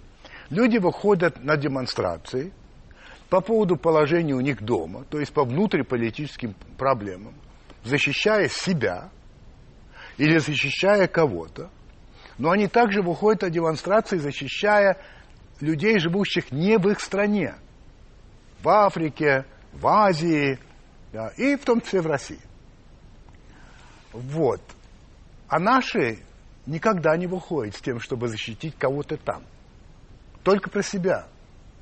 люди 0.48 0.78
выходят 0.78 1.42
на 1.42 1.56
демонстрации 1.56 2.52
по 3.28 3.40
поводу 3.40 3.76
положения 3.76 4.34
у 4.34 4.40
них 4.40 4.62
дома, 4.62 5.04
то 5.10 5.18
есть 5.18 5.32
по 5.32 5.42
внутриполитическим 5.42 6.54
проблемам, 6.78 7.34
защищая 7.82 8.46
себя 8.48 9.10
или 10.16 10.38
защищая 10.38 11.08
кого-то, 11.08 11.70
но 12.38 12.52
они 12.52 12.68
также 12.68 13.02
выходят 13.02 13.42
на 13.42 13.50
демонстрации, 13.50 14.18
защищая 14.18 14.98
людей, 15.60 15.98
живущих 15.98 16.52
не 16.52 16.78
в 16.78 16.88
их 16.88 17.00
стране. 17.00 17.56
В 18.62 18.68
Африке, 18.68 19.44
в 19.72 19.84
Азии 19.88 20.60
да, 21.12 21.32
и 21.36 21.56
в 21.56 21.64
том 21.64 21.80
числе 21.80 22.00
в 22.00 22.06
России. 22.06 22.40
Вот. 24.12 24.60
А 25.54 25.60
наши 25.60 26.18
никогда 26.66 27.16
не 27.16 27.28
выходят 27.28 27.76
с 27.76 27.80
тем, 27.80 28.00
чтобы 28.00 28.26
защитить 28.26 28.76
кого-то 28.76 29.16
там. 29.16 29.44
Только 30.42 30.68
про 30.68 30.82
себя. 30.82 31.28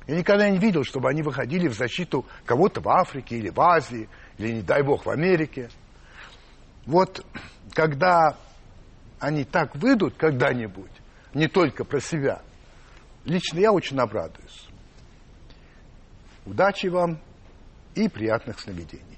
Я 0.05 0.15
никогда 0.15 0.47
не 0.47 0.59
видел, 0.59 0.83
чтобы 0.83 1.09
они 1.09 1.23
выходили 1.23 1.67
в 1.67 1.73
защиту 1.73 2.23
кого-то 2.45 2.81
в 2.81 2.89
Африке 2.89 3.35
или 3.35 3.49
в 3.49 3.59
Азии, 3.59 4.09
или, 4.37 4.51
не 4.51 4.61
дай 4.61 4.83
бог, 4.83 5.07
в 5.07 5.09
Америке. 5.09 5.71
Вот 6.85 7.25
когда 7.71 8.37
они 9.19 9.43
так 9.43 9.75
выйдут 9.75 10.17
когда-нибудь, 10.17 10.91
не 11.33 11.47
только 11.47 11.83
про 11.83 11.99
себя, 11.99 12.43
лично 13.25 13.57
я 13.57 13.71
очень 13.73 13.97
обрадуюсь. 13.97 14.67
Удачи 16.45 16.85
вам 16.85 17.17
и 17.95 18.07
приятных 18.07 18.59
сновидений. 18.59 19.17